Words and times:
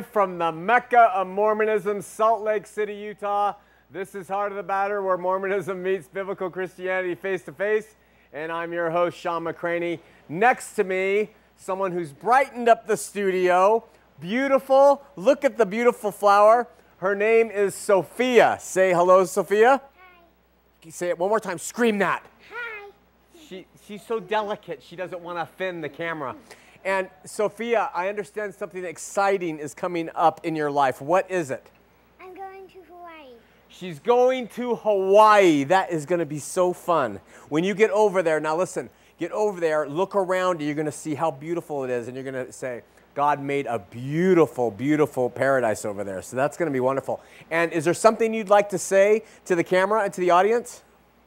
Live 0.00 0.06
from 0.06 0.38
the 0.38 0.50
Mecca 0.50 1.12
of 1.14 1.26
Mormonism, 1.26 2.00
Salt 2.00 2.40
Lake 2.40 2.66
City, 2.66 2.94
Utah. 2.94 3.52
This 3.90 4.14
is 4.14 4.28
Heart 4.28 4.52
of 4.52 4.56
the 4.56 4.62
Matter, 4.62 5.02
where 5.02 5.18
Mormonism 5.18 5.82
meets 5.82 6.08
biblical 6.08 6.48
Christianity 6.48 7.14
face 7.14 7.42
to 7.42 7.52
face. 7.52 7.96
And 8.32 8.50
I'm 8.50 8.72
your 8.72 8.88
host, 8.88 9.18
Shawn 9.18 9.44
McCraney. 9.44 9.98
Next 10.26 10.72
to 10.76 10.84
me, 10.84 11.28
someone 11.58 11.92
who's 11.92 12.12
brightened 12.12 12.66
up 12.66 12.86
the 12.86 12.96
studio. 12.96 13.84
Beautiful. 14.18 15.02
Look 15.16 15.44
at 15.44 15.58
the 15.58 15.66
beautiful 15.66 16.12
flower. 16.12 16.66
Her 16.96 17.14
name 17.14 17.50
is 17.50 17.74
Sophia. 17.74 18.56
Say 18.58 18.94
hello, 18.94 19.26
Sophia. 19.26 19.82
Hi. 20.82 20.88
Say 20.88 21.10
it 21.10 21.18
one 21.18 21.28
more 21.28 21.40
time. 21.40 21.58
Scream 21.58 21.98
that. 21.98 22.24
Hi. 22.50 22.90
She, 23.38 23.66
she's 23.86 24.02
so 24.02 24.18
delicate, 24.18 24.82
she 24.82 24.96
doesn't 24.96 25.20
want 25.20 25.36
to 25.36 25.42
offend 25.42 25.84
the 25.84 25.90
camera. 25.90 26.36
And 26.84 27.08
Sophia, 27.24 27.90
I 27.94 28.08
understand 28.08 28.54
something 28.54 28.84
exciting 28.84 29.58
is 29.58 29.74
coming 29.74 30.08
up 30.14 30.40
in 30.44 30.56
your 30.56 30.70
life. 30.70 31.02
What 31.02 31.30
is 31.30 31.50
it? 31.50 31.66
I'm 32.20 32.34
going 32.34 32.68
to 32.68 32.78
Hawaii. 32.88 33.34
She's 33.68 33.98
going 33.98 34.48
to 34.48 34.76
Hawaii. 34.76 35.64
That 35.64 35.90
is 35.90 36.06
going 36.06 36.20
to 36.20 36.26
be 36.26 36.38
so 36.38 36.72
fun. 36.72 37.20
When 37.50 37.64
you 37.64 37.74
get 37.74 37.90
over 37.90 38.22
there, 38.22 38.40
now 38.40 38.56
listen, 38.56 38.88
get 39.18 39.30
over 39.32 39.60
there, 39.60 39.88
look 39.88 40.16
around 40.16 40.60
you, 40.60 40.66
you're 40.66 40.74
going 40.74 40.86
to 40.86 40.92
see 40.92 41.14
how 41.14 41.30
beautiful 41.30 41.84
it 41.84 41.90
is, 41.90 42.08
and 42.08 42.16
you're 42.16 42.24
going 42.24 42.46
to 42.46 42.52
say, 42.52 42.82
God 43.14 43.42
made 43.42 43.66
a 43.66 43.78
beautiful, 43.78 44.70
beautiful 44.70 45.28
paradise 45.28 45.84
over 45.84 46.04
there. 46.04 46.22
So 46.22 46.36
that's 46.36 46.56
going 46.56 46.68
to 46.68 46.72
be 46.72 46.80
wonderful. 46.80 47.20
And 47.50 47.72
is 47.72 47.84
there 47.84 47.92
something 47.92 48.32
you'd 48.32 48.48
like 48.48 48.70
to 48.70 48.78
say 48.78 49.24
to 49.44 49.54
the 49.54 49.64
camera 49.64 50.04
and 50.04 50.12
to 50.14 50.20
the 50.20 50.30
audience? 50.30 50.82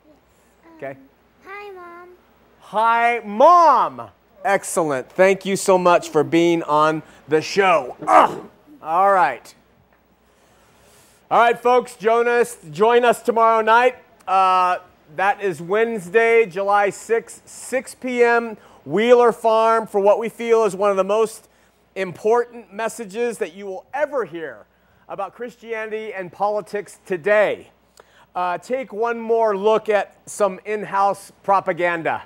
Yes. 0.07 0.73
Okay. 0.77 0.91
Um, 0.91 0.97
hi, 1.45 1.71
Mom. 1.71 2.09
Hi, 2.61 3.21
Mom. 3.23 4.09
Excellent. 4.43 5.09
Thank 5.09 5.45
you 5.45 5.55
so 5.55 5.77
much 5.77 6.09
for 6.09 6.23
being 6.23 6.63
on 6.63 7.01
the 7.29 7.41
show. 7.41 7.95
Ugh. 8.05 8.49
All 8.81 9.11
right. 9.11 9.55
All 11.31 11.39
right, 11.39 11.57
folks, 11.57 11.95
Jonas, 11.95 12.57
join 12.69 13.05
us 13.05 13.21
tomorrow 13.21 13.61
night. 13.61 13.95
Uh, 14.27 14.79
that 15.15 15.41
is 15.41 15.61
Wednesday, 15.61 16.45
July 16.45 16.89
6th, 16.89 17.47
6 17.47 17.95
p.m., 17.95 18.57
Wheeler 18.85 19.31
Farm, 19.31 19.87
for 19.87 20.01
what 20.01 20.19
we 20.19 20.27
feel 20.27 20.65
is 20.65 20.75
one 20.75 20.91
of 20.91 20.97
the 20.97 21.03
most 21.05 21.47
important 21.95 22.73
messages 22.73 23.37
that 23.37 23.53
you 23.53 23.65
will 23.65 23.85
ever 23.93 24.25
hear 24.25 24.65
about 25.07 25.33
Christianity 25.33 26.13
and 26.13 26.31
politics 26.31 26.99
today. 27.05 27.69
Uh, 28.35 28.57
take 28.57 28.91
one 28.91 29.19
more 29.19 29.55
look 29.55 29.87
at 29.87 30.17
some 30.25 30.59
in 30.65 30.83
house 30.83 31.31
propaganda. 31.43 32.23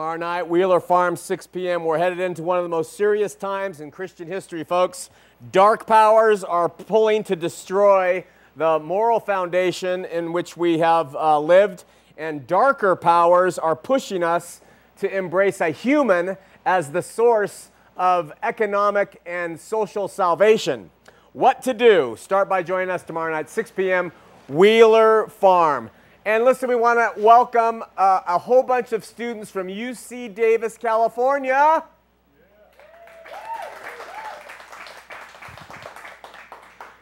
Tomorrow 0.00 0.16
night, 0.16 0.48
Wheeler 0.48 0.80
Farm, 0.80 1.14
6 1.14 1.46
p.m. 1.48 1.84
We're 1.84 1.98
headed 1.98 2.20
into 2.20 2.42
one 2.42 2.56
of 2.56 2.62
the 2.62 2.70
most 2.70 2.94
serious 2.94 3.34
times 3.34 3.82
in 3.82 3.90
Christian 3.90 4.26
history, 4.26 4.64
folks. 4.64 5.10
Dark 5.52 5.86
powers 5.86 6.42
are 6.42 6.70
pulling 6.70 7.22
to 7.24 7.36
destroy 7.36 8.24
the 8.56 8.78
moral 8.78 9.20
foundation 9.20 10.06
in 10.06 10.32
which 10.32 10.56
we 10.56 10.78
have 10.78 11.14
uh, 11.14 11.38
lived, 11.38 11.84
and 12.16 12.46
darker 12.46 12.96
powers 12.96 13.58
are 13.58 13.76
pushing 13.76 14.24
us 14.24 14.62
to 15.00 15.14
embrace 15.14 15.60
a 15.60 15.68
human 15.68 16.38
as 16.64 16.92
the 16.92 17.02
source 17.02 17.70
of 17.98 18.32
economic 18.42 19.20
and 19.26 19.60
social 19.60 20.08
salvation. 20.08 20.88
What 21.34 21.60
to 21.64 21.74
do? 21.74 22.16
Start 22.18 22.48
by 22.48 22.62
joining 22.62 22.88
us 22.88 23.02
tomorrow 23.02 23.30
night, 23.32 23.50
6 23.50 23.70
p.m., 23.72 24.12
Wheeler 24.48 25.26
Farm. 25.26 25.90
And 26.26 26.44
listen, 26.44 26.68
we 26.68 26.74
want 26.74 26.98
to 26.98 27.18
welcome 27.18 27.82
uh, 27.96 28.20
a 28.26 28.36
whole 28.36 28.62
bunch 28.62 28.92
of 28.92 29.06
students 29.06 29.50
from 29.50 29.68
UC 29.68 30.34
Davis, 30.34 30.76
California. 30.76 31.82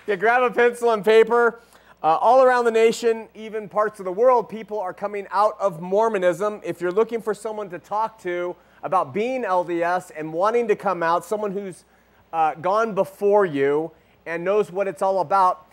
Yeah, 0.07 0.15
grab 0.15 0.43
a 0.45 0.51
pencil 0.53 0.93
and 0.93 1.05
paper. 1.05 1.61
Uh, 2.01 2.17
all 2.19 2.45
around 2.45 2.65
the 2.65 2.71
nation, 2.71 3.29
even 3.35 3.69
parts 3.69 3.99
of 3.99 4.05
the 4.05 4.13
world, 4.13 4.49
people 4.49 4.79
are 4.79 4.95
coming 4.95 5.27
out 5.33 5.57
of 5.59 5.81
Mormonism. 5.81 6.61
If 6.63 6.81
you're 6.81 6.93
looking 6.93 7.21
for 7.21 7.35
someone 7.35 7.69
to 7.71 7.81
talk 7.81 8.23
to 8.23 8.55
about 8.85 9.13
being 9.13 9.43
LDS 9.43 10.13
and 10.17 10.33
wanting 10.33 10.69
to 10.69 10.77
come 10.77 11.03
out, 11.03 11.25
someone 11.25 11.51
who's 11.51 11.85
uh, 12.33 12.55
gone 12.55 12.95
before 12.95 13.45
you 13.45 13.91
and 14.27 14.45
knows 14.45 14.71
what 14.71 14.87
it's 14.87 15.03
all 15.03 15.19
about, 15.19 15.68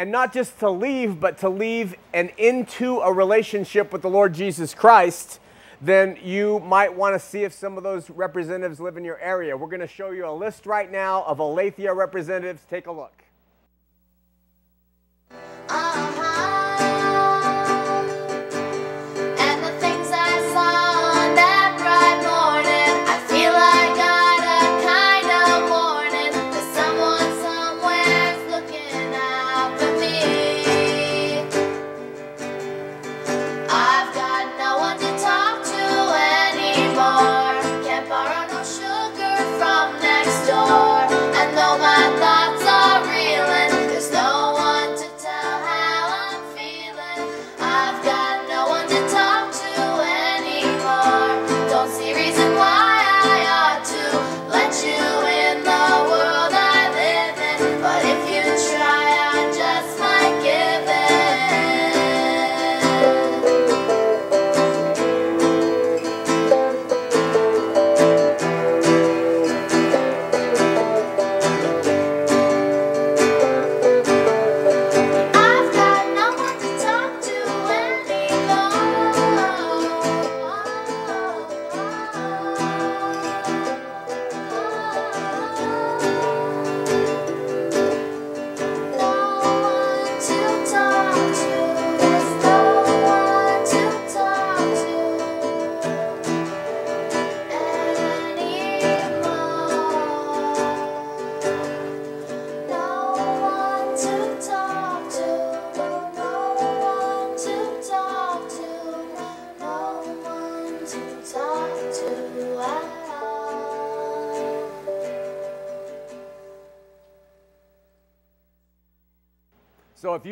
and 0.00 0.10
not 0.10 0.32
just 0.32 0.58
to 0.60 0.70
leave, 0.70 1.20
but 1.20 1.36
to 1.36 1.50
leave 1.50 1.94
and 2.14 2.32
into 2.38 3.00
a 3.00 3.12
relationship 3.12 3.92
with 3.92 4.00
the 4.00 4.08
Lord 4.08 4.32
Jesus 4.32 4.72
Christ, 4.72 5.40
then 5.82 6.16
you 6.22 6.58
might 6.60 6.94
want 6.96 7.14
to 7.14 7.18
see 7.18 7.44
if 7.44 7.52
some 7.52 7.76
of 7.76 7.82
those 7.82 8.08
representatives 8.08 8.80
live 8.80 8.96
in 8.96 9.04
your 9.04 9.18
area. 9.18 9.54
We're 9.54 9.68
going 9.68 9.80
to 9.80 9.86
show 9.86 10.12
you 10.12 10.26
a 10.26 10.32
list 10.32 10.64
right 10.64 10.90
now 10.90 11.24
of 11.24 11.38
Aletheia 11.38 11.92
representatives. 11.92 12.62
Take 12.70 12.86
a 12.86 12.92
look. 12.92 13.12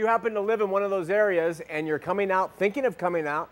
Happen 0.08 0.32
to 0.32 0.40
live 0.40 0.62
in 0.62 0.70
one 0.70 0.82
of 0.82 0.88
those 0.88 1.10
areas 1.10 1.60
and 1.68 1.86
you're 1.86 1.98
coming 1.98 2.30
out, 2.30 2.56
thinking 2.58 2.86
of 2.86 2.96
coming 2.96 3.26
out, 3.26 3.50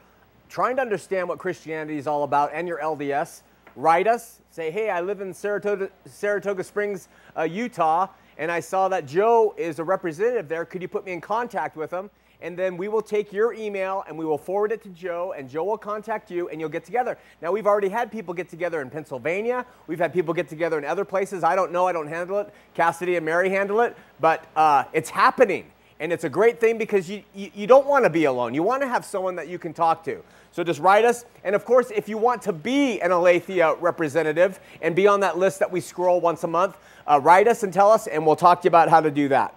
trying 0.48 0.74
to 0.76 0.80
understand 0.80 1.28
what 1.28 1.38
Christianity 1.38 1.98
is 1.98 2.06
all 2.06 2.22
about 2.22 2.50
and 2.54 2.66
your 2.66 2.78
LDS, 2.78 3.42
write 3.76 4.06
us. 4.06 4.40
Say, 4.50 4.70
hey, 4.70 4.88
I 4.88 5.02
live 5.02 5.20
in 5.20 5.34
Saratoga, 5.34 5.90
Saratoga 6.06 6.64
Springs, 6.64 7.08
uh, 7.36 7.42
Utah, 7.42 8.06
and 8.38 8.50
I 8.50 8.60
saw 8.60 8.88
that 8.88 9.04
Joe 9.04 9.54
is 9.58 9.78
a 9.80 9.84
representative 9.84 10.48
there. 10.48 10.64
Could 10.64 10.80
you 10.80 10.88
put 10.88 11.04
me 11.04 11.12
in 11.12 11.20
contact 11.20 11.76
with 11.76 11.90
him? 11.90 12.08
And 12.40 12.58
then 12.58 12.78
we 12.78 12.88
will 12.88 13.02
take 13.02 13.34
your 13.34 13.52
email 13.52 14.04
and 14.08 14.16
we 14.16 14.24
will 14.24 14.38
forward 14.38 14.72
it 14.72 14.82
to 14.84 14.88
Joe, 14.88 15.34
and 15.36 15.50
Joe 15.50 15.64
will 15.64 15.78
contact 15.78 16.30
you, 16.30 16.48
and 16.48 16.58
you'll 16.58 16.70
get 16.70 16.86
together. 16.86 17.18
Now, 17.42 17.52
we've 17.52 17.66
already 17.66 17.90
had 17.90 18.10
people 18.10 18.32
get 18.32 18.48
together 18.48 18.80
in 18.80 18.88
Pennsylvania. 18.88 19.66
We've 19.88 19.98
had 19.98 20.14
people 20.14 20.32
get 20.32 20.48
together 20.48 20.78
in 20.78 20.86
other 20.86 21.04
places. 21.04 21.44
I 21.44 21.54
don't 21.54 21.70
know, 21.70 21.86
I 21.86 21.92
don't 21.92 22.08
handle 22.08 22.38
it. 22.38 22.52
Cassidy 22.74 23.16
and 23.16 23.26
Mary 23.26 23.50
handle 23.50 23.80
it, 23.80 23.94
but 24.20 24.46
uh, 24.56 24.84
it's 24.94 25.10
happening. 25.10 25.70
And 25.98 26.12
it's 26.12 26.24
a 26.24 26.28
great 26.28 26.60
thing 26.60 26.76
because 26.76 27.08
you, 27.08 27.22
you, 27.34 27.50
you 27.54 27.66
don't 27.66 27.86
want 27.86 28.04
to 28.04 28.10
be 28.10 28.24
alone. 28.24 28.52
You 28.54 28.62
want 28.62 28.82
to 28.82 28.88
have 28.88 29.04
someone 29.04 29.36
that 29.36 29.48
you 29.48 29.58
can 29.58 29.72
talk 29.72 30.04
to. 30.04 30.22
So 30.52 30.62
just 30.64 30.80
write 30.80 31.04
us. 31.04 31.24
And 31.44 31.54
of 31.54 31.64
course, 31.64 31.90
if 31.94 32.08
you 32.08 32.18
want 32.18 32.42
to 32.42 32.52
be 32.52 33.00
an 33.00 33.12
Aletheia 33.12 33.74
representative 33.74 34.60
and 34.82 34.94
be 34.94 35.06
on 35.06 35.20
that 35.20 35.38
list 35.38 35.58
that 35.60 35.70
we 35.70 35.80
scroll 35.80 36.20
once 36.20 36.44
a 36.44 36.48
month, 36.48 36.76
uh, 37.06 37.20
write 37.22 37.48
us 37.48 37.62
and 37.62 37.72
tell 37.72 37.90
us, 37.90 38.06
and 38.06 38.26
we'll 38.26 38.36
talk 38.36 38.62
to 38.62 38.66
you 38.66 38.68
about 38.68 38.88
how 38.88 39.00
to 39.00 39.10
do 39.10 39.28
that. 39.28 39.54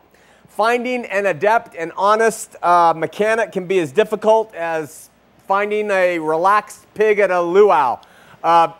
Finding 0.48 1.06
an 1.06 1.26
adept 1.26 1.76
and 1.76 1.92
honest 1.96 2.56
uh, 2.62 2.94
mechanic 2.96 3.52
can 3.52 3.66
be 3.66 3.80
as 3.80 3.92
difficult 3.92 4.54
as 4.56 5.10
finding 5.48 5.90
a 5.92 6.20
relaxed 6.20 6.86
pig 6.94 7.20
at 7.20 7.32
a 7.32 7.42
luau. 7.42 8.00
Uh, 8.44 8.72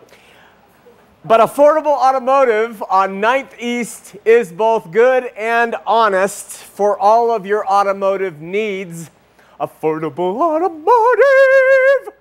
but 1.26 1.42
Affordable 1.42 1.98
Automotive 1.98 2.82
on 2.90 3.22
9th 3.22 3.60
East 3.60 4.16
is 4.26 4.52
both 4.52 4.92
good 4.92 5.26
and 5.36 5.76
honest 5.86 6.58
for 6.58 6.98
all 6.98 7.32
of 7.32 7.46
your 7.46 7.68
automotive 7.68 8.42
needs. 8.42 9.12
Affordable 9.60 10.40
Automotive! 10.42 12.14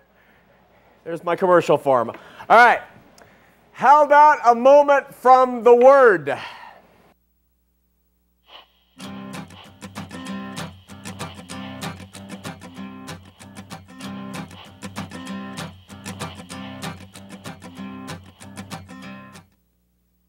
There's 1.04 1.22
my 1.22 1.36
commercial 1.36 1.78
for 1.78 2.00
'em. 2.00 2.10
All 2.10 2.56
right. 2.56 2.80
How 3.72 4.04
about 4.04 4.38
a 4.44 4.54
moment 4.54 5.14
from 5.14 5.62
the 5.62 5.74
Word? 5.74 6.36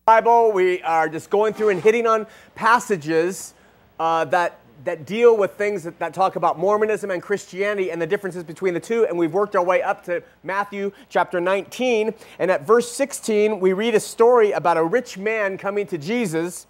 Bible, 0.09 0.51
we 0.51 0.81
are 0.81 1.07
just 1.07 1.29
going 1.29 1.53
through 1.53 1.69
and 1.69 1.83
hitting 1.83 2.07
on 2.07 2.25
passages 2.55 3.53
uh, 3.99 4.25
that, 4.25 4.57
that 4.83 5.05
deal 5.05 5.37
with 5.37 5.51
things 5.51 5.83
that, 5.83 5.99
that 5.99 6.15
talk 6.15 6.35
about 6.35 6.57
Mormonism 6.57 7.11
and 7.11 7.21
Christianity 7.21 7.91
and 7.91 8.01
the 8.01 8.07
differences 8.07 8.43
between 8.43 8.73
the 8.73 8.79
two. 8.79 9.05
And 9.05 9.19
we've 9.19 9.35
worked 9.35 9.55
our 9.55 9.63
way 9.63 9.83
up 9.83 10.03
to 10.05 10.23
Matthew 10.41 10.91
chapter 11.09 11.39
19. 11.39 12.11
And 12.39 12.49
at 12.49 12.65
verse 12.65 12.91
16, 12.91 13.59
we 13.59 13.73
read 13.73 13.93
a 13.93 13.99
story 13.99 14.51
about 14.51 14.77
a 14.77 14.83
rich 14.83 15.19
man 15.19 15.59
coming 15.59 15.85
to 15.85 15.97
Jesus. 15.99 16.65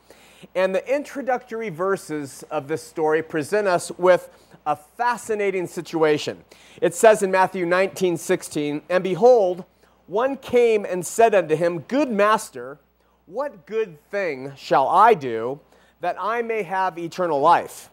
And 0.53 0.75
the 0.75 0.85
introductory 0.93 1.69
verses 1.69 2.43
of 2.51 2.67
this 2.67 2.83
story 2.83 3.23
present 3.23 3.69
us 3.69 3.89
with 3.91 4.29
a 4.65 4.75
fascinating 4.75 5.65
situation. 5.65 6.43
It 6.81 6.93
says 6.93 7.23
in 7.23 7.31
Matthew 7.31 7.65
19, 7.65 8.17
16, 8.17 8.81
And 8.89 9.01
behold, 9.01 9.63
one 10.07 10.35
came 10.35 10.83
and 10.83 11.05
said 11.05 11.33
unto 11.33 11.55
him, 11.55 11.79
Good 11.87 12.11
master, 12.11 12.79
what 13.29 13.67
good 13.67 14.03
thing 14.09 14.51
shall 14.57 14.87
I 14.87 15.13
do 15.13 15.59
that 16.01 16.15
I 16.19 16.41
may 16.41 16.63
have 16.63 16.97
eternal 16.97 17.39
life? 17.39 17.91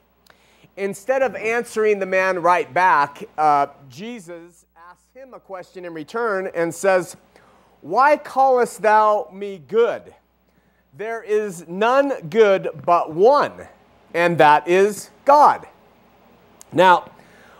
Instead 0.78 1.20
of 1.20 1.34
answering 1.34 1.98
the 1.98 2.06
man 2.06 2.40
right 2.40 2.72
back, 2.72 3.22
uh, 3.36 3.66
Jesus 3.90 4.64
asks 4.74 5.14
him 5.14 5.34
a 5.34 5.40
question 5.40 5.84
in 5.84 5.92
return 5.92 6.50
and 6.54 6.74
says, 6.74 7.18
Why 7.82 8.16
callest 8.16 8.80
thou 8.80 9.28
me 9.30 9.60
good? 9.68 10.14
There 10.96 11.22
is 11.22 11.68
none 11.68 12.28
good 12.30 12.70
but 12.86 13.12
one, 13.12 13.68
and 14.14 14.38
that 14.38 14.66
is 14.66 15.10
God. 15.26 15.66
Now, 16.72 17.10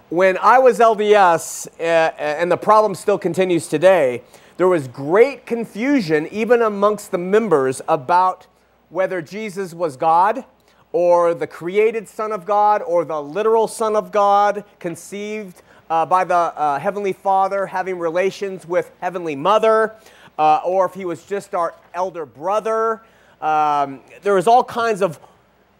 when 0.08 0.38
I 0.38 0.58
was 0.58 0.78
LDS, 0.78 1.68
uh, 1.78 1.82
and 1.82 2.50
the 2.50 2.56
problem 2.56 2.94
still 2.94 3.18
continues 3.18 3.68
today, 3.68 4.22
there 4.56 4.68
was 4.68 4.88
great 4.88 5.44
confusion 5.44 6.26
even 6.30 6.62
amongst 6.62 7.10
the 7.10 7.18
members 7.18 7.82
about 7.88 8.46
whether 8.88 9.20
Jesus 9.20 9.74
was 9.74 9.96
God 9.96 10.44
or 10.92 11.34
the 11.34 11.46
created 11.46 12.08
Son 12.08 12.32
of 12.32 12.46
God 12.46 12.80
or 12.80 13.04
the 13.04 13.20
literal 13.20 13.68
Son 13.68 13.94
of 13.94 14.10
God 14.10 14.64
conceived 14.78 15.62
uh, 15.90 16.06
by 16.06 16.24
the 16.24 16.34
uh, 16.34 16.78
Heavenly 16.78 17.12
Father 17.12 17.66
having 17.66 17.98
relations 17.98 18.66
with 18.66 18.90
Heavenly 19.00 19.36
Mother, 19.36 19.94
uh, 20.38 20.60
or 20.64 20.86
if 20.86 20.94
he 20.94 21.04
was 21.04 21.24
just 21.26 21.54
our 21.54 21.74
elder 21.92 22.24
brother. 22.24 23.02
Um, 23.42 24.00
there 24.22 24.34
was 24.34 24.46
all 24.46 24.64
kinds 24.64 25.02
of, 25.02 25.20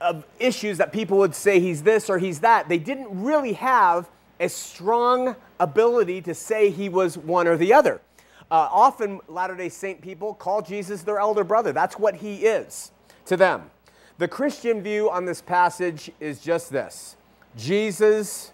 of 0.02 0.26
issues 0.38 0.76
that 0.78 0.92
people 0.92 1.16
would 1.18 1.34
say 1.34 1.60
he's 1.60 1.82
this 1.82 2.10
or 2.10 2.18
he's 2.18 2.40
that. 2.40 2.68
They 2.68 2.78
didn't 2.78 3.22
really 3.22 3.54
have 3.54 4.08
a 4.38 4.50
strong 4.50 5.34
ability 5.58 6.20
to 6.22 6.34
say 6.34 6.70
he 6.70 6.90
was 6.90 7.16
one 7.16 7.46
or 7.48 7.56
the 7.56 7.72
other. 7.72 8.02
Uh, 8.50 8.68
often, 8.70 9.20
Latter 9.28 9.56
day 9.56 9.68
Saint 9.68 10.00
people 10.00 10.34
call 10.34 10.62
Jesus 10.62 11.02
their 11.02 11.18
elder 11.18 11.44
brother. 11.44 11.72
That's 11.72 11.98
what 11.98 12.16
he 12.16 12.46
is 12.46 12.92
to 13.26 13.36
them. 13.36 13.70
The 14.18 14.28
Christian 14.28 14.82
view 14.82 15.10
on 15.10 15.24
this 15.24 15.42
passage 15.42 16.10
is 16.20 16.40
just 16.40 16.70
this 16.70 17.16
Jesus 17.56 18.52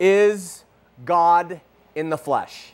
is 0.00 0.64
God 1.04 1.60
in 1.94 2.10
the 2.10 2.18
flesh. 2.18 2.72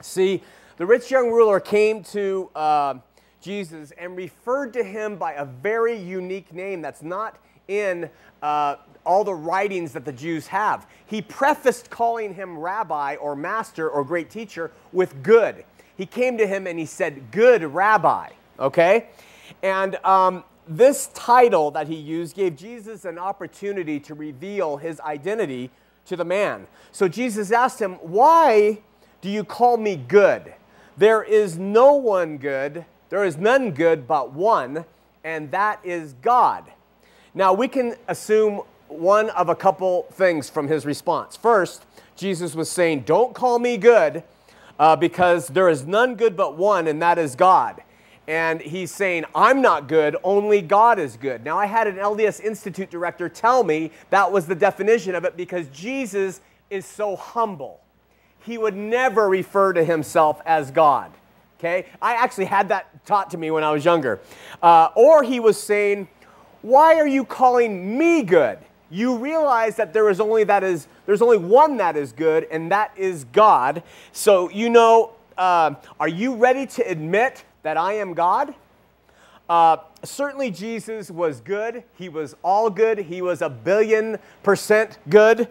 See, 0.00 0.42
the 0.76 0.86
rich 0.86 1.10
young 1.10 1.30
ruler 1.30 1.60
came 1.60 2.02
to 2.04 2.50
uh, 2.54 2.94
Jesus 3.40 3.92
and 3.92 4.16
referred 4.16 4.72
to 4.72 4.82
him 4.82 5.16
by 5.16 5.34
a 5.34 5.44
very 5.44 5.96
unique 5.96 6.52
name 6.52 6.82
that's 6.82 7.02
not 7.02 7.38
in 7.70 8.10
uh, 8.42 8.76
all 9.06 9.24
the 9.24 9.34
writings 9.34 9.92
that 9.92 10.04
the 10.04 10.12
Jews 10.12 10.46
have. 10.48 10.86
He 11.06 11.22
prefaced 11.22 11.88
calling 11.88 12.34
him 12.34 12.58
rabbi 12.58 13.16
or 13.16 13.34
master 13.34 13.88
or 13.88 14.04
great 14.04 14.28
teacher 14.28 14.70
with 14.92 15.22
good. 15.22 15.64
He 15.96 16.06
came 16.06 16.36
to 16.38 16.46
him 16.46 16.66
and 16.66 16.78
he 16.78 16.86
said, 16.86 17.30
Good 17.30 17.62
rabbi, 17.62 18.30
okay? 18.58 19.08
And 19.62 19.96
um, 20.04 20.44
this 20.66 21.08
title 21.14 21.70
that 21.72 21.88
he 21.88 21.96
used 21.96 22.36
gave 22.36 22.56
Jesus 22.56 23.04
an 23.04 23.18
opportunity 23.18 24.00
to 24.00 24.14
reveal 24.14 24.76
his 24.76 25.00
identity 25.00 25.70
to 26.06 26.16
the 26.16 26.24
man. 26.24 26.66
So 26.92 27.08
Jesus 27.08 27.52
asked 27.52 27.80
him, 27.80 27.94
Why 27.94 28.80
do 29.20 29.28
you 29.28 29.44
call 29.44 29.76
me 29.76 29.96
good? 29.96 30.54
There 30.96 31.22
is 31.22 31.58
no 31.58 31.94
one 31.94 32.38
good, 32.38 32.84
there 33.08 33.24
is 33.24 33.36
none 33.36 33.72
good 33.72 34.06
but 34.06 34.32
one, 34.32 34.84
and 35.24 35.50
that 35.50 35.80
is 35.84 36.14
God. 36.14 36.70
Now 37.34 37.52
we 37.52 37.68
can 37.68 37.94
assume 38.08 38.62
one 38.88 39.30
of 39.30 39.48
a 39.48 39.54
couple 39.54 40.02
things 40.12 40.50
from 40.50 40.66
his 40.66 40.84
response. 40.84 41.36
First, 41.36 41.84
Jesus 42.16 42.54
was 42.54 42.70
saying, 42.70 43.02
Don't 43.02 43.34
call 43.34 43.58
me 43.58 43.76
good 43.76 44.24
uh, 44.78 44.96
because 44.96 45.48
there 45.48 45.68
is 45.68 45.86
none 45.86 46.16
good 46.16 46.36
but 46.36 46.56
one, 46.56 46.88
and 46.88 47.00
that 47.02 47.18
is 47.18 47.36
God. 47.36 47.82
And 48.26 48.60
he's 48.60 48.90
saying, 48.90 49.24
I'm 49.34 49.60
not 49.60 49.88
good, 49.88 50.16
only 50.22 50.62
God 50.62 50.98
is 50.98 51.16
good. 51.16 51.44
Now, 51.44 51.58
I 51.58 51.66
had 51.66 51.86
an 51.86 51.96
LDS 51.96 52.40
Institute 52.40 52.90
director 52.90 53.28
tell 53.28 53.64
me 53.64 53.90
that 54.10 54.30
was 54.30 54.46
the 54.46 54.54
definition 54.54 55.14
of 55.14 55.24
it 55.24 55.36
because 55.36 55.66
Jesus 55.68 56.40
is 56.68 56.86
so 56.86 57.16
humble. 57.16 57.80
He 58.44 58.56
would 58.56 58.76
never 58.76 59.28
refer 59.28 59.72
to 59.72 59.84
himself 59.84 60.40
as 60.46 60.70
God. 60.70 61.12
Okay? 61.58 61.86
I 62.00 62.14
actually 62.14 62.46
had 62.46 62.68
that 62.68 63.04
taught 63.04 63.30
to 63.30 63.38
me 63.38 63.50
when 63.50 63.64
I 63.64 63.70
was 63.70 63.84
younger. 63.84 64.20
Uh, 64.62 64.88
or 64.94 65.22
he 65.22 65.40
was 65.40 65.60
saying, 65.60 66.08
Why 66.62 66.96
are 66.96 67.06
you 67.06 67.24
calling 67.24 67.98
me 67.98 68.22
good? 68.22 68.58
you 68.90 69.16
realize 69.16 69.76
that 69.76 69.92
there 69.92 70.10
is 70.10 70.20
only 70.20 70.44
that 70.44 70.64
is 70.64 70.88
there's 71.06 71.22
only 71.22 71.38
one 71.38 71.76
that 71.78 71.96
is 71.96 72.12
good 72.12 72.46
and 72.50 72.70
that 72.72 72.92
is 72.96 73.24
god. 73.24 73.82
So 74.12 74.50
you 74.50 74.68
know 74.68 75.12
uh, 75.38 75.74
are 75.98 76.08
you 76.08 76.34
ready 76.34 76.66
to 76.66 76.86
admit 76.86 77.44
that 77.62 77.76
i 77.76 77.94
am 77.94 78.12
god? 78.14 78.54
Uh, 79.48 79.78
certainly 80.02 80.50
jesus 80.50 81.10
was 81.10 81.40
good. 81.40 81.84
He 81.94 82.08
was 82.08 82.34
all 82.42 82.68
good. 82.68 82.98
He 82.98 83.22
was 83.22 83.40
a 83.40 83.48
billion 83.48 84.18
percent 84.42 84.98
good. 85.08 85.48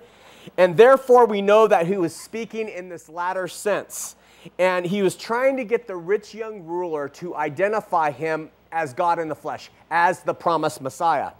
And 0.57 0.75
therefore 0.75 1.25
we 1.25 1.41
know 1.41 1.67
that 1.67 1.87
he 1.87 1.97
was 1.97 2.15
speaking 2.15 2.69
in 2.69 2.89
this 2.89 3.07
latter 3.09 3.47
sense. 3.47 4.15
And 4.57 4.85
he 4.85 5.01
was 5.01 5.15
trying 5.15 5.57
to 5.57 5.65
get 5.65 5.85
the 5.85 5.97
rich 5.97 6.33
young 6.33 6.63
ruler 6.63 7.09
to 7.09 7.35
identify 7.35 8.11
him 8.11 8.49
as 8.71 8.93
god 8.93 9.19
in 9.19 9.27
the 9.27 9.35
flesh 9.35 9.69
as 9.91 10.21
the 10.21 10.33
promised 10.33 10.81
messiah 10.81 11.31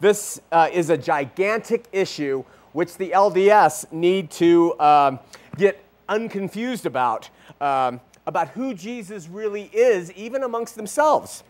this 0.00 0.40
uh, 0.52 0.68
is 0.72 0.90
a 0.90 0.98
gigantic 0.98 1.86
issue 1.90 2.44
which 2.72 2.98
the 2.98 3.10
LDS 3.12 3.90
need 3.90 4.30
to 4.32 4.78
um, 4.78 5.18
get 5.56 5.82
unconfused 6.10 6.84
about, 6.84 7.30
um, 7.58 8.00
about 8.26 8.48
who 8.48 8.74
Jesus 8.74 9.28
really 9.28 9.70
is, 9.72 10.12
even 10.12 10.42
amongst 10.42 10.76
themselves. 10.76 11.42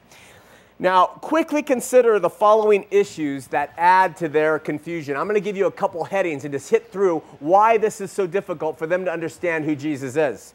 Now, 0.79 1.07
quickly 1.07 1.63
consider 1.63 2.21
the 2.21 2.31
following 2.31 2.87
issues 2.93 3.49
that 3.49 3.73
add 3.77 4.17
to 4.19 4.29
their 4.29 4.61
confusion. 4.61 5.17
I'm 5.17 5.25
going 5.25 5.35
to 5.35 5.41
give 5.41 5.57
you 5.57 5.67
a 5.67 5.73
couple 5.73 6.05
headings 6.05 6.45
and 6.45 6.53
just 6.53 6.71
hit 6.71 6.93
through 6.93 7.21
why 7.41 7.77
this 7.77 8.01
is 8.01 8.13
so 8.13 8.29
difficult 8.29 8.79
for 8.79 8.87
them 8.87 9.05
to 9.07 9.11
understand 9.11 9.65
who 9.65 9.75
Jesus 9.75 10.17
is. 10.17 10.55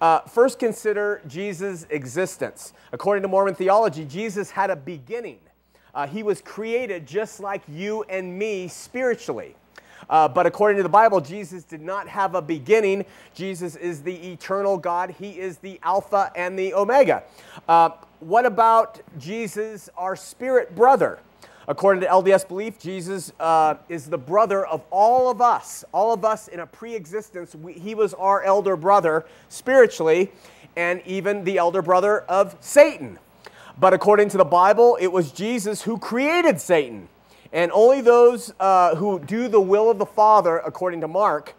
Uh, 0.00 0.20
first, 0.20 0.58
consider 0.58 1.22
Jesus' 1.26 1.86
existence. 1.90 2.72
According 2.92 3.22
to 3.22 3.28
Mormon 3.28 3.54
theology, 3.54 4.04
Jesus 4.04 4.50
had 4.50 4.70
a 4.70 4.76
beginning. 4.76 5.38
Uh, 5.94 6.06
he 6.06 6.22
was 6.22 6.40
created 6.40 7.06
just 7.06 7.40
like 7.40 7.62
you 7.68 8.02
and 8.08 8.38
me 8.38 8.68
spiritually. 8.68 9.54
Uh, 10.10 10.28
but 10.28 10.46
according 10.46 10.76
to 10.76 10.82
the 10.82 10.88
Bible, 10.88 11.20
Jesus 11.20 11.64
did 11.64 11.80
not 11.80 12.08
have 12.08 12.34
a 12.34 12.42
beginning. 12.42 13.04
Jesus 13.34 13.76
is 13.76 14.02
the 14.02 14.32
eternal 14.32 14.76
God. 14.76 15.14
He 15.18 15.38
is 15.38 15.58
the 15.58 15.78
Alpha 15.82 16.30
and 16.36 16.58
the 16.58 16.74
Omega. 16.74 17.22
Uh, 17.68 17.90
what 18.20 18.46
about 18.46 19.00
Jesus, 19.18 19.88
our 19.96 20.16
spirit 20.16 20.74
brother? 20.74 21.20
According 21.66 22.02
to 22.02 22.06
LDS 22.06 22.46
belief, 22.46 22.78
Jesus 22.78 23.32
uh, 23.40 23.76
is 23.88 24.06
the 24.06 24.18
brother 24.18 24.66
of 24.66 24.82
all 24.90 25.30
of 25.30 25.40
us. 25.40 25.84
All 25.92 26.12
of 26.12 26.24
us 26.24 26.48
in 26.48 26.60
a 26.60 26.66
pre 26.66 26.94
existence, 26.94 27.56
he 27.74 27.94
was 27.94 28.12
our 28.14 28.42
elder 28.42 28.76
brother 28.76 29.24
spiritually, 29.48 30.30
and 30.76 31.00
even 31.06 31.44
the 31.44 31.56
elder 31.56 31.80
brother 31.80 32.20
of 32.22 32.56
Satan. 32.60 33.18
But 33.78 33.94
according 33.94 34.28
to 34.30 34.36
the 34.36 34.44
Bible, 34.44 34.98
it 35.00 35.08
was 35.08 35.32
Jesus 35.32 35.82
who 35.82 35.98
created 35.98 36.60
Satan. 36.60 37.08
And 37.52 37.72
only 37.72 38.00
those 38.00 38.52
uh, 38.60 38.96
who 38.96 39.20
do 39.20 39.48
the 39.48 39.60
will 39.60 39.90
of 39.90 39.98
the 39.98 40.06
Father, 40.06 40.58
according 40.58 41.00
to 41.00 41.08
Mark, 41.08 41.54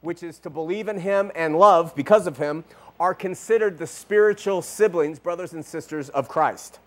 which 0.00 0.22
is 0.22 0.38
to 0.40 0.50
believe 0.50 0.88
in 0.88 1.00
him 1.00 1.30
and 1.34 1.56
love 1.56 1.94
because 1.94 2.26
of 2.26 2.38
him, 2.38 2.64
are 2.98 3.14
considered 3.14 3.78
the 3.78 3.86
spiritual 3.86 4.62
siblings, 4.62 5.18
brothers 5.18 5.52
and 5.52 5.64
sisters 5.64 6.08
of 6.10 6.28
Christ. 6.28 6.78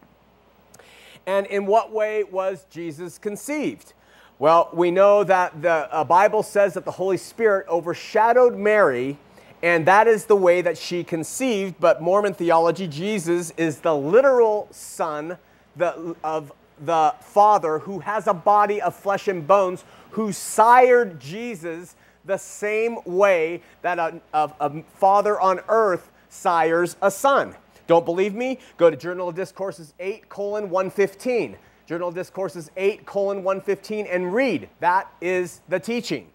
And 1.25 1.45
in 1.47 1.65
what 1.65 1.91
way 1.91 2.23
was 2.23 2.65
Jesus 2.69 3.17
conceived? 3.17 3.93
Well, 4.39 4.69
we 4.73 4.91
know 4.91 5.23
that 5.23 5.61
the 5.61 5.93
uh, 5.93 6.03
Bible 6.03 6.43
says 6.43 6.73
that 6.73 6.85
the 6.85 6.91
Holy 6.91 7.17
Spirit 7.17 7.67
overshadowed 7.69 8.55
Mary, 8.55 9.17
and 9.61 9.85
that 9.85 10.07
is 10.07 10.25
the 10.25 10.35
way 10.35 10.61
that 10.61 10.77
she 10.77 11.03
conceived. 11.03 11.75
But 11.79 12.01
Mormon 12.01 12.33
theology, 12.33 12.87
Jesus 12.87 13.53
is 13.57 13.79
the 13.79 13.95
literal 13.95 14.67
son 14.71 15.37
the, 15.75 16.15
of 16.23 16.51
the 16.83 17.15
Father 17.21 17.79
who 17.79 17.99
has 17.99 18.27
a 18.27 18.33
body 18.33 18.81
of 18.81 18.95
flesh 18.95 19.27
and 19.27 19.47
bones, 19.47 19.85
who 20.11 20.31
sired 20.31 21.19
Jesus 21.19 21.95
the 22.25 22.37
same 22.37 22.97
way 23.05 23.61
that 23.81 23.99
a, 23.99 24.21
a, 24.33 24.51
a 24.59 24.83
father 24.95 25.39
on 25.39 25.59
earth 25.67 26.11
sires 26.29 26.95
a 27.01 27.11
son. 27.11 27.55
Don't 27.87 28.05
believe 28.05 28.33
me? 28.33 28.59
Go 28.77 28.89
to 28.89 28.95
Journal 28.95 29.29
of 29.29 29.35
Discourses 29.35 29.93
8 29.99 30.29
colon 30.29 30.69
115. 30.69 31.57
Journal 31.85 32.09
of 32.09 32.15
Discourses 32.15 32.71
8 32.77 33.05
colon 33.05 33.43
115 33.43 34.05
and 34.07 34.33
read. 34.33 34.69
That 34.79 35.11
is 35.21 35.61
the 35.67 35.79
teaching. 35.79 36.29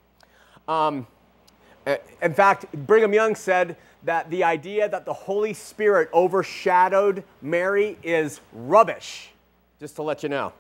Um, 0.66 1.06
in 2.20 2.34
fact, 2.34 2.70
Brigham 2.86 3.14
Young 3.14 3.34
said 3.34 3.76
that 4.04 4.30
the 4.30 4.44
idea 4.44 4.88
that 4.88 5.06
the 5.06 5.12
Holy 5.12 5.54
Spirit 5.54 6.10
overshadowed 6.12 7.24
Mary 7.40 7.96
is 8.02 8.40
rubbish, 8.52 9.30
just 9.80 9.96
to 9.96 10.02
let 10.02 10.22
you 10.22 10.28
know. 10.28 10.52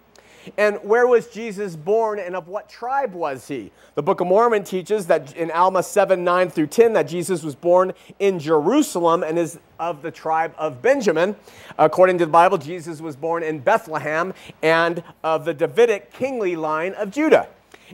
And 0.56 0.76
where 0.82 1.06
was 1.06 1.28
Jesus 1.28 1.76
born 1.76 2.18
and 2.18 2.34
of 2.34 2.48
what 2.48 2.68
tribe 2.68 3.12
was 3.12 3.48
he? 3.48 3.70
The 3.94 4.02
Book 4.02 4.20
of 4.20 4.26
Mormon 4.26 4.64
teaches 4.64 5.06
that 5.06 5.36
in 5.36 5.50
Alma 5.50 5.82
7 5.82 6.22
9 6.22 6.50
through 6.50 6.68
10 6.68 6.92
that 6.94 7.08
Jesus 7.08 7.42
was 7.42 7.54
born 7.54 7.92
in 8.18 8.38
Jerusalem 8.38 9.22
and 9.22 9.38
is 9.38 9.58
of 9.78 10.02
the 10.02 10.10
tribe 10.10 10.54
of 10.58 10.80
Benjamin. 10.82 11.36
According 11.78 12.18
to 12.18 12.26
the 12.26 12.32
Bible, 12.32 12.58
Jesus 12.58 13.00
was 13.00 13.16
born 13.16 13.42
in 13.42 13.58
Bethlehem 13.58 14.34
and 14.62 15.02
of 15.22 15.44
the 15.44 15.54
Davidic 15.54 16.12
kingly 16.12 16.56
line 16.56 16.94
of 16.94 17.10
Judah. 17.10 17.48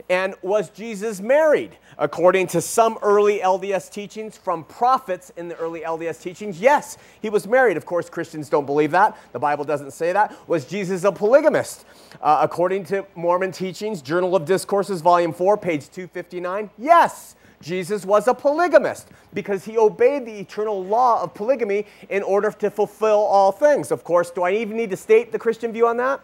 And 0.09 0.35
was 0.41 0.69
Jesus 0.69 1.21
married? 1.21 1.77
According 1.97 2.47
to 2.47 2.61
some 2.61 2.97
early 3.01 3.39
LDS 3.39 3.91
teachings 3.91 4.37
from 4.37 4.63
prophets 4.65 5.31
in 5.37 5.47
the 5.47 5.55
early 5.55 5.81
LDS 5.81 6.21
teachings, 6.21 6.59
yes, 6.59 6.97
he 7.21 7.29
was 7.29 7.47
married. 7.47 7.77
Of 7.77 7.85
course, 7.85 8.09
Christians 8.09 8.49
don't 8.49 8.65
believe 8.65 8.91
that. 8.91 9.17
The 9.31 9.39
Bible 9.39 9.63
doesn't 9.63 9.91
say 9.91 10.11
that. 10.13 10.35
Was 10.47 10.65
Jesus 10.65 11.03
a 11.03 11.11
polygamist? 11.11 11.85
Uh, 12.21 12.39
according 12.41 12.85
to 12.85 13.05
Mormon 13.15 13.51
teachings, 13.51 14.01
Journal 14.01 14.35
of 14.35 14.45
Discourses, 14.45 15.01
Volume 15.01 15.33
4, 15.33 15.57
page 15.57 15.89
259, 15.89 16.69
yes. 16.77 17.35
Jesus 17.61 18.05
was 18.05 18.27
a 18.27 18.33
polygamist 18.33 19.07
because 19.33 19.65
he 19.65 19.77
obeyed 19.77 20.25
the 20.25 20.39
eternal 20.39 20.83
law 20.83 21.23
of 21.23 21.33
polygamy 21.33 21.87
in 22.09 22.21
order 22.21 22.51
to 22.51 22.69
fulfill 22.69 23.17
all 23.17 23.51
things. 23.51 23.91
Of 23.91 24.03
course, 24.03 24.29
do 24.29 24.43
I 24.43 24.51
even 24.51 24.77
need 24.77 24.89
to 24.91 24.97
state 24.97 25.31
the 25.31 25.39
Christian 25.39 25.71
view 25.71 25.87
on 25.87 25.97
that? 25.97 26.21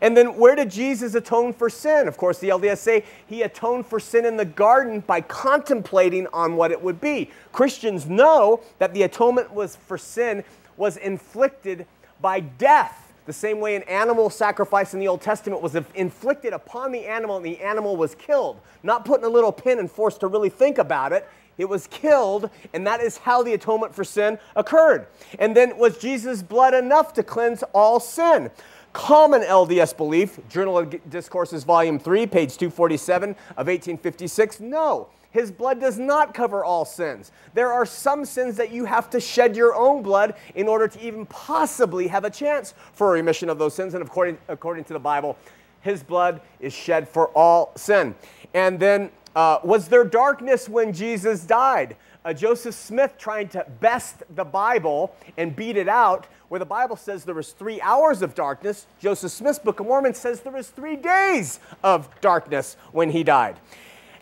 And 0.00 0.16
then 0.16 0.36
where 0.36 0.54
did 0.54 0.70
Jesus 0.70 1.14
atone 1.14 1.52
for 1.52 1.70
sin? 1.70 2.08
Of 2.08 2.16
course, 2.16 2.38
the 2.38 2.48
LDS 2.48 2.78
say 2.78 3.04
he 3.26 3.42
atoned 3.42 3.86
for 3.86 4.00
sin 4.00 4.24
in 4.24 4.36
the 4.36 4.44
garden 4.44 5.00
by 5.00 5.20
contemplating 5.20 6.26
on 6.28 6.56
what 6.56 6.70
it 6.70 6.82
would 6.82 7.00
be. 7.00 7.30
Christians 7.52 8.06
know 8.06 8.60
that 8.78 8.94
the 8.94 9.02
atonement 9.02 9.52
was 9.52 9.76
for 9.76 9.98
sin 9.98 10.44
was 10.76 10.96
inflicted 10.96 11.86
by 12.20 12.40
death. 12.40 13.12
The 13.26 13.32
same 13.32 13.60
way 13.60 13.74
an 13.74 13.84
animal 13.84 14.28
sacrifice 14.28 14.92
in 14.92 15.00
the 15.00 15.08
Old 15.08 15.22
Testament 15.22 15.62
was 15.62 15.74
inflicted 15.94 16.52
upon 16.52 16.92
the 16.92 17.06
animal 17.06 17.36
and 17.36 17.46
the 17.46 17.58
animal 17.60 17.96
was 17.96 18.14
killed. 18.14 18.60
Not 18.82 19.04
put 19.04 19.20
in 19.20 19.24
a 19.24 19.30
little 19.30 19.52
pin 19.52 19.78
and 19.78 19.90
forced 19.90 20.20
to 20.20 20.26
really 20.26 20.50
think 20.50 20.76
about 20.76 21.12
it. 21.12 21.26
It 21.56 21.68
was 21.68 21.86
killed, 21.86 22.50
and 22.72 22.86
that 22.86 23.00
is 23.00 23.18
how 23.18 23.42
the 23.42 23.54
atonement 23.54 23.94
for 23.94 24.02
sin 24.02 24.38
occurred. 24.56 25.06
And 25.38 25.56
then 25.56 25.78
was 25.78 25.98
Jesus' 25.98 26.42
blood 26.42 26.74
enough 26.74 27.12
to 27.14 27.22
cleanse 27.22 27.62
all 27.72 28.00
sin? 28.00 28.50
Common 28.94 29.42
LDS 29.42 29.94
belief, 29.94 30.38
Journal 30.48 30.78
of 30.78 31.10
Discourses, 31.10 31.64
Volume 31.64 31.98
3, 31.98 32.26
page 32.26 32.56
247 32.56 33.30
of 33.30 33.66
1856, 33.66 34.60
no. 34.60 35.08
His 35.32 35.50
blood 35.50 35.80
does 35.80 35.98
not 35.98 36.32
cover 36.32 36.64
all 36.64 36.84
sins. 36.84 37.32
There 37.54 37.72
are 37.72 37.84
some 37.84 38.24
sins 38.24 38.56
that 38.56 38.70
you 38.70 38.84
have 38.84 39.10
to 39.10 39.20
shed 39.20 39.56
your 39.56 39.74
own 39.74 40.00
blood 40.00 40.36
in 40.54 40.68
order 40.68 40.86
to 40.86 41.00
even 41.04 41.26
possibly 41.26 42.06
have 42.06 42.24
a 42.24 42.30
chance 42.30 42.72
for 42.92 43.10
remission 43.10 43.50
of 43.50 43.58
those 43.58 43.74
sins. 43.74 43.94
And 43.94 44.02
according, 44.04 44.38
according 44.46 44.84
to 44.84 44.92
the 44.92 45.00
Bible, 45.00 45.36
his 45.80 46.04
blood 46.04 46.40
is 46.60 46.72
shed 46.72 47.08
for 47.08 47.28
all 47.30 47.72
sin. 47.74 48.14
And 48.54 48.78
then, 48.78 49.10
uh, 49.34 49.58
was 49.64 49.88
there 49.88 50.04
darkness 50.04 50.68
when 50.68 50.92
Jesus 50.92 51.42
died? 51.42 51.96
Joseph 52.32 52.74
Smith 52.74 53.18
trying 53.18 53.48
to 53.48 53.66
best 53.80 54.22
the 54.34 54.44
Bible 54.44 55.14
and 55.36 55.54
beat 55.54 55.76
it 55.76 55.88
out 55.88 56.26
where 56.48 56.58
the 56.58 56.64
Bible 56.64 56.96
says 56.96 57.24
there 57.24 57.34
was 57.34 57.52
three 57.52 57.80
hours 57.80 58.22
of 58.22 58.34
darkness, 58.34 58.86
Joseph 59.00 59.32
Smith's 59.32 59.58
Book 59.58 59.80
of 59.80 59.86
Mormon 59.86 60.14
says 60.14 60.40
there 60.40 60.52
was 60.52 60.68
three 60.68 60.96
days 60.96 61.58
of 61.82 62.08
darkness 62.20 62.76
when 62.92 63.10
he 63.10 63.24
died. 63.24 63.56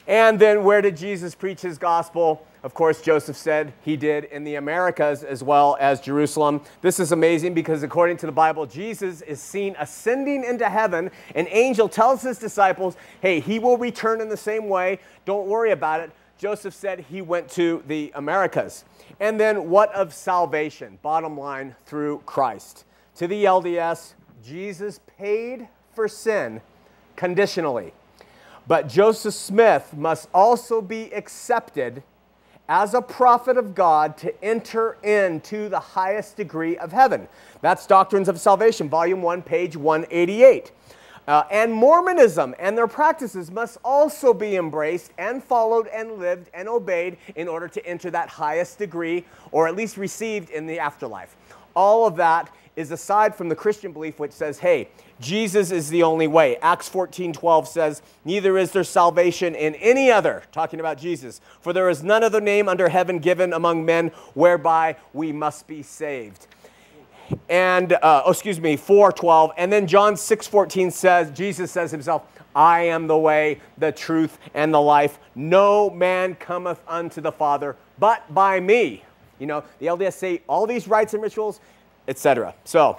And 0.07 0.39
then 0.39 0.65
where 0.65 0.83
did 0.83 0.97
Jesus 0.97 1.35
preach 1.35 1.61
his 1.61 1.79
gospel? 1.79 2.45
Of 2.63 2.75
course, 2.75 3.03
Joseph 3.03 3.37
said 3.37 3.73
he 3.83 3.97
did 3.97 4.25
in 4.25 4.45
the 4.45 4.55
Americas 4.55 5.25
as 5.25 5.43
well 5.43 5.77
as 5.81 6.01
Jerusalem. 6.01 6.63
This 6.81 7.01
is 7.01 7.13
amazing 7.13 7.55
because 7.55 7.83
according 7.83 8.17
to 8.19 8.27
the 8.27 8.33
Bible, 8.33 8.67
Jesus 8.67 9.21
is 9.23 9.41
seen 9.41 9.77
ascending 9.79 10.45
into 10.45 10.69
heaven. 10.69 11.11
An 11.35 11.49
angel 11.51 11.89
tells 11.89 12.23
his 12.23 12.39
disciples, 12.39 12.97
hey, 13.21 13.41
he 13.41 13.59
will 13.59 13.77
return 13.77 14.21
in 14.21 14.29
the 14.29 14.37
same 14.37 14.69
way. 14.69 15.01
Don't 15.25 15.49
worry 15.49 15.73
about 15.73 16.01
it. 16.01 16.13
Joseph 16.43 16.75
said 16.75 17.05
he 17.09 17.23
went 17.23 17.49
to 17.51 17.85
the 17.87 18.11
Americas. 18.17 18.85
And 19.21 19.39
then 19.39 19.71
what 19.71 19.95
of 19.95 20.13
salvation? 20.13 20.99
Bottom 21.01 21.39
line, 21.39 21.77
through 21.87 22.21
Christ. 22.27 22.85
To 23.15 23.29
the 23.29 23.45
LDS, 23.45 24.15
Jesus 24.45 24.99
paid 25.17 25.69
for 25.95 26.09
sin 26.09 26.61
conditionally. 27.15 27.93
But 28.67 28.89
Joseph 28.89 29.35
Smith 29.35 29.95
must 29.97 30.29
also 30.35 30.83
be 30.83 31.15
accepted 31.15 32.03
as 32.69 32.93
a 32.93 33.03
prophet 33.03 33.57
of 33.57 33.77
God 33.77 34.17
to 34.17 34.45
enter 34.45 34.97
into 35.05 35.69
the 35.69 35.79
highest 35.79 36.37
degree 36.37 36.77
of 36.77 36.91
heaven. 36.91 37.29
That's 37.61 37.87
Doctrines 37.87 38.29
of 38.29 38.41
Salvation, 38.41 38.89
Volume 38.89 39.23
1, 39.23 39.43
page 39.43 39.77
188. 39.77 40.73
Uh, 41.29 41.45
and 41.51 41.73
Mormonism 41.73 42.55
and 42.59 42.77
their 42.77 42.89
practices 42.89 43.51
must 43.51 43.79
also 43.85 44.35
be 44.35 44.57
embraced 44.57 45.13
and 45.19 45.43
followed 45.43 45.87
and 45.89 46.19
lived 46.19 46.51
and 46.53 46.69
obeyed 46.69 47.17
in 47.37 47.47
order 47.47 47.69
to 47.69 47.87
enter 47.87 48.11
that 48.11 48.29
highest 48.29 48.79
degree 48.79 49.25
or 49.53 49.69
at 49.69 49.77
least 49.77 49.97
received 49.97 50.51
in 50.51 50.67
the 50.67 50.81
afterlife. 50.81 51.37
All 51.77 52.07
of 52.07 52.17
that 52.17 52.53
is 52.75 52.91
aside 52.91 53.35
from 53.35 53.49
the 53.49 53.55
Christian 53.55 53.93
belief 53.93 54.19
which 54.19 54.33
says, 54.33 54.59
hey, 54.59 54.89
Jesus 55.21 55.71
is 55.71 55.89
the 55.91 56.03
only 56.03 56.27
way. 56.27 56.57
Acts 56.57 56.89
14 56.89 57.33
12 57.33 57.69
says, 57.69 58.03
Neither 58.25 58.59
is 58.59 58.73
there 58.73 58.83
salvation 58.83 59.55
in 59.55 59.77
any 59.77 60.11
other, 60.11 60.43
talking 60.51 60.81
about 60.81 60.99
Jesus, 60.99 61.41
for 61.61 61.73
there 61.73 61.89
is 61.89 62.03
none 62.03 62.25
other 62.25 62.41
name 62.41 62.69
under 62.69 62.89
heaven 62.89 63.21
given 63.21 63.53
among 63.53 63.85
men 63.85 64.09
whereby 64.35 64.97
we 65.13 65.31
must 65.31 65.69
be 65.69 65.83
saved 65.83 66.49
and 67.49 67.93
uh, 67.93 68.23
oh, 68.25 68.31
excuse 68.31 68.61
me, 68.61 68.77
4:12, 68.77 69.53
and 69.57 69.73
then 69.73 69.87
John 69.87 70.15
6:14 70.15 70.93
says, 70.93 71.31
Jesus 71.31 71.71
says 71.71 71.91
himself, 71.91 72.23
I 72.55 72.83
am 72.83 73.07
the 73.07 73.17
way, 73.17 73.61
the 73.79 73.93
truth, 73.93 74.39
and 74.55 74.75
the 74.75 74.81
life. 74.81 75.19
No 75.35 75.89
man 75.91 76.35
cometh 76.35 76.81
unto 76.87 77.21
the 77.21 77.33
Father 77.33 77.77
but 77.99 78.33
by 78.35 78.61
me. 78.61 79.05
You 79.39 79.47
know, 79.47 79.65
the 79.79 79.87
LDS 79.87 80.15
say 80.15 80.43
all 80.49 80.67
these 80.67 80.87
rites 80.87 81.15
and 81.15 81.23
rituals, 81.23 81.61
etc. 82.07 82.55
So, 82.65 82.97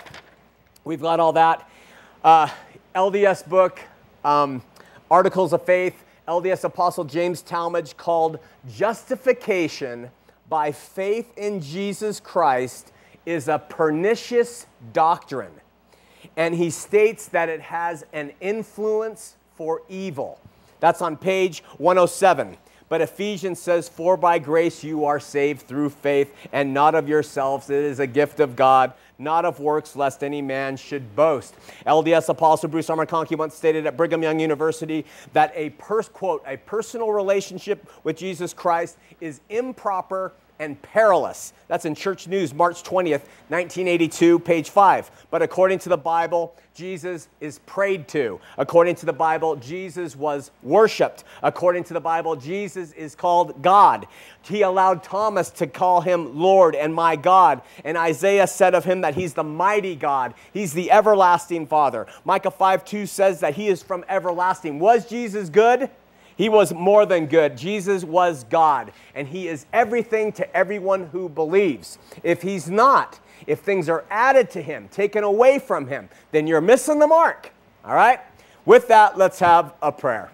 We've 0.85 1.01
got 1.01 1.21
all 1.21 1.31
that. 1.33 1.69
Uh, 2.25 2.49
LDS 2.93 3.47
book, 3.47 3.79
um, 4.25 4.61
Articles 5.09 5.53
of 5.53 5.63
Faith, 5.63 6.03
LDS 6.27 6.65
Apostle 6.65 7.05
James 7.05 7.41
Talmage 7.41 7.95
called 7.95 8.39
Justification 8.69 10.09
by 10.49 10.73
Faith 10.73 11.31
in 11.37 11.61
Jesus 11.61 12.19
Christ 12.19 12.91
is 13.25 13.47
a 13.47 13.59
pernicious 13.59 14.65
doctrine. 14.91 15.53
And 16.35 16.55
he 16.55 16.69
states 16.69 17.27
that 17.27 17.49
it 17.49 17.61
has 17.61 18.05
an 18.13 18.31
influence 18.41 19.35
for 19.55 19.81
evil. 19.89 20.39
That's 20.79 21.01
on 21.01 21.17
page 21.17 21.63
107. 21.77 22.57
But 22.89 23.01
Ephesians 23.01 23.59
says, 23.59 23.89
For 23.89 24.17
by 24.17 24.37
grace 24.37 24.83
you 24.83 25.05
are 25.05 25.19
saved 25.19 25.63
through 25.63 25.89
faith, 25.89 26.31
and 26.51 26.73
not 26.73 26.93
of 26.93 27.09
yourselves. 27.09 27.69
It 27.69 27.83
is 27.83 27.99
a 27.99 28.05
gift 28.05 28.39
of 28.39 28.55
God, 28.55 28.93
not 29.17 29.45
of 29.45 29.59
works, 29.59 29.95
lest 29.95 30.23
any 30.23 30.41
man 30.41 30.77
should 30.77 31.15
boast. 31.15 31.55
LDS 31.87 32.29
Apostle 32.29 32.69
Bruce 32.69 32.89
R. 32.89 32.97
McConkie 32.97 33.37
once 33.37 33.55
stated 33.55 33.87
at 33.87 33.97
Brigham 33.97 34.21
Young 34.21 34.39
University 34.39 35.05
that 35.31 35.51
a 35.55 35.71
pers- 35.71 36.09
quote, 36.09 36.43
a 36.45 36.57
personal 36.57 37.11
relationship 37.11 37.89
with 38.03 38.17
Jesus 38.17 38.53
Christ 38.53 38.97
is 39.21 39.41
improper 39.49 40.33
and 40.63 40.81
perilous. 40.81 41.53
That's 41.67 41.85
in 41.85 41.93
Church 41.95 42.27
News, 42.27 42.53
March 42.53 42.83
20th, 42.83 43.25
1982, 43.49 44.39
page 44.39 44.69
5. 44.69 45.27
But 45.29 45.41
according 45.41 45.79
to 45.79 45.89
the 45.89 45.97
Bible, 45.97 46.55
Jesus 46.73 47.27
is 47.39 47.59
prayed 47.59 48.07
to. 48.09 48.39
According 48.57 48.95
to 48.95 49.05
the 49.05 49.13
Bible, 49.13 49.55
Jesus 49.57 50.15
was 50.15 50.51
worshiped. 50.63 51.23
According 51.43 51.83
to 51.85 51.93
the 51.93 51.99
Bible, 51.99 52.35
Jesus 52.35 52.91
is 52.93 53.13
called 53.13 53.61
God. 53.61 54.07
He 54.41 54.61
allowed 54.61 55.03
Thomas 55.03 55.49
to 55.51 55.67
call 55.67 56.01
him 56.01 56.37
Lord 56.39 56.75
and 56.75 56.93
my 56.93 57.15
God. 57.15 57.61
And 57.83 57.97
Isaiah 57.97 58.47
said 58.47 58.73
of 58.73 58.85
him 58.85 59.01
that 59.01 59.15
he's 59.15 59.33
the 59.33 59.43
mighty 59.43 59.95
God, 59.95 60.33
he's 60.53 60.73
the 60.73 60.91
everlasting 60.91 61.67
Father. 61.67 62.07
Micah 62.25 62.51
5 62.51 62.85
2 62.85 63.05
says 63.05 63.41
that 63.41 63.55
he 63.55 63.67
is 63.67 63.83
from 63.83 64.03
everlasting. 64.09 64.79
Was 64.79 65.07
Jesus 65.07 65.49
good? 65.49 65.89
He 66.35 66.49
was 66.49 66.73
more 66.73 67.05
than 67.05 67.27
good. 67.27 67.57
Jesus 67.57 68.03
was 68.03 68.43
God, 68.45 68.91
and 69.13 69.27
He 69.27 69.47
is 69.47 69.65
everything 69.71 70.31
to 70.33 70.55
everyone 70.55 71.07
who 71.07 71.29
believes. 71.29 71.97
If 72.23 72.41
He's 72.41 72.69
not, 72.69 73.19
if 73.45 73.59
things 73.59 73.89
are 73.89 74.05
added 74.09 74.49
to 74.51 74.61
Him, 74.61 74.87
taken 74.89 75.23
away 75.23 75.59
from 75.59 75.87
Him, 75.87 76.09
then 76.31 76.47
you're 76.47 76.61
missing 76.61 76.99
the 76.99 77.07
mark. 77.07 77.51
All 77.85 77.93
right? 77.93 78.19
With 78.65 78.87
that, 78.87 79.17
let's 79.17 79.39
have 79.39 79.73
a 79.81 79.91
prayer. 79.91 80.31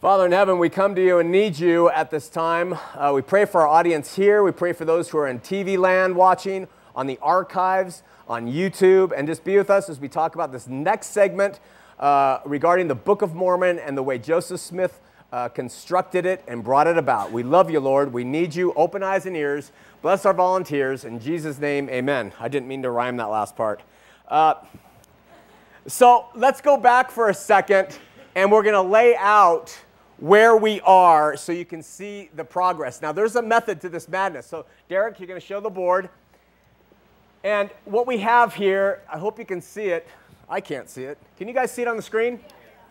Father 0.00 0.24
in 0.24 0.32
heaven, 0.32 0.58
we 0.58 0.70
come 0.70 0.94
to 0.94 1.04
you 1.04 1.18
and 1.18 1.30
need 1.30 1.58
you 1.58 1.90
at 1.90 2.10
this 2.10 2.30
time. 2.30 2.74
Uh, 2.94 3.12
we 3.14 3.20
pray 3.20 3.44
for 3.44 3.60
our 3.60 3.68
audience 3.68 4.16
here. 4.16 4.42
We 4.42 4.50
pray 4.50 4.72
for 4.72 4.86
those 4.86 5.10
who 5.10 5.18
are 5.18 5.28
in 5.28 5.40
TV 5.40 5.76
land 5.76 6.16
watching, 6.16 6.66
on 6.96 7.06
the 7.06 7.18
archives, 7.20 8.02
on 8.26 8.50
YouTube, 8.50 9.12
and 9.14 9.28
just 9.28 9.44
be 9.44 9.58
with 9.58 9.68
us 9.68 9.90
as 9.90 10.00
we 10.00 10.08
talk 10.08 10.34
about 10.34 10.52
this 10.52 10.66
next 10.66 11.08
segment 11.08 11.60
uh, 12.00 12.40
regarding 12.44 12.88
the 12.88 12.94
Book 12.94 13.22
of 13.22 13.34
Mormon 13.34 13.78
and 13.78 13.96
the 13.96 14.02
way 14.02 14.18
Joseph 14.18 14.60
Smith 14.60 15.00
uh, 15.32 15.48
constructed 15.48 16.26
it 16.26 16.42
and 16.48 16.64
brought 16.64 16.86
it 16.86 16.96
about. 16.96 17.30
We 17.30 17.42
love 17.42 17.70
you, 17.70 17.78
Lord. 17.78 18.12
We 18.12 18.24
need 18.24 18.54
you. 18.54 18.72
Open 18.74 19.02
eyes 19.02 19.26
and 19.26 19.36
ears. 19.36 19.70
Bless 20.02 20.24
our 20.26 20.34
volunteers. 20.34 21.04
In 21.04 21.20
Jesus' 21.20 21.58
name, 21.58 21.88
amen. 21.90 22.32
I 22.40 22.48
didn't 22.48 22.68
mean 22.68 22.82
to 22.82 22.90
rhyme 22.90 23.18
that 23.18 23.26
last 23.26 23.54
part. 23.54 23.82
Uh, 24.26 24.54
so 25.86 26.26
let's 26.34 26.60
go 26.60 26.76
back 26.76 27.10
for 27.10 27.28
a 27.28 27.34
second 27.34 27.98
and 28.34 28.50
we're 28.50 28.62
going 28.62 28.74
to 28.74 28.82
lay 28.82 29.14
out 29.16 29.76
where 30.18 30.56
we 30.56 30.80
are 30.82 31.36
so 31.36 31.52
you 31.52 31.64
can 31.64 31.82
see 31.82 32.30
the 32.34 32.44
progress. 32.44 33.02
Now, 33.02 33.12
there's 33.12 33.36
a 33.36 33.42
method 33.42 33.80
to 33.82 33.88
this 33.88 34.08
madness. 34.08 34.46
So, 34.46 34.66
Derek, 34.88 35.18
you're 35.18 35.26
going 35.26 35.40
to 35.40 35.46
show 35.46 35.60
the 35.60 35.70
board. 35.70 36.08
And 37.42 37.70
what 37.86 38.06
we 38.06 38.18
have 38.18 38.54
here, 38.54 39.02
I 39.10 39.18
hope 39.18 39.38
you 39.38 39.46
can 39.46 39.62
see 39.62 39.86
it. 39.86 40.06
I 40.50 40.60
can't 40.60 40.90
see 40.90 41.04
it. 41.04 41.16
Can 41.38 41.46
you 41.46 41.54
guys 41.54 41.70
see 41.70 41.82
it 41.82 41.88
on 41.88 41.96
the 41.96 42.02
screen? 42.02 42.40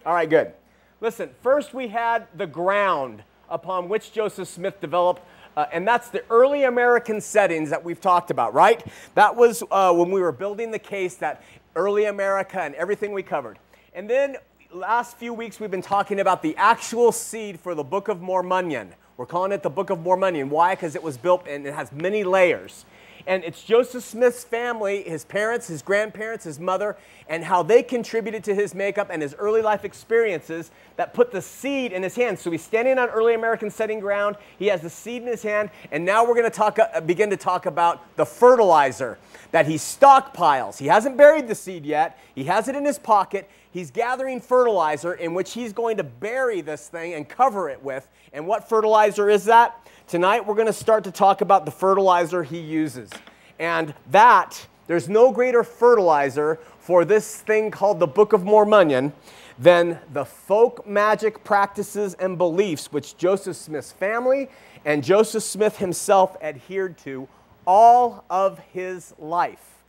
All 0.05 0.13
right, 0.13 0.29
good. 0.29 0.53
Listen, 1.01 1.29
first 1.43 1.73
we 1.73 1.89
had 1.89 2.25
the 2.37 2.47
ground 2.47 3.21
upon 3.49 3.89
which 3.89 4.13
Joseph 4.13 4.47
Smith 4.47 4.79
developed, 4.79 5.21
uh, 5.57 5.65
and 5.73 5.85
that's 5.85 6.07
the 6.07 6.23
early 6.29 6.63
American 6.63 7.19
settings 7.19 7.69
that 7.69 7.83
we've 7.83 7.99
talked 7.99 8.31
about, 8.31 8.53
right? 8.53 8.81
That 9.15 9.35
was 9.35 9.61
uh, 9.71 9.93
when 9.93 10.09
we 10.09 10.21
were 10.21 10.31
building 10.31 10.71
the 10.71 10.79
case 10.79 11.15
that 11.15 11.43
early 11.75 12.05
America 12.05 12.61
and 12.61 12.73
everything 12.75 13.11
we 13.11 13.23
covered. 13.23 13.59
And 13.93 14.09
then 14.09 14.37
last 14.71 15.17
few 15.17 15.33
weeks 15.33 15.59
we've 15.59 15.69
been 15.69 15.81
talking 15.81 16.21
about 16.21 16.41
the 16.41 16.55
actual 16.55 17.11
seed 17.11 17.59
for 17.59 17.75
the 17.75 17.83
Book 17.83 18.07
of 18.07 18.19
Mormonion. 18.19 18.87
We're 19.17 19.25
calling 19.25 19.51
it 19.51 19.63
the 19.63 19.69
Book 19.69 19.89
of 19.89 19.99
Mormonion. 19.99 20.47
Why? 20.47 20.75
Because 20.75 20.95
it 20.95 21.03
was 21.03 21.17
built 21.17 21.45
and 21.45 21.67
it 21.67 21.73
has 21.73 21.91
many 21.91 22.23
layers. 22.23 22.85
And 23.29 23.43
it's 23.43 23.61
Joseph 23.61 24.03
Smith's 24.03 24.43
family, 24.43 25.03
his 25.03 25.23
parents, 25.23 25.67
his 25.67 25.83
grandparents, 25.83 26.45
his 26.45 26.59
mother, 26.59 26.97
and 27.27 27.43
how 27.43 27.61
they 27.61 27.83
contributed 27.83 28.43
to 28.45 28.55
his 28.55 28.73
makeup 28.73 29.09
and 29.11 29.21
his 29.21 29.35
early 29.35 29.61
life 29.61 29.85
experiences 29.85 30.71
that 30.95 31.13
put 31.13 31.31
the 31.31 31.39
seed 31.39 31.91
in 31.91 32.01
his 32.01 32.15
hand. 32.15 32.39
So 32.39 32.49
he's 32.49 32.63
standing 32.63 32.97
on 32.97 33.07
early 33.09 33.35
American 33.35 33.69
setting 33.69 33.99
ground. 33.99 34.35
He 34.57 34.65
has 34.65 34.81
the 34.81 34.89
seed 34.89 35.21
in 35.21 35.27
his 35.27 35.43
hand, 35.43 35.69
and 35.91 36.03
now 36.03 36.25
we're 36.25 36.33
going 36.33 36.49
to 36.49 36.57
talk, 36.57 36.79
uh, 36.79 37.01
begin 37.01 37.29
to 37.29 37.37
talk 37.37 37.67
about 37.67 38.15
the 38.15 38.25
fertilizer 38.25 39.19
that 39.51 39.67
he 39.67 39.75
stockpiles. 39.75 40.79
He 40.79 40.87
hasn't 40.87 41.15
buried 41.15 41.47
the 41.47 41.53
seed 41.53 41.85
yet. 41.85 42.17
He 42.33 42.45
has 42.45 42.67
it 42.67 42.75
in 42.75 42.83
his 42.83 42.97
pocket. 42.97 43.47
He's 43.71 43.91
gathering 43.91 44.41
fertilizer 44.41 45.13
in 45.13 45.35
which 45.35 45.53
he's 45.53 45.71
going 45.71 45.97
to 45.97 46.03
bury 46.03 46.61
this 46.61 46.87
thing 46.87 47.13
and 47.13 47.29
cover 47.29 47.69
it 47.69 47.83
with. 47.83 48.07
And 48.33 48.47
what 48.47 48.67
fertilizer 48.67 49.29
is 49.29 49.45
that? 49.45 49.85
Tonight 50.09 50.47
we're 50.47 50.55
going 50.55 50.65
to 50.65 50.73
start 50.73 51.03
to 51.03 51.11
talk 51.11 51.41
about 51.41 51.65
the 51.65 51.71
fertilizer 51.71 52.41
he 52.41 52.57
uses. 52.57 53.11
And 53.59 53.93
that, 54.09 54.65
there's 54.87 55.07
no 55.07 55.31
greater 55.31 55.63
fertilizer 55.63 56.57
for 56.79 57.05
this 57.05 57.35
thing 57.41 57.69
called 57.69 57.99
the 57.99 58.07
Book 58.07 58.33
of 58.33 58.41
Mormonion 58.41 59.13
than 59.59 59.99
the 60.11 60.25
folk 60.25 60.87
magic 60.87 61.43
practices 61.43 62.15
and 62.15 62.39
beliefs 62.39 62.91
which 62.91 63.17
Joseph 63.17 63.55
Smith's 63.55 63.91
family 63.91 64.49
and 64.83 65.03
Joseph 65.03 65.43
Smith 65.43 65.77
himself 65.77 66.35
adhered 66.41 66.97
to 67.03 67.27
all 67.67 68.25
of 68.31 68.57
his 68.73 69.13
life. 69.19 69.83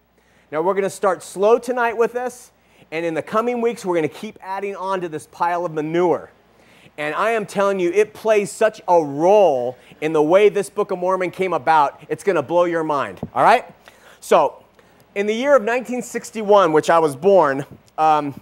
Now, 0.52 0.60
we're 0.60 0.74
going 0.74 0.82
to 0.82 0.90
start 0.90 1.22
slow 1.22 1.58
tonight 1.58 1.96
with 1.96 2.12
this, 2.12 2.52
and 2.90 3.06
in 3.06 3.14
the 3.14 3.22
coming 3.22 3.62
weeks, 3.62 3.86
we're 3.86 3.96
going 3.96 4.10
to 4.10 4.14
keep 4.14 4.38
adding 4.42 4.76
on 4.76 5.00
to 5.00 5.08
this 5.08 5.28
pile 5.28 5.64
of 5.64 5.72
manure. 5.72 6.30
And 7.00 7.14
I 7.14 7.30
am 7.30 7.46
telling 7.46 7.80
you, 7.80 7.90
it 7.92 8.12
plays 8.12 8.52
such 8.52 8.82
a 8.86 9.02
role 9.02 9.78
in 10.02 10.12
the 10.12 10.22
way 10.22 10.50
this 10.50 10.68
Book 10.68 10.90
of 10.90 10.98
Mormon 10.98 11.30
came 11.30 11.54
about, 11.54 11.98
it's 12.10 12.22
going 12.22 12.36
to 12.36 12.42
blow 12.42 12.64
your 12.64 12.84
mind. 12.84 13.20
All 13.34 13.42
right? 13.42 13.64
So, 14.20 14.62
in 15.14 15.26
the 15.26 15.32
year 15.32 15.56
of 15.56 15.62
1961, 15.62 16.72
which 16.74 16.90
I 16.90 16.98
was 16.98 17.16
born, 17.16 17.64
um, 17.96 18.38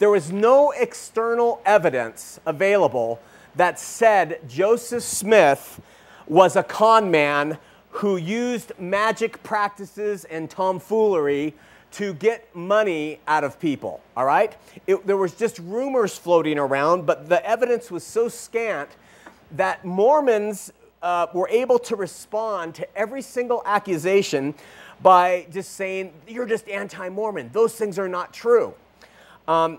there 0.00 0.10
was 0.10 0.30
no 0.30 0.70
external 0.72 1.62
evidence 1.64 2.38
available 2.44 3.20
that 3.56 3.80
said 3.80 4.40
Joseph 4.46 5.02
Smith 5.02 5.80
was 6.26 6.56
a 6.56 6.62
con 6.62 7.10
man 7.10 7.56
who 7.88 8.18
used 8.18 8.72
magic 8.78 9.42
practices 9.42 10.26
and 10.26 10.50
tomfoolery 10.50 11.54
to 11.92 12.14
get 12.14 12.54
money 12.54 13.18
out 13.26 13.44
of 13.44 13.58
people, 13.58 14.00
all 14.16 14.24
right? 14.24 14.56
It, 14.86 15.06
there 15.06 15.16
was 15.16 15.34
just 15.34 15.58
rumors 15.58 16.16
floating 16.16 16.58
around, 16.58 17.06
but 17.06 17.28
the 17.28 17.44
evidence 17.44 17.90
was 17.90 18.04
so 18.04 18.28
scant 18.28 18.90
that 19.52 19.84
Mormons 19.84 20.72
uh, 21.02 21.26
were 21.32 21.48
able 21.48 21.78
to 21.78 21.96
respond 21.96 22.74
to 22.74 22.98
every 22.98 23.22
single 23.22 23.62
accusation 23.64 24.54
by 25.02 25.46
just 25.52 25.74
saying, 25.74 26.12
you're 26.26 26.46
just 26.46 26.68
anti 26.68 27.08
Mormon. 27.08 27.50
Those 27.52 27.74
things 27.74 27.98
are 27.98 28.08
not 28.08 28.32
true. 28.32 28.74
Um, 29.46 29.78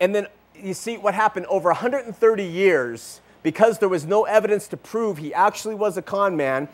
and 0.00 0.14
then 0.14 0.26
you 0.54 0.74
see 0.74 0.96
what 0.96 1.14
happened 1.14 1.46
over 1.46 1.68
130 1.70 2.44
years, 2.44 3.20
because 3.42 3.78
there 3.78 3.88
was 3.88 4.04
no 4.04 4.24
evidence 4.24 4.68
to 4.68 4.76
prove 4.76 5.18
he 5.18 5.32
actually 5.32 5.74
was 5.74 5.96
a 5.96 6.02
con 6.02 6.36
man, 6.36 6.68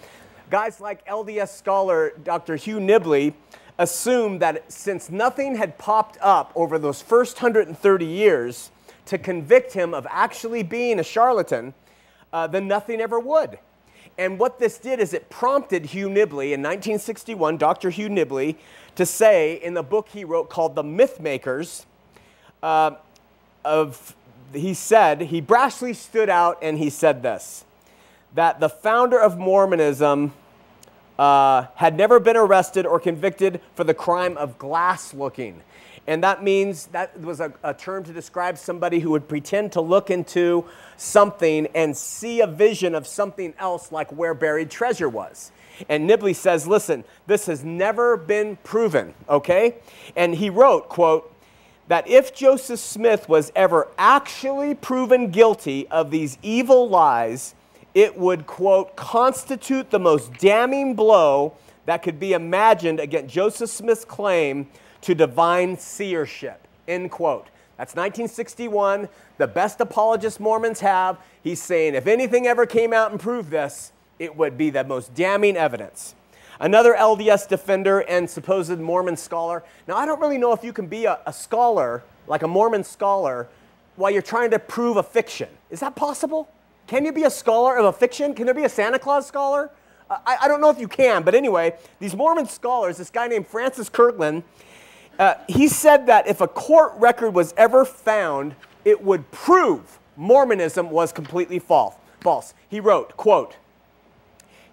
guys 0.50 0.80
like 0.80 1.06
LDS 1.06 1.48
scholar 1.48 2.12
Dr. 2.22 2.56
Hugh 2.56 2.78
Nibley 2.78 3.34
assumed 3.78 4.40
that 4.40 4.70
since 4.70 5.10
nothing 5.10 5.56
had 5.56 5.78
popped 5.78 6.18
up 6.20 6.52
over 6.54 6.78
those 6.78 7.02
first 7.02 7.36
130 7.36 8.04
years 8.04 8.70
to 9.06 9.18
convict 9.18 9.72
him 9.72 9.92
of 9.92 10.06
actually 10.10 10.62
being 10.62 10.98
a 10.98 11.02
charlatan, 11.02 11.74
uh, 12.32 12.46
then 12.46 12.68
nothing 12.68 13.00
ever 13.00 13.18
would. 13.18 13.58
And 14.16 14.38
what 14.38 14.58
this 14.58 14.78
did 14.78 15.00
is 15.00 15.12
it 15.12 15.28
prompted 15.28 15.86
Hugh 15.86 16.08
Nibley 16.08 16.52
in 16.52 16.62
1961, 16.62 17.56
Dr. 17.56 17.90
Hugh 17.90 18.08
Nibley, 18.08 18.56
to 18.94 19.04
say 19.04 19.54
in 19.54 19.74
the 19.74 19.82
book 19.82 20.08
he 20.08 20.24
wrote 20.24 20.48
called 20.48 20.76
The 20.76 20.84
Myth 20.84 21.18
Makers, 21.18 21.84
uh, 22.62 22.92
of, 23.64 24.14
he 24.52 24.72
said, 24.72 25.22
he 25.22 25.42
brashly 25.42 25.96
stood 25.96 26.28
out 26.28 26.58
and 26.62 26.78
he 26.78 26.90
said 26.90 27.22
this 27.22 27.64
that 28.34 28.60
the 28.60 28.68
founder 28.68 29.18
of 29.18 29.38
Mormonism 29.38 30.32
uh, 31.18 31.66
had 31.76 31.96
never 31.96 32.18
been 32.18 32.36
arrested 32.36 32.86
or 32.86 32.98
convicted 32.98 33.60
for 33.74 33.84
the 33.84 33.94
crime 33.94 34.36
of 34.36 34.58
glass 34.58 35.14
looking. 35.14 35.62
And 36.06 36.22
that 36.22 36.42
means 36.42 36.86
that 36.88 37.18
was 37.20 37.40
a, 37.40 37.52
a, 37.62 37.72
term 37.72 38.04
to 38.04 38.12
describe 38.12 38.58
somebody 38.58 38.98
who 38.98 39.10
would 39.12 39.26
pretend 39.26 39.72
to 39.72 39.80
look 39.80 40.10
into 40.10 40.66
something 40.96 41.66
and 41.74 41.96
see 41.96 42.40
a 42.40 42.46
vision 42.46 42.94
of 42.94 43.06
something 43.06 43.54
else, 43.58 43.90
like 43.90 44.10
where 44.12 44.34
buried 44.34 44.70
treasure 44.70 45.08
was. 45.08 45.50
And 45.88 46.08
Nibley 46.08 46.36
says, 46.36 46.66
listen, 46.66 47.04
this 47.26 47.46
has 47.46 47.64
never 47.64 48.16
been 48.16 48.56
proven, 48.64 49.14
okay? 49.28 49.76
And 50.14 50.34
he 50.34 50.50
wrote, 50.50 50.88
quote, 50.88 51.30
that 51.88 52.06
if 52.06 52.34
Joseph 52.34 52.80
Smith 52.80 53.28
was 53.28 53.50
ever 53.56 53.88
actually 53.96 54.74
proven 54.74 55.30
guilty 55.30 55.88
of 55.88 56.10
these 56.10 56.38
evil 56.42 56.88
lies, 56.88 57.54
it 57.94 58.18
would, 58.18 58.46
quote, 58.46 58.96
constitute 58.96 59.90
the 59.90 59.98
most 59.98 60.32
damning 60.34 60.94
blow 60.94 61.54
that 61.86 62.02
could 62.02 62.18
be 62.18 62.32
imagined 62.32 62.98
against 62.98 63.32
Joseph 63.32 63.70
Smith's 63.70 64.04
claim 64.04 64.68
to 65.02 65.14
divine 65.14 65.78
seership, 65.78 66.66
end 66.88 67.10
quote. 67.10 67.48
That's 67.76 67.94
1961, 67.94 69.08
the 69.38 69.46
best 69.46 69.80
apologist 69.80 70.40
Mormons 70.40 70.80
have. 70.80 71.18
He's 71.42 71.60
saying 71.62 71.94
if 71.94 72.06
anything 72.06 72.46
ever 72.46 72.66
came 72.66 72.92
out 72.92 73.10
and 73.10 73.20
proved 73.20 73.50
this, 73.50 73.92
it 74.18 74.36
would 74.36 74.56
be 74.56 74.70
the 74.70 74.84
most 74.84 75.14
damning 75.14 75.56
evidence. 75.56 76.14
Another 76.60 76.94
LDS 76.94 77.48
defender 77.48 78.00
and 78.00 78.30
supposed 78.30 78.78
Mormon 78.78 79.16
scholar. 79.16 79.64
Now, 79.88 79.96
I 79.96 80.06
don't 80.06 80.20
really 80.20 80.38
know 80.38 80.52
if 80.52 80.62
you 80.62 80.72
can 80.72 80.86
be 80.86 81.04
a, 81.04 81.18
a 81.26 81.32
scholar, 81.32 82.04
like 82.28 82.42
a 82.42 82.48
Mormon 82.48 82.84
scholar, 82.84 83.48
while 83.96 84.10
you're 84.10 84.22
trying 84.22 84.50
to 84.52 84.58
prove 84.58 84.96
a 84.96 85.02
fiction. 85.02 85.48
Is 85.70 85.80
that 85.80 85.96
possible? 85.96 86.48
Can 86.86 87.04
you 87.04 87.12
be 87.12 87.24
a 87.24 87.30
scholar 87.30 87.76
of 87.76 87.86
a 87.86 87.92
fiction? 87.92 88.34
Can 88.34 88.44
there 88.46 88.54
be 88.54 88.64
a 88.64 88.68
Santa 88.68 88.98
Claus 88.98 89.26
scholar? 89.26 89.70
I, 90.10 90.36
I, 90.42 90.48
don't 90.48 90.60
know 90.60 90.68
if 90.68 90.78
you 90.78 90.88
can, 90.88 91.22
but 91.22 91.34
anyway, 91.34 91.74
these 91.98 92.14
Mormon 92.14 92.46
scholars, 92.46 92.98
this 92.98 93.08
guy 93.08 93.26
named 93.26 93.46
Francis 93.46 93.88
Kirkham, 93.88 94.44
uh, 95.18 95.34
he 95.48 95.66
said 95.66 96.06
that 96.06 96.26
if 96.26 96.40
a 96.40 96.48
court 96.48 96.92
record 96.96 97.30
was 97.30 97.54
ever 97.56 97.84
found, 97.84 98.54
it 98.84 99.02
would 99.02 99.30
prove 99.30 99.98
Mormonism 100.16 100.90
was 100.90 101.12
completely 101.12 101.58
false. 101.58 101.94
False. 102.20 102.54
He 102.68 102.80
wrote, 102.80 103.16
quote, 103.16 103.56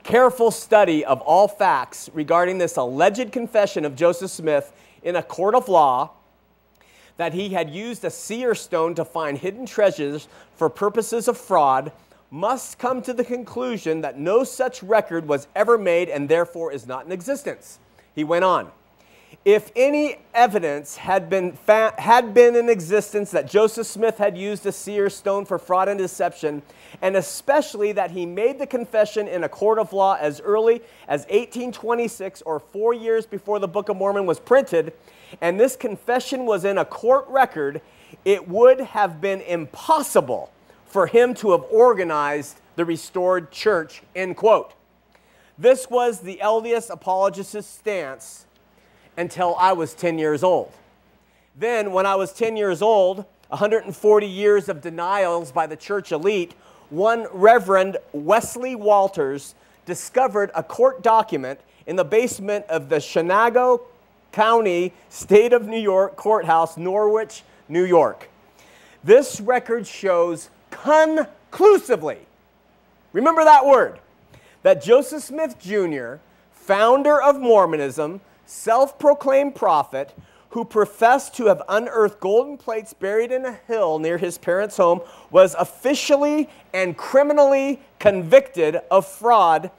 careful 0.03 0.51
study 0.51 1.05
of 1.05 1.21
all 1.21 1.47
facts 1.47 2.09
regarding 2.13 2.57
this 2.57 2.75
alleged 2.75 3.31
confession 3.31 3.85
of 3.85 3.95
Joseph 3.95 4.31
Smith 4.31 4.73
in 5.03 5.15
a 5.15 5.23
court 5.23 5.55
of 5.55 5.69
law 5.69 6.11
that 7.21 7.35
he 7.35 7.49
had 7.49 7.69
used 7.69 8.03
a 8.03 8.09
seer 8.09 8.55
stone 8.55 8.95
to 8.95 9.05
find 9.05 9.37
hidden 9.37 9.63
treasures 9.63 10.27
for 10.55 10.67
purposes 10.67 11.27
of 11.27 11.37
fraud 11.37 11.91
must 12.31 12.79
come 12.79 12.99
to 12.99 13.13
the 13.13 13.23
conclusion 13.23 14.01
that 14.01 14.17
no 14.17 14.43
such 14.43 14.81
record 14.81 15.27
was 15.27 15.47
ever 15.55 15.77
made 15.77 16.09
and 16.09 16.27
therefore 16.27 16.71
is 16.71 16.87
not 16.87 17.05
in 17.05 17.11
existence. 17.11 17.77
He 18.15 18.23
went 18.23 18.43
on. 18.43 18.71
If 19.45 19.71
any 19.75 20.15
evidence 20.33 20.97
had 20.97 21.29
been, 21.29 21.51
fa- 21.51 21.93
had 21.99 22.33
been 22.33 22.55
in 22.55 22.69
existence 22.69 23.29
that 23.31 23.47
Joseph 23.47 23.85
Smith 23.85 24.17
had 24.17 24.35
used 24.35 24.65
a 24.65 24.71
seer 24.71 25.07
stone 25.07 25.45
for 25.45 25.59
fraud 25.59 25.89
and 25.89 25.99
deception, 25.99 26.63
and 27.03 27.15
especially 27.15 27.91
that 27.91 28.09
he 28.09 28.25
made 28.25 28.57
the 28.57 28.65
confession 28.65 29.27
in 29.27 29.43
a 29.43 29.49
court 29.49 29.77
of 29.77 29.93
law 29.93 30.17
as 30.19 30.41
early 30.41 30.81
as 31.07 31.21
1826 31.25 32.41
or 32.41 32.59
four 32.59 32.95
years 32.95 33.27
before 33.27 33.59
the 33.59 33.67
Book 33.67 33.89
of 33.89 33.97
Mormon 33.97 34.25
was 34.25 34.39
printed, 34.39 34.93
and 35.39 35.59
this 35.59 35.75
confession 35.75 36.45
was 36.45 36.65
in 36.65 36.77
a 36.77 36.85
court 36.85 37.25
record, 37.29 37.81
it 38.25 38.47
would 38.47 38.79
have 38.79 39.21
been 39.21 39.41
impossible 39.41 40.51
for 40.85 41.07
him 41.07 41.33
to 41.35 41.51
have 41.51 41.63
organized 41.71 42.59
the 42.75 42.83
restored 42.83 43.51
church, 43.51 44.01
end 44.15 44.35
quote. 44.35 44.73
This 45.57 45.89
was 45.89 46.21
the 46.21 46.39
LDS 46.41 46.89
apologist's 46.89 47.67
stance 47.67 48.45
until 49.15 49.55
I 49.59 49.73
was 49.73 49.93
10 49.93 50.17
years 50.17 50.43
old. 50.43 50.71
Then, 51.57 51.91
when 51.91 52.05
I 52.05 52.15
was 52.15 52.33
10 52.33 52.57
years 52.57 52.81
old, 52.81 53.25
140 53.49 54.25
years 54.25 54.69
of 54.69 54.81
denials 54.81 55.51
by 55.51 55.67
the 55.67 55.75
church 55.75 56.11
elite, 56.11 56.53
one 56.89 57.27
Reverend 57.31 57.97
Wesley 58.13 58.75
Walters 58.75 59.55
discovered 59.85 60.51
a 60.55 60.63
court 60.63 61.03
document 61.03 61.59
in 61.85 61.95
the 61.95 62.05
basement 62.05 62.65
of 62.67 62.89
the 62.89 62.97
Chenango 62.97 63.81
County, 64.31 64.93
State 65.09 65.53
of 65.53 65.67
New 65.67 65.79
York 65.79 66.15
Courthouse, 66.15 66.77
Norwich, 66.77 67.43
New 67.67 67.83
York. 67.83 68.29
This 69.03 69.41
record 69.41 69.87
shows 69.87 70.49
conclusively, 70.69 72.19
remember 73.13 73.43
that 73.43 73.65
word, 73.65 73.99
that 74.63 74.83
Joseph 74.83 75.23
Smith 75.23 75.59
Jr., 75.59 76.15
founder 76.51 77.21
of 77.21 77.39
Mormonism, 77.39 78.21
self 78.45 78.99
proclaimed 78.99 79.55
prophet 79.55 80.13
who 80.51 80.65
professed 80.65 81.33
to 81.35 81.45
have 81.45 81.61
unearthed 81.69 82.19
golden 82.19 82.57
plates 82.57 82.93
buried 82.93 83.31
in 83.31 83.45
a 83.45 83.53
hill 83.67 83.99
near 83.99 84.17
his 84.17 84.37
parents' 84.37 84.77
home, 84.77 85.01
was 85.31 85.55
officially 85.57 86.49
and 86.73 86.97
criminally 86.97 87.79
convicted 87.99 88.81
of 88.91 89.07
fraud 89.07 89.71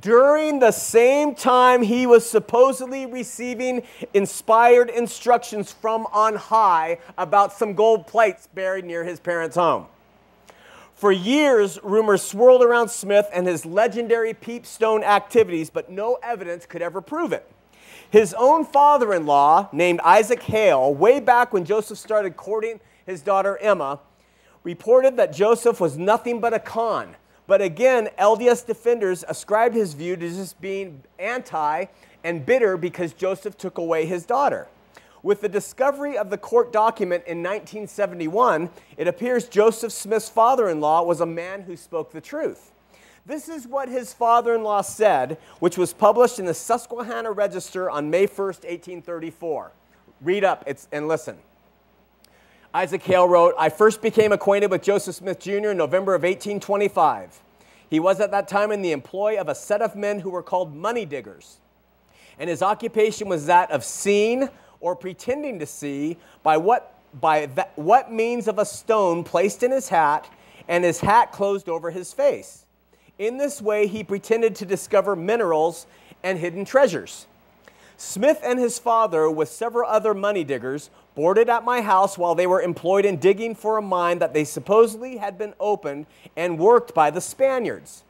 during 0.00 0.58
the 0.58 0.72
same 0.72 1.34
time 1.34 1.82
he 1.82 2.06
was 2.06 2.28
supposedly 2.28 3.06
receiving 3.06 3.82
inspired 4.14 4.90
instructions 4.90 5.72
from 5.72 6.06
on 6.12 6.34
high 6.34 6.98
about 7.16 7.52
some 7.52 7.74
gold 7.74 8.06
plates 8.06 8.48
buried 8.54 8.84
near 8.84 9.04
his 9.04 9.20
parents' 9.20 9.56
home. 9.56 9.86
For 10.94 11.12
years, 11.12 11.78
rumors 11.82 12.22
swirled 12.22 12.62
around 12.62 12.88
Smith 12.88 13.28
and 13.32 13.46
his 13.46 13.66
legendary 13.66 14.32
peepstone 14.32 15.02
activities, 15.02 15.68
but 15.68 15.90
no 15.90 16.18
evidence 16.22 16.64
could 16.64 16.80
ever 16.80 17.02
prove 17.02 17.32
it. 17.32 17.46
His 18.10 18.32
own 18.34 18.64
father 18.64 19.12
in 19.12 19.26
law, 19.26 19.68
named 19.72 20.00
Isaac 20.00 20.42
Hale, 20.42 20.94
way 20.94 21.20
back 21.20 21.52
when 21.52 21.64
Joseph 21.66 21.98
started 21.98 22.36
courting 22.36 22.80
his 23.04 23.20
daughter 23.20 23.58
Emma, 23.58 24.00
reported 24.64 25.16
that 25.18 25.34
Joseph 25.34 25.80
was 25.80 25.98
nothing 25.98 26.40
but 26.40 26.54
a 26.54 26.58
con. 26.58 27.16
But 27.46 27.62
again, 27.62 28.08
LDS 28.18 28.66
defenders 28.66 29.24
ascribed 29.28 29.74
his 29.74 29.94
view 29.94 30.16
to 30.16 30.28
just 30.28 30.60
being 30.60 31.02
anti 31.18 31.86
and 32.24 32.44
bitter 32.44 32.76
because 32.76 33.12
Joseph 33.12 33.56
took 33.56 33.78
away 33.78 34.06
his 34.06 34.26
daughter. 34.26 34.66
With 35.22 35.40
the 35.40 35.48
discovery 35.48 36.16
of 36.16 36.30
the 36.30 36.38
court 36.38 36.72
document 36.72 37.24
in 37.26 37.38
1971, 37.38 38.70
it 38.96 39.08
appears 39.08 39.48
Joseph 39.48 39.92
Smith's 39.92 40.28
father 40.28 40.68
in 40.68 40.80
law 40.80 41.02
was 41.02 41.20
a 41.20 41.26
man 41.26 41.62
who 41.62 41.76
spoke 41.76 42.12
the 42.12 42.20
truth. 42.20 42.72
This 43.26 43.48
is 43.48 43.66
what 43.66 43.88
his 43.88 44.12
father 44.12 44.54
in 44.54 44.62
law 44.62 44.82
said, 44.82 45.38
which 45.58 45.76
was 45.76 45.92
published 45.92 46.38
in 46.38 46.46
the 46.46 46.54
Susquehanna 46.54 47.32
Register 47.32 47.90
on 47.90 48.08
May 48.08 48.26
1st, 48.26 48.62
1834. 48.62 49.72
Read 50.20 50.44
up 50.44 50.68
and 50.92 51.08
listen. 51.08 51.36
Isaac 52.76 53.02
Hale 53.04 53.26
wrote, 53.26 53.54
I 53.58 53.70
first 53.70 54.02
became 54.02 54.32
acquainted 54.32 54.70
with 54.70 54.82
Joseph 54.82 55.14
Smith 55.14 55.38
Jr. 55.38 55.70
in 55.70 55.78
November 55.78 56.14
of 56.14 56.24
1825. 56.24 57.40
He 57.88 57.98
was 57.98 58.20
at 58.20 58.32
that 58.32 58.48
time 58.48 58.70
in 58.70 58.82
the 58.82 58.92
employ 58.92 59.40
of 59.40 59.48
a 59.48 59.54
set 59.54 59.80
of 59.80 59.96
men 59.96 60.18
who 60.18 60.28
were 60.28 60.42
called 60.42 60.76
money 60.76 61.06
diggers. 61.06 61.56
And 62.38 62.50
his 62.50 62.60
occupation 62.60 63.30
was 63.30 63.46
that 63.46 63.70
of 63.70 63.82
seeing 63.82 64.50
or 64.80 64.94
pretending 64.94 65.58
to 65.60 65.64
see 65.64 66.18
by 66.42 66.58
what, 66.58 66.92
by 67.18 67.46
that, 67.46 67.72
what 67.76 68.12
means 68.12 68.46
of 68.46 68.58
a 68.58 68.66
stone 68.66 69.24
placed 69.24 69.62
in 69.62 69.70
his 69.70 69.88
hat 69.88 70.28
and 70.68 70.84
his 70.84 71.00
hat 71.00 71.32
closed 71.32 71.70
over 71.70 71.90
his 71.90 72.12
face. 72.12 72.66
In 73.18 73.38
this 73.38 73.62
way, 73.62 73.86
he 73.86 74.04
pretended 74.04 74.54
to 74.56 74.66
discover 74.66 75.16
minerals 75.16 75.86
and 76.22 76.38
hidden 76.38 76.66
treasures. 76.66 77.26
Smith 77.96 78.38
and 78.42 78.58
his 78.58 78.78
father, 78.78 79.30
with 79.30 79.48
several 79.48 79.88
other 79.88 80.12
money 80.12 80.44
diggers, 80.44 80.90
boarded 81.16 81.48
at 81.48 81.64
my 81.64 81.80
house 81.80 82.16
while 82.16 82.36
they 82.36 82.46
were 82.46 82.60
employed 82.60 83.04
in 83.04 83.16
digging 83.16 83.54
for 83.54 83.78
a 83.78 83.82
mine 83.82 84.20
that 84.20 84.34
they 84.34 84.44
supposedly 84.44 85.16
had 85.16 85.36
been 85.36 85.54
opened 85.58 86.06
and 86.36 86.58
worked 86.58 86.94
by 86.94 87.10
the 87.10 87.20
Spaniards. 87.20 88.04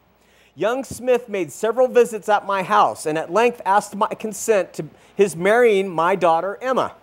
Young 0.56 0.84
Smith 0.84 1.28
made 1.28 1.52
several 1.52 1.86
visits 1.86 2.28
at 2.28 2.46
my 2.46 2.62
house 2.62 3.06
and 3.06 3.16
at 3.16 3.32
length 3.32 3.62
asked 3.64 3.94
my 3.94 4.08
consent 4.08 4.72
to 4.74 4.86
his 5.14 5.36
marrying 5.36 5.88
my 5.88 6.16
daughter 6.16 6.58
Emma. 6.60 6.94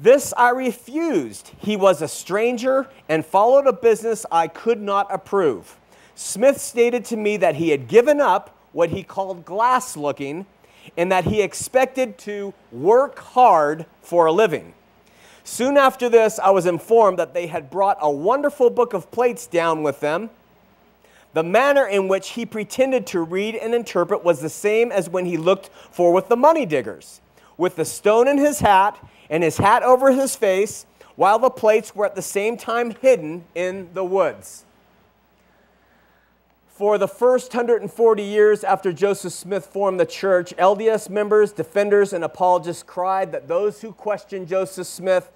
This 0.00 0.32
I 0.36 0.50
refused. 0.50 1.52
He 1.58 1.76
was 1.76 2.00
a 2.00 2.08
stranger 2.08 2.88
and 3.08 3.26
followed 3.26 3.66
a 3.66 3.72
business 3.72 4.24
I 4.32 4.48
could 4.48 4.80
not 4.80 5.06
approve. 5.12 5.78
Smith 6.14 6.60
stated 6.60 7.04
to 7.06 7.16
me 7.16 7.36
that 7.36 7.56
he 7.56 7.70
had 7.70 7.88
given 7.88 8.20
up 8.20 8.56
what 8.72 8.90
he 8.90 9.02
called 9.02 9.44
glass 9.44 9.96
looking 9.96 10.46
and 10.96 11.12
that 11.12 11.24
he 11.24 11.42
expected 11.42 12.18
to 12.18 12.54
work 12.72 13.18
hard 13.18 13.84
for 14.00 14.26
a 14.26 14.32
living. 14.32 14.74
Soon 15.46 15.76
after 15.76 16.08
this, 16.08 16.38
I 16.38 16.50
was 16.50 16.64
informed 16.64 17.18
that 17.18 17.34
they 17.34 17.46
had 17.46 17.70
brought 17.70 17.98
a 18.00 18.10
wonderful 18.10 18.70
book 18.70 18.94
of 18.94 19.10
plates 19.10 19.46
down 19.46 19.82
with 19.82 20.00
them. 20.00 20.30
The 21.34 21.42
manner 21.42 21.86
in 21.86 22.08
which 22.08 22.30
he 22.30 22.46
pretended 22.46 23.06
to 23.08 23.20
read 23.20 23.54
and 23.54 23.74
interpret 23.74 24.24
was 24.24 24.40
the 24.40 24.48
same 24.48 24.90
as 24.90 25.10
when 25.10 25.26
he 25.26 25.36
looked 25.36 25.68
for 25.90 26.12
with 26.12 26.28
the 26.28 26.36
money 26.36 26.64
diggers, 26.64 27.20
with 27.58 27.76
the 27.76 27.84
stone 27.84 28.26
in 28.26 28.38
his 28.38 28.60
hat 28.60 28.98
and 29.28 29.42
his 29.42 29.58
hat 29.58 29.82
over 29.82 30.12
his 30.12 30.34
face, 30.34 30.86
while 31.14 31.38
the 31.38 31.50
plates 31.50 31.94
were 31.94 32.06
at 32.06 32.14
the 32.14 32.22
same 32.22 32.56
time 32.56 32.92
hidden 33.02 33.44
in 33.54 33.90
the 33.92 34.04
woods. 34.04 34.64
For 36.74 36.98
the 36.98 37.06
first 37.06 37.54
140 37.54 38.20
years 38.24 38.64
after 38.64 38.92
Joseph 38.92 39.32
Smith 39.32 39.64
formed 39.64 40.00
the 40.00 40.04
church, 40.04 40.52
LDS 40.56 41.08
members, 41.08 41.52
defenders, 41.52 42.12
and 42.12 42.24
apologists 42.24 42.82
cried 42.82 43.30
that 43.30 43.46
those 43.46 43.80
who 43.80 43.92
questioned 43.92 44.48
Joseph 44.48 44.88
Smith, 44.88 45.30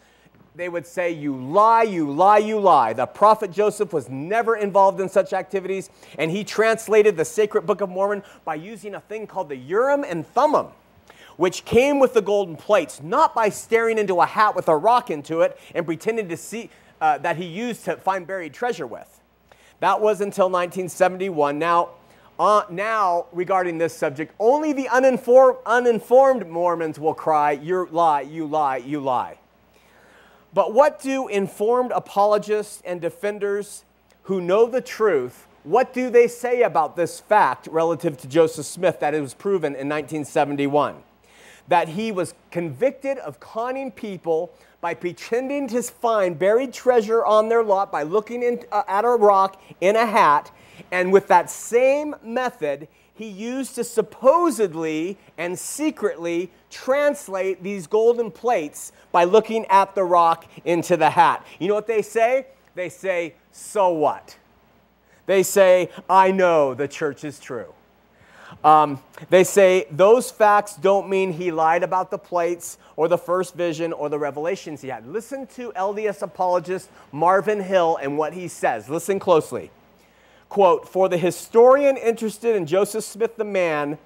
they 0.57 0.69
would 0.69 0.85
say, 0.85 1.13
You 1.13 1.37
lie, 1.37 1.85
you 1.85 2.11
lie, 2.11 2.39
you 2.39 2.59
lie. 2.59 2.93
The 2.93 3.07
prophet 3.07 3.53
Joseph 3.53 3.93
was 3.93 4.09
never 4.09 4.57
involved 4.57 5.01
in 5.01 5.09
such 5.09 5.33
activities, 5.33 5.91
and 6.19 6.33
he 6.33 6.43
translated 6.43 7.17
the 7.17 7.25
sacred 7.25 7.67
Book 7.67 7.83
of 7.83 7.89
Mormon 7.89 8.25
by 8.45 8.57
using 8.57 8.97
a 8.97 9.01
thing 9.01 9.29
called 9.29 9.49
the 9.49 9.57
Urim 9.57 10.03
and 10.03 10.27
Thummim 10.27 10.67
which 11.37 11.65
came 11.65 12.01
with 12.01 12.15
the 12.15 12.21
golden 12.21 12.57
plates, 12.57 13.01
not 13.01 13.33
by 13.33 13.49
staring 13.49 13.97
into 13.97 14.21
a 14.21 14.27
hat 14.27 14.57
with 14.57 14.67
a 14.67 14.77
rock 14.77 15.09
into 15.09 15.43
it 15.43 15.57
and 15.73 15.87
pretending 15.87 16.29
to 16.29 16.37
see 16.37 16.69
uh, 17.01 17.17
that 17.19 17.37
he 17.37 17.45
used 17.45 17.85
to 17.85 17.97
find 17.97 18.27
buried 18.27 18.53
treasure 18.53 18.89
with. 18.89 19.18
That 19.81 20.01
was 20.01 20.21
until 20.21 20.47
1971. 20.47 21.59
Now, 21.59 21.91
uh, 22.39 22.63
now 22.71 23.27
regarding 23.33 23.79
this 23.79 23.97
subject, 23.97 24.33
only 24.39 24.73
the 24.73 24.89
uninformed, 24.89 25.59
uninformed 25.67 26.49
Mormons 26.49 26.99
will 26.99 27.15
cry, 27.15 27.53
"You 27.53 27.89
lie, 27.91 28.23
you 28.23 28.47
lie, 28.47 28.77
you 28.77 29.01
lie." 29.01 29.39
But 30.55 30.73
what 30.73 31.01
do 31.01 31.29
informed 31.29 31.93
apologists 31.93 32.83
and 32.85 33.01
defenders 33.01 33.85
who 34.23 34.41
know 34.41 34.67
the 34.67 34.81
truth, 34.81 35.47
what 35.65 35.93
do 35.93 36.11
they 36.11 36.29
say 36.29 36.63
about 36.63 36.97
this 36.97 37.21
fact 37.21 37.67
relative 37.71 38.17
to 38.19 38.29
Joseph 38.29 38.67
Smith 38.67 39.01
that 39.01 39.15
it 39.15 39.21
was 39.21 39.35
proven 39.35 39.75
in 39.75 39.89
1971? 39.89 41.03
That 41.67 41.89
he 41.89 42.11
was 42.11 42.35
convicted 42.51 43.19
of 43.19 43.41
conning 43.41 43.91
people 43.91 44.51
by 44.81 44.95
pretending 44.95 45.67
to 45.69 45.83
find 45.83 46.39
buried 46.39 46.73
treasure 46.73 47.25
on 47.25 47.49
their 47.49 47.65
lot 47.65 47.91
by 47.91 48.03
looking 48.03 48.43
in, 48.43 48.65
uh, 48.71 48.83
at 48.87 49.05
a 49.05 49.09
rock 49.09 49.61
in 49.81 49.97
a 49.97 50.07
hat, 50.07 50.51
and 50.93 51.13
with 51.13 51.27
that 51.29 51.51
same 51.51 52.15
method, 52.23 52.87
he 53.15 53.27
used 53.27 53.75
to 53.75 53.83
supposedly 53.83 55.19
and 55.37 55.59
secretly 55.59 56.51
translate 56.71 57.63
these 57.65 57.89
golden 57.89 58.31
plates 58.31 58.93
by 59.11 59.25
looking 59.25 59.67
at 59.67 59.97
the 59.97 60.05
rock 60.05 60.47
into 60.65 60.97
the 60.97 61.11
hat. 61.11 61.45
You 61.59 61.67
know 61.67 61.75
what 61.75 61.89
they 61.89 62.03
say? 62.03 62.47
They 62.77 62.89
say, 62.89 63.35
So 63.51 63.91
what? 63.91 64.37
They 65.27 65.43
say, 65.43 65.91
I 66.09 66.31
know 66.31 66.75
the 66.75 66.87
church 66.87 67.25
is 67.25 67.41
true. 67.41 67.75
Um, 68.65 69.01
they 69.31 69.45
say 69.45 69.87
those 69.91 70.31
facts 70.31 70.75
don't 70.77 71.09
mean 71.09 71.33
he 71.33 71.53
lied 71.53 71.83
about 71.83 72.11
the 72.11 72.19
plates 72.19 72.79
or 72.97 73.07
the 73.07 73.19
first 73.19 73.55
vision 73.55 73.93
or 73.93 74.09
the 74.09 74.19
revelations 74.19 74.81
he 74.81 74.89
had. 74.89 75.07
Listen 75.07 75.47
to 75.49 75.73
LDS 75.73 76.23
apologist 76.23 76.91
Marvin 77.13 77.61
Hill 77.61 77.99
and 78.03 78.19
what 78.19 78.33
he 78.33 78.49
says. 78.49 78.89
Listen 78.89 79.19
closely. 79.19 79.71
Quote 80.49 80.89
For 80.89 81.09
the 81.09 81.19
historian 81.19 81.97
interested 81.97 82.57
in 82.57 82.67
Joseph 82.67 83.05
Smith 83.05 83.37
the 83.37 83.45
man, 83.45 83.99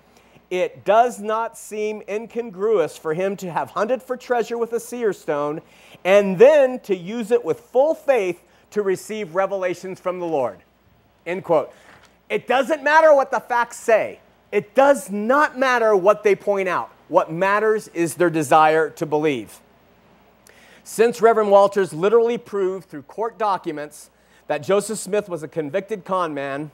it 0.51 0.85
does 0.85 1.19
not 1.19 1.57
seem 1.57 2.03
incongruous 2.07 2.99
for 2.99 3.15
him 3.15 3.37
to 3.37 3.51
have 3.51 3.71
hunted 3.71 4.03
for 4.03 4.19
treasure 4.19 4.59
with 4.59 4.75
a 4.75 4.81
seer 4.81 5.15
stone 5.15 5.63
and 6.05 6.37
then 6.37 6.79
to 6.81 6.95
use 6.95 7.31
it 7.31 7.43
with 7.43 7.61
full 7.61 7.95
faith 7.95 8.43
to 8.73 8.83
receive 8.83 9.35
revelations 9.35 9.99
from 9.99 10.21
the 10.21 10.27
Lord. 10.27 10.59
End 11.25 11.43
quote. 11.43 11.73
It 12.29 12.47
doesn't 12.47 12.83
matter 12.83 13.15
what 13.15 13.31
the 13.31 13.41
facts 13.41 13.79
say. 13.79 14.21
It 14.53 14.75
does 14.75 15.11
not 15.11 15.59
matter 15.59 15.97
what 15.97 16.23
they 16.23 16.37
point 16.37 16.69
out. 16.69 16.91
What 17.09 17.33
matters 17.33 17.89
is 17.89 18.15
their 18.15 18.31
desire 18.31 18.91
to 18.91 19.07
believe. 19.07 19.61
Since 20.85 21.23
Reverend 21.23 21.51
Walters 21.51 21.95
literally 21.95 22.37
proved 22.37 22.89
through 22.89 23.03
court 23.03 23.39
documents 23.39 24.11
that 24.49 24.59
Joseph 24.59 24.99
Smith 24.99 25.29
was 25.29 25.43
a 25.43 25.49
convicted 25.49 26.05
con 26.05 26.35
man, 26.35 26.71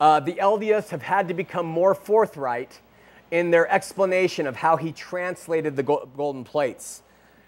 uh, 0.00 0.18
the 0.18 0.34
LDS 0.34 0.88
have 0.88 1.02
had 1.02 1.28
to 1.28 1.34
become 1.34 1.66
more 1.66 1.94
forthright 1.94 2.80
in 3.30 3.50
their 3.50 3.70
explanation 3.70 4.46
of 4.46 4.56
how 4.56 4.76
he 4.76 4.90
translated 4.90 5.76
the 5.76 5.82
golden 5.82 6.42
plates. 6.42 7.02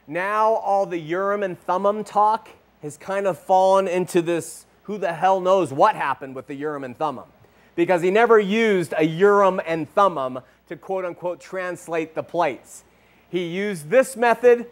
Now, 0.07 0.53
all 0.53 0.87
the 0.87 0.99
Urim 0.99 1.43
and 1.43 1.59
Thummim 1.59 2.05
talk 2.05 2.51
has 2.83 2.97
kind 2.97 3.27
of 3.27 3.38
fallen 3.38 3.88
into 3.88 4.23
this 4.23 4.67
who 4.85 4.99
the 4.99 5.12
hell 5.12 5.41
knows 5.41 5.73
what 5.73 5.97
happened 5.97 6.37
with 6.37 6.47
the 6.47 6.55
Urim 6.55 6.85
and 6.85 6.97
Thummim 6.97 7.32
because 7.75 8.03
he 8.03 8.11
never 8.11 8.39
used 8.39 8.95
a 8.97 9.05
Urim 9.05 9.61
and 9.67 9.93
Thummim 9.95 10.41
to 10.69 10.77
quote 10.77 11.05
unquote 11.05 11.41
translate 11.41 12.15
the 12.15 12.23
plates. 12.23 12.85
He 13.29 13.47
used 13.47 13.89
this 13.89 14.17
method 14.17 14.67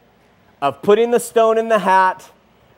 of 0.61 0.83
putting 0.83 1.11
the 1.11 1.21
stone 1.21 1.57
in 1.57 1.69
the 1.69 1.79
hat, 1.79 2.31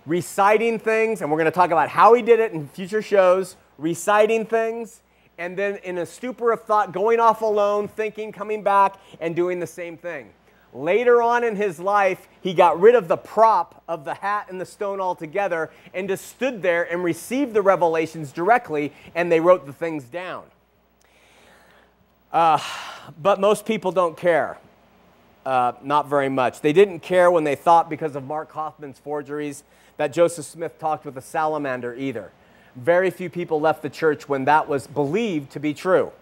reciting 0.07 0.79
things, 0.79 1.21
and 1.21 1.31
we're 1.31 1.39
going 1.39 1.47
to 1.47 1.51
talk 1.51 1.71
about 1.71 1.89
how 1.89 2.15
he 2.15 2.23
did 2.23 2.39
it 2.39 2.53
in 2.53 2.69
future 2.69 3.03
shows, 3.03 3.57
reciting 3.79 4.47
things, 4.47 5.01
and 5.39 5.57
then 5.57 5.77
in 5.79 5.99
a 5.99 6.07
stupor 6.07 6.53
of 6.53 6.63
thought, 6.63 6.93
going 6.93 7.19
off 7.19 7.43
alone, 7.43 7.89
thinking, 7.89 8.31
coming 8.31 8.63
back, 8.63 8.97
and 9.21 9.35
doing 9.35 9.59
the 9.59 9.67
same 9.67 9.97
thing. 9.97 10.31
Later 10.73 11.21
on 11.21 11.45
in 11.45 11.57
his 11.57 11.79
life, 11.79 12.29
he 12.41 12.55
got 12.55 12.81
rid 12.81 12.95
of 12.95 13.07
the 13.07 13.17
prop 13.17 13.83
of 13.87 14.05
the 14.05 14.15
hat 14.15 14.47
and 14.49 14.61
the 14.61 14.65
stone 14.65 15.01
altogether 15.01 15.71
and 15.93 16.09
just 16.09 16.27
stood 16.27 16.63
there 16.63 16.91
and 16.91 17.05
received 17.05 17.53
the 17.53 17.61
revelations 17.61 18.33
directly, 18.33 18.93
and 19.15 19.31
they 19.31 19.41
wrote 19.41 19.67
the 19.67 19.73
things 19.73 20.05
down. 20.05 20.45
Uh, 22.33 22.59
but 23.21 23.39
most 23.39 23.67
people 23.67 23.93
don't 23.93 24.17
care. 24.17 24.59
Uh, 25.45 25.73
not 25.83 26.09
very 26.09 26.29
much. 26.29 26.61
They 26.61 26.73
didn't 26.73 27.01
care 27.01 27.31
when 27.31 27.45
they 27.45 27.57
thought, 27.57 27.91
because 27.91 28.17
of 28.17 28.25
Mark 28.25 28.53
Hofmann's 28.53 28.99
forgeries, 28.99 29.65
that 29.99 30.13
Joseph 30.13 30.47
Smith 30.47 30.79
talked 30.79 31.05
with 31.05 31.19
a 31.19 31.23
salamander 31.23 31.95
either. 31.95 32.33
Very 32.77 33.11
few 33.11 33.29
people 33.29 33.61
left 33.61 33.83
the 33.83 33.91
church 33.91 34.29
when 34.29 34.47
that 34.47 34.67
was 34.69 34.87
believed 34.87 35.51
to 35.51 35.61
be 35.61 35.75
true. 35.75 36.13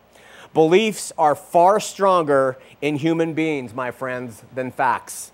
Beliefs 0.53 1.13
are 1.17 1.37
far 1.37 1.79
stronger 1.79 2.59
in 2.83 2.97
human 2.97 3.35
beings, 3.35 3.73
my 3.73 3.93
friends, 3.93 4.43
than 4.53 4.73
facts. 4.73 5.31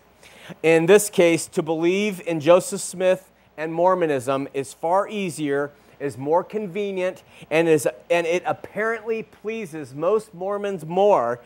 In 0.62 0.84
this 0.84 1.08
case, 1.08 1.46
to 1.48 1.62
believe 1.62 2.20
in 2.26 2.38
Joseph 2.38 2.82
Smith 2.82 3.30
and 3.56 3.72
Mormonism 3.72 4.46
is 4.52 4.74
far 4.74 5.08
easier, 5.08 5.72
is 5.98 6.18
more 6.18 6.44
convenient, 6.44 7.22
and, 7.50 7.66
is, 7.66 7.88
and 8.10 8.26
it 8.26 8.42
apparently 8.44 9.22
pleases 9.22 9.94
most 9.94 10.34
Mormons 10.34 10.84
more 10.84 11.40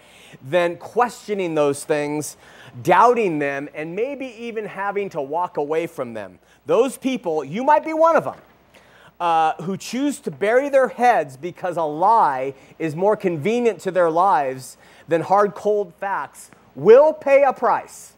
than 0.45 0.77
questioning 0.77 1.55
those 1.55 1.85
things, 1.85 2.37
doubting 2.83 3.39
them, 3.39 3.69
and 3.73 3.95
maybe 3.95 4.27
even 4.37 4.65
having 4.65 5.09
to 5.11 5.23
walk 5.23 5.59
away 5.59 5.87
from 5.87 6.13
them. 6.13 6.41
Those 6.67 6.99
people, 6.99 7.45
you 7.45 7.63
might 7.63 7.85
be 7.85 7.93
one 7.93 8.17
of 8.17 8.25
them 8.25 8.37
uh, 9.21 9.53
who 9.63 9.77
choose 9.77 10.19
to 10.21 10.31
bury 10.31 10.71
their 10.71 10.89
heads 10.89 11.37
because 11.37 11.77
a 11.77 11.83
lie 11.83 12.55
is 12.79 12.97
more 12.97 13.17
convenient 13.17 13.79
to 13.81 13.91
their 13.91 14.11
lives 14.11 14.79
than 15.09 15.21
hard, 15.21 15.55
cold 15.55 15.93
facts 15.95 16.51
will 16.75 17.13
pay 17.13 17.43
a 17.43 17.53
price. 17.53 18.15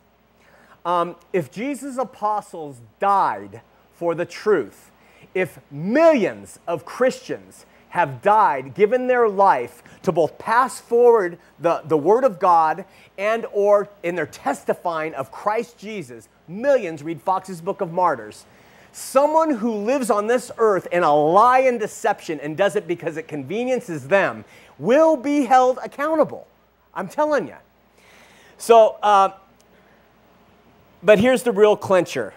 Um, 0.85 1.17
if 1.33 1.51
Jesus' 1.51 1.99
apostles 1.99 2.81
died 3.01 3.63
for 3.93 4.15
the 4.15 4.25
truth, 4.25 4.91
if 5.35 5.59
millions 5.71 6.59
of 6.67 6.85
Christians 6.85 7.67
have 7.91 8.23
died, 8.23 8.75
given 8.75 9.07
their 9.07 9.29
life 9.29 9.83
to 10.03 10.13
both 10.13 10.39
pass 10.39 10.81
forward 10.81 11.39
the, 11.59 11.83
the 11.85 11.97
word 11.97 12.25
of 12.25 12.39
God 12.39 12.85
and 13.19 13.45
or 13.53 13.89
in 14.03 14.15
their 14.15 14.27
testifying 14.27 15.15
of 15.15 15.31
Christ 15.31 15.79
Jesus, 15.79 16.29
millions 16.49 17.03
read 17.03 17.21
Fox's 17.21 17.61
Book 17.61 17.81
of 17.81 17.93
Martyrs 17.93 18.47
Someone 18.93 19.51
who 19.57 19.73
lives 19.73 20.11
on 20.11 20.27
this 20.27 20.51
earth 20.59 20.87
in 20.93 21.03
a 21.03 21.15
lie 21.15 21.61
and 21.61 21.81
deception 21.81 22.39
and 22.41 22.57
does 22.57 22.77
it 22.77 22.87
because 22.87 23.17
it 23.17 23.27
conveniences 23.27 24.09
them 24.09 24.45
will 24.79 25.17
be 25.17 25.45
held 25.45 25.79
accountable. 25.83 26.47
I'm 26.95 27.09
telling 27.09 27.49
you. 27.49 27.57
So, 28.59 28.99
uh, 29.03 29.31
but 31.03 31.19
here's 31.19 31.43
the 31.43 31.53
real 31.53 31.77
clincher 31.77 32.35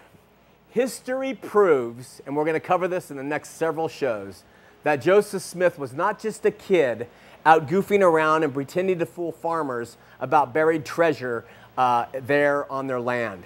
history 0.69 1.33
proves, 1.33 2.21
and 2.25 2.35
we're 2.35 2.43
going 2.43 2.53
to 2.53 2.59
cover 2.59 2.85
this 2.87 3.09
in 3.09 3.15
the 3.15 3.23
next 3.23 3.51
several 3.51 3.87
shows, 3.87 4.43
that 4.83 4.97
Joseph 4.97 5.41
Smith 5.41 5.79
was 5.79 5.93
not 5.93 6.19
just 6.19 6.45
a 6.45 6.51
kid 6.51 7.07
out 7.45 7.67
goofing 7.67 8.01
around 8.01 8.43
and 8.43 8.53
pretending 8.53 8.99
to 8.99 9.05
fool 9.05 9.31
farmers 9.31 9.95
about 10.19 10.53
buried 10.53 10.83
treasure 10.83 11.45
uh, 11.77 12.05
there 12.23 12.69
on 12.71 12.87
their 12.87 12.99
land. 12.99 13.45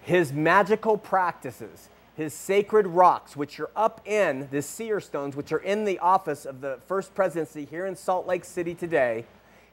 His 0.00 0.32
magical 0.32 0.98
practices, 0.98 1.88
his 2.16 2.32
sacred 2.32 2.86
rocks, 2.86 3.36
which 3.36 3.60
are 3.60 3.70
up 3.76 4.00
in 4.06 4.48
the 4.50 4.62
seer 4.62 5.00
stones, 5.00 5.36
which 5.36 5.52
are 5.52 5.58
in 5.58 5.84
the 5.84 5.98
office 5.98 6.46
of 6.46 6.62
the 6.62 6.78
First 6.86 7.14
Presidency 7.14 7.66
here 7.66 7.84
in 7.84 7.94
Salt 7.94 8.26
Lake 8.26 8.44
City 8.44 8.74
today, 8.74 9.26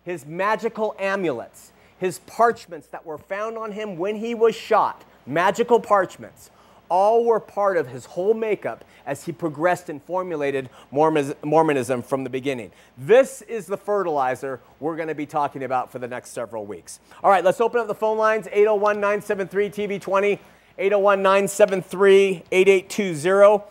his 0.03 0.25
magical 0.25 0.93
amulets, 0.99 1.71
his 1.97 2.19
parchments 2.19 2.87
that 2.87 3.05
were 3.05 3.17
found 3.17 3.57
on 3.57 3.71
him 3.71 3.97
when 3.97 4.17
he 4.17 4.35
was 4.35 4.53
shot, 4.53 5.05
magical 5.25 5.79
parchments, 5.79 6.51
all 6.89 7.23
were 7.23 7.39
part 7.39 7.77
of 7.77 7.87
his 7.87 8.05
whole 8.05 8.33
makeup 8.33 8.83
as 9.05 9.23
he 9.25 9.31
progressed 9.31 9.89
and 9.89 10.03
formulated 10.03 10.69
Mormonism 10.91 12.03
from 12.03 12.25
the 12.25 12.29
beginning. 12.29 12.71
This 12.97 13.41
is 13.43 13.67
the 13.67 13.77
fertilizer 13.77 14.59
we're 14.81 14.97
going 14.97 15.07
to 15.07 15.15
be 15.15 15.25
talking 15.25 15.63
about 15.63 15.91
for 15.91 15.99
the 15.99 16.09
next 16.09 16.31
several 16.31 16.65
weeks. 16.65 16.99
All 17.23 17.31
right, 17.31 17.43
let's 17.43 17.61
open 17.61 17.79
up 17.79 17.87
the 17.87 17.95
phone 17.95 18.17
lines 18.17 18.47
801 18.51 18.97
973 18.97 19.69
TV20. 19.69 19.99
801 20.23 20.39
973 20.77 22.43
8820. 22.51 23.63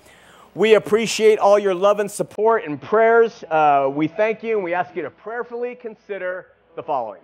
We 0.55 0.75
appreciate 0.75 1.39
all 1.39 1.59
your 1.59 1.75
love 1.75 1.99
and 1.99 2.11
support 2.11 2.65
and 2.65 2.81
prayers. 2.81 3.43
Uh, 3.45 3.91
we 3.93 4.07
thank 4.07 4.43
you 4.43 4.57
and 4.57 4.65
we 4.65 4.75
ask 4.75 4.95
you 4.95 5.03
to 5.03 5.11
prayerfully 5.11 5.75
consider 5.75 6.49
the 6.77 6.83
following. 6.83 7.21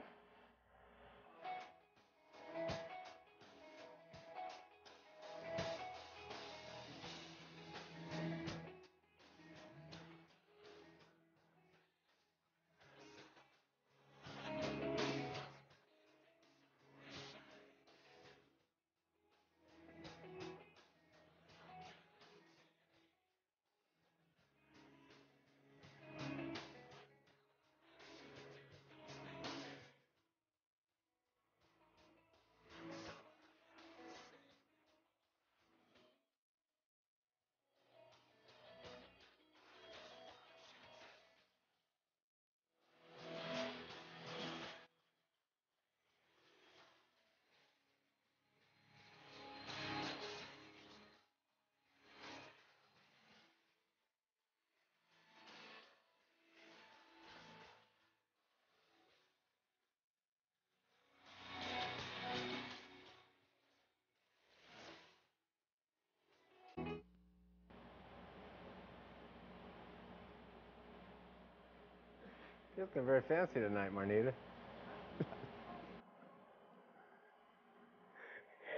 You're 72.79 72.87
looking 72.87 73.07
very 73.07 73.23
fancy 73.23 73.59
tonight, 73.59 73.93
Marnita. 73.93 74.33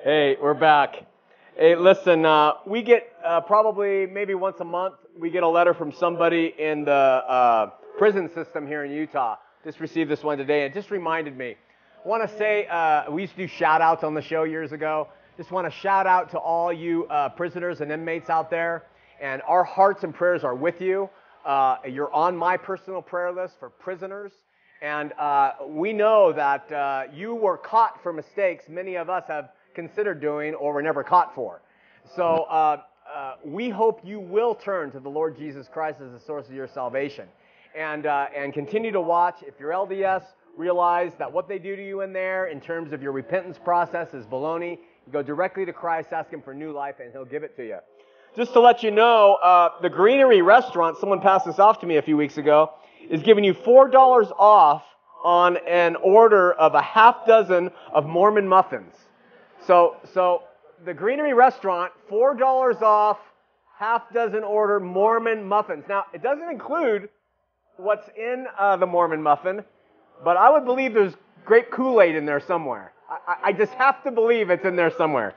hey, 0.02 0.38
we're 0.40 0.54
back. 0.54 1.04
Hey, 1.54 1.76
listen, 1.76 2.24
uh, 2.24 2.52
we 2.66 2.80
get 2.80 3.12
uh, 3.22 3.42
probably 3.42 4.06
maybe 4.06 4.34
once 4.34 4.58
a 4.60 4.64
month, 4.64 4.94
we 5.18 5.28
get 5.28 5.42
a 5.42 5.48
letter 5.48 5.74
from 5.74 5.92
somebody 5.92 6.54
in 6.58 6.86
the 6.86 6.90
uh, 6.90 7.72
prison 7.98 8.32
system 8.32 8.66
here 8.66 8.84
in 8.84 8.90
Utah. 8.90 9.36
Just 9.64 9.80
received 9.80 10.10
this 10.10 10.22
one 10.22 10.38
today, 10.38 10.64
and 10.64 10.72
just 10.72 10.90
reminded 10.90 11.36
me. 11.36 11.56
I 12.02 12.08
want 12.08 12.26
to 12.26 12.38
say, 12.38 12.68
uh, 12.68 13.10
we 13.10 13.20
used 13.20 13.34
to 13.34 13.40
do 13.40 13.46
shout 13.46 13.82
outs 13.82 14.02
on 14.02 14.14
the 14.14 14.22
show 14.22 14.44
years 14.44 14.72
ago. 14.72 15.08
Just 15.36 15.50
want 15.50 15.70
to 15.70 15.78
shout 15.78 16.06
out 16.06 16.30
to 16.30 16.38
all 16.38 16.72
you 16.72 17.04
uh, 17.08 17.28
prisoners 17.28 17.82
and 17.82 17.92
inmates 17.92 18.30
out 18.30 18.48
there, 18.48 18.84
and 19.20 19.42
our 19.46 19.62
hearts 19.62 20.04
and 20.04 20.14
prayers 20.14 20.42
are 20.42 20.54
with 20.54 20.80
you. 20.80 21.10
Uh, 21.44 21.76
you're 21.88 22.12
on 22.12 22.36
my 22.36 22.56
personal 22.56 23.02
prayer 23.02 23.32
list 23.32 23.54
for 23.58 23.70
prisoners. 23.70 24.32
And 24.82 25.12
uh, 25.14 25.52
we 25.66 25.92
know 25.92 26.32
that 26.32 26.70
uh, 26.72 27.04
you 27.12 27.34
were 27.34 27.58
caught 27.58 28.02
for 28.02 28.12
mistakes 28.12 28.64
many 28.68 28.96
of 28.96 29.10
us 29.10 29.24
have 29.28 29.50
considered 29.74 30.20
doing 30.20 30.54
or 30.54 30.72
were 30.72 30.82
never 30.82 31.04
caught 31.04 31.34
for. 31.34 31.60
So 32.16 32.46
uh, 32.48 32.82
uh, 33.14 33.34
we 33.44 33.68
hope 33.68 34.00
you 34.04 34.20
will 34.20 34.54
turn 34.54 34.90
to 34.92 35.00
the 35.00 35.08
Lord 35.08 35.36
Jesus 35.36 35.68
Christ 35.68 36.00
as 36.00 36.12
the 36.12 36.20
source 36.20 36.46
of 36.48 36.54
your 36.54 36.68
salvation. 36.68 37.28
And, 37.76 38.06
uh, 38.06 38.26
and 38.34 38.52
continue 38.52 38.90
to 38.92 39.00
watch. 39.00 39.36
If 39.42 39.54
you're 39.60 39.70
LDS, 39.70 40.24
realize 40.56 41.12
that 41.18 41.30
what 41.30 41.48
they 41.48 41.58
do 41.58 41.76
to 41.76 41.86
you 41.86 42.00
in 42.00 42.12
there 42.12 42.46
in 42.46 42.60
terms 42.60 42.92
of 42.92 43.02
your 43.02 43.12
repentance 43.12 43.58
process 43.62 44.12
is 44.14 44.26
baloney. 44.26 44.78
You 45.06 45.12
go 45.12 45.22
directly 45.22 45.64
to 45.66 45.72
Christ, 45.72 46.12
ask 46.12 46.30
Him 46.30 46.42
for 46.42 46.54
new 46.54 46.72
life, 46.72 46.96
and 47.00 47.12
He'll 47.12 47.24
give 47.24 47.42
it 47.42 47.56
to 47.56 47.66
you. 47.66 47.78
Just 48.36 48.52
to 48.52 48.60
let 48.60 48.82
you 48.82 48.90
know, 48.90 49.34
uh, 49.42 49.70
the 49.82 49.90
Greenery 49.90 50.40
Restaurant, 50.40 50.96
someone 50.98 51.20
passed 51.20 51.46
this 51.46 51.58
off 51.58 51.80
to 51.80 51.86
me 51.86 51.96
a 51.96 52.02
few 52.02 52.16
weeks 52.16 52.38
ago, 52.38 52.70
is 53.08 53.22
giving 53.22 53.42
you 53.42 53.54
$4 53.54 53.92
off 54.38 54.84
on 55.24 55.56
an 55.66 55.96
order 55.96 56.52
of 56.52 56.74
a 56.74 56.80
half 56.82 57.26
dozen 57.26 57.70
of 57.92 58.06
Mormon 58.06 58.46
muffins. 58.46 58.94
So, 59.66 59.96
so 60.14 60.44
the 60.84 60.94
Greenery 60.94 61.34
Restaurant, 61.34 61.92
$4 62.10 62.80
off, 62.82 63.18
half 63.76 64.02
dozen 64.12 64.44
order 64.44 64.78
Mormon 64.78 65.42
muffins. 65.44 65.84
Now, 65.88 66.04
it 66.14 66.22
doesn't 66.22 66.48
include 66.48 67.08
what's 67.78 68.08
in 68.16 68.46
uh, 68.58 68.76
the 68.76 68.86
Mormon 68.86 69.22
muffin, 69.22 69.64
but 70.22 70.36
I 70.36 70.50
would 70.50 70.64
believe 70.64 70.94
there's 70.94 71.14
grape 71.44 71.70
Kool 71.70 72.00
Aid 72.00 72.14
in 72.14 72.26
there 72.26 72.40
somewhere. 72.40 72.92
I, 73.08 73.48
I- 73.48 73.52
just 73.52 73.72
have 73.72 74.04
to 74.04 74.12
believe 74.12 74.50
it's 74.50 74.64
in 74.64 74.76
there 74.76 74.90
somewhere. 74.96 75.34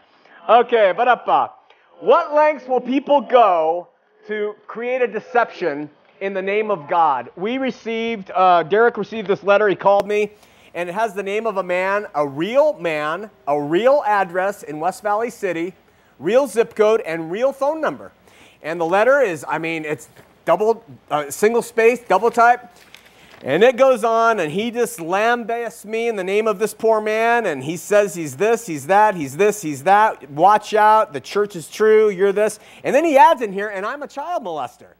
Okay, 0.47 0.93
but 0.95 1.07
up. 1.07 1.62
What 2.03 2.33
lengths 2.33 2.67
will 2.67 2.81
people 2.81 3.21
go 3.21 3.87
to 4.27 4.55
create 4.67 5.01
a 5.01 5.07
deception 5.07 5.89
in 6.19 6.33
the 6.33 6.41
name 6.41 6.69
of 6.69 6.89
God? 6.89 7.29
We 7.37 7.57
received, 7.57 8.29
uh, 8.35 8.63
Derek 8.63 8.97
received 8.97 9.29
this 9.29 9.41
letter. 9.41 9.69
He 9.69 9.75
called 9.77 10.05
me, 10.05 10.31
and 10.73 10.89
it 10.89 10.95
has 10.95 11.13
the 11.13 11.23
name 11.23 11.47
of 11.47 11.55
a 11.55 11.63
man, 11.63 12.07
a 12.13 12.27
real 12.27 12.73
man, 12.73 13.29
a 13.47 13.57
real 13.57 14.03
address 14.05 14.63
in 14.63 14.81
West 14.81 15.01
Valley 15.01 15.29
City, 15.29 15.75
real 16.19 16.45
zip 16.45 16.75
code, 16.75 16.99
and 17.05 17.31
real 17.31 17.53
phone 17.53 17.79
number. 17.79 18.11
And 18.61 18.81
the 18.81 18.85
letter 18.85 19.21
is, 19.21 19.45
I 19.47 19.57
mean, 19.57 19.85
it's 19.85 20.09
double, 20.43 20.83
uh, 21.09 21.31
single 21.31 21.61
space, 21.61 22.01
double 22.01 22.31
type. 22.31 22.69
And 23.43 23.61
it 23.61 23.75
goes 23.75 24.05
on, 24.05 24.39
and 24.39 24.49
he 24.49 24.71
just 24.71 25.01
lambastes 25.01 25.83
me 25.83 26.07
in 26.07 26.15
the 26.15 26.23
name 26.23 26.47
of 26.47 26.59
this 26.59 26.73
poor 26.73 27.01
man, 27.01 27.45
and 27.45 27.61
he 27.61 27.75
says 27.75 28.15
he's 28.15 28.37
this, 28.37 28.65
he's 28.65 28.87
that, 28.87 29.15
he's 29.15 29.35
this, 29.35 29.61
he's 29.61 29.83
that. 29.83 30.31
Watch 30.31 30.73
out, 30.73 31.11
the 31.11 31.19
church 31.19 31.57
is 31.57 31.69
true, 31.69 32.09
you're 32.09 32.31
this. 32.31 32.57
And 32.85 32.95
then 32.95 33.03
he 33.03 33.17
adds 33.17 33.41
in 33.41 33.51
here, 33.51 33.67
and 33.67 33.85
I'm 33.85 34.01
a 34.01 34.07
child 34.07 34.45
molester. 34.45 34.93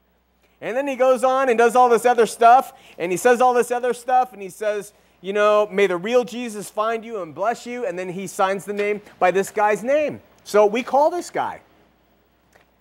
And 0.60 0.76
then 0.76 0.88
he 0.88 0.98
goes 0.98 1.24
on 1.24 1.48
and 1.48 1.58
does 1.58 1.78
all 1.78 1.88
this 1.88 2.06
other 2.06 2.26
stuff, 2.26 2.74
and 2.98 3.14
he 3.14 3.18
says 3.18 3.40
all 3.40 3.54
this 3.54 3.72
other 3.72 3.94
stuff, 3.94 4.34
and 4.34 4.42
he 4.42 4.50
says, 4.50 4.92
you 5.22 5.32
know, 5.32 5.70
may 5.72 5.88
the 5.88 5.96
real 5.96 6.26
Jesus 6.26 6.70
find 6.70 7.06
you 7.06 7.22
and 7.22 7.34
bless 7.34 7.66
you, 7.66 7.86
and 7.86 7.98
then 7.98 8.10
he 8.10 8.28
signs 8.28 8.66
the 8.66 8.74
name 8.74 9.02
by 9.20 9.32
this 9.32 9.52
guy's 9.52 9.86
name. 9.86 10.22
So 10.44 10.66
we 10.66 10.84
call 10.84 11.10
this 11.10 11.30
guy. 11.30 11.62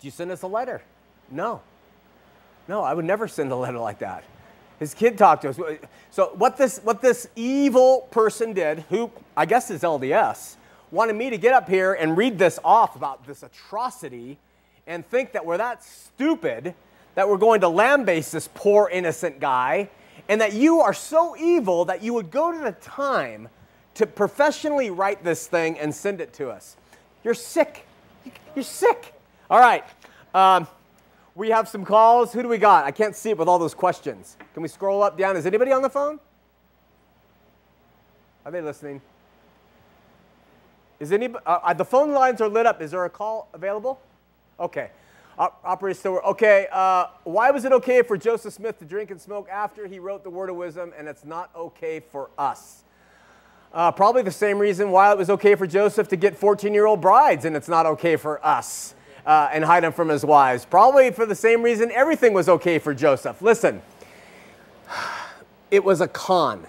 Do 0.01 0.07
you 0.07 0.11
send 0.11 0.29
us 0.29 0.41
a 0.41 0.47
letter? 0.47 0.81
No. 1.31 1.61
No, 2.67 2.83
I 2.83 2.93
would 2.93 3.05
never 3.05 3.29
send 3.29 3.49
a 3.53 3.55
letter 3.55 3.79
like 3.79 3.99
that. 3.99 4.25
His 4.83 4.93
kid 4.93 5.17
talked 5.17 5.43
to 5.43 5.49
us. 5.49 5.59
So 6.11 6.33
what 6.35 6.57
this 6.57 6.79
what 6.79 7.01
this 7.01 7.29
evil 7.37 8.01
person 8.11 8.51
did, 8.51 8.79
who 8.89 9.09
I 9.37 9.45
guess 9.45 9.71
is 9.71 9.81
LDS, 9.81 10.57
wanted 10.91 11.15
me 11.15 11.29
to 11.29 11.37
get 11.37 11.53
up 11.53 11.69
here 11.69 11.93
and 11.93 12.17
read 12.17 12.37
this 12.37 12.59
off 12.65 12.97
about 12.97 13.25
this 13.25 13.43
atrocity 13.43 14.37
and 14.85 15.07
think 15.07 15.31
that 15.31 15.45
we're 15.45 15.55
that 15.55 15.85
stupid 15.85 16.75
that 17.15 17.29
we're 17.29 17.37
going 17.37 17.61
to 17.61 17.69
lambaste 17.69 18.33
this 18.33 18.49
poor 18.53 18.89
innocent 18.89 19.39
guy 19.39 19.89
and 20.27 20.41
that 20.41 20.51
you 20.51 20.81
are 20.81 20.93
so 20.93 21.37
evil 21.37 21.85
that 21.85 22.03
you 22.03 22.13
would 22.13 22.29
go 22.29 22.51
to 22.51 22.59
the 22.59 22.73
time 22.73 23.47
to 23.93 24.05
professionally 24.05 24.89
write 24.89 25.23
this 25.23 25.47
thing 25.47 25.79
and 25.79 25.95
send 25.95 26.19
it 26.19 26.33
to 26.33 26.49
us. 26.49 26.75
You're 27.23 27.35
sick. 27.35 27.85
You're 28.53 28.63
sick. 28.63 29.13
All 29.49 29.59
right. 29.59 29.85
Um, 30.33 30.67
we 31.35 31.49
have 31.49 31.67
some 31.67 31.83
calls. 31.83 32.33
Who 32.33 32.41
do 32.41 32.47
we 32.47 32.57
got? 32.57 32.85
I 32.85 32.91
can't 32.91 33.15
see 33.15 33.31
it 33.31 33.37
with 33.37 33.47
all 33.47 33.59
those 33.59 33.73
questions. 33.73 34.37
Can 34.53 34.61
we 34.61 34.69
scroll 34.69 35.01
up, 35.01 35.17
down? 35.17 35.35
Is 35.35 35.45
anybody 35.45 35.71
on 35.71 35.81
the 35.81 35.89
phone? 35.89 36.19
Are 38.45 38.51
they 38.51 38.61
listening? 38.61 39.01
Is 40.99 41.11
anybody? 41.11 41.43
Uh, 41.45 41.59
uh, 41.63 41.73
the 41.73 41.85
phone 41.85 42.11
lines 42.11 42.39
are 42.41 42.49
lit 42.49 42.65
up. 42.65 42.81
Is 42.81 42.91
there 42.91 43.03
a 43.05 43.09
call 43.09 43.49
available? 43.53 43.99
Okay. 44.59 44.91
Op- 45.39 45.59
operator 45.63 45.97
still. 45.97 46.17
Okay. 46.19 46.67
Uh, 46.71 47.07
why 47.23 47.49
was 47.51 47.65
it 47.65 47.71
okay 47.71 48.03
for 48.03 48.15
Joseph 48.15 48.53
Smith 48.53 48.77
to 48.79 48.85
drink 48.85 49.09
and 49.09 49.19
smoke 49.19 49.49
after 49.49 49.87
he 49.87 49.97
wrote 49.97 50.23
the 50.23 50.29
Word 50.29 50.49
of 50.49 50.55
Wisdom, 50.55 50.93
and 50.97 51.07
it's 51.07 51.25
not 51.25 51.49
okay 51.55 51.99
for 51.99 52.29
us? 52.37 52.83
Uh, 53.73 53.91
probably 53.91 54.21
the 54.21 54.29
same 54.31 54.59
reason 54.59 54.91
why 54.91 55.11
it 55.11 55.17
was 55.17 55.31
okay 55.31 55.55
for 55.55 55.65
Joseph 55.65 56.07
to 56.09 56.15
get 56.15 56.37
14 56.37 56.75
year 56.75 56.85
old 56.85 57.01
brides 57.01 57.43
and 57.43 57.55
it's 57.55 57.67
not 57.67 57.87
okay 57.87 58.15
for 58.15 58.45
us 58.45 58.93
uh, 59.25 59.49
and 59.51 59.63
hide 59.63 59.83
them 59.83 59.93
from 59.93 60.09
his 60.09 60.25
wives. 60.25 60.65
Probably 60.65 61.11
for 61.11 61.25
the 61.25 61.35
same 61.35 61.61
reason 61.61 61.91
everything 61.91 62.33
was 62.33 62.49
okay 62.49 62.79
for 62.79 62.93
Joseph. 62.93 63.41
Listen, 63.41 63.81
it 65.71 65.83
was 65.83 66.01
a 66.01 66.07
con 66.07 66.65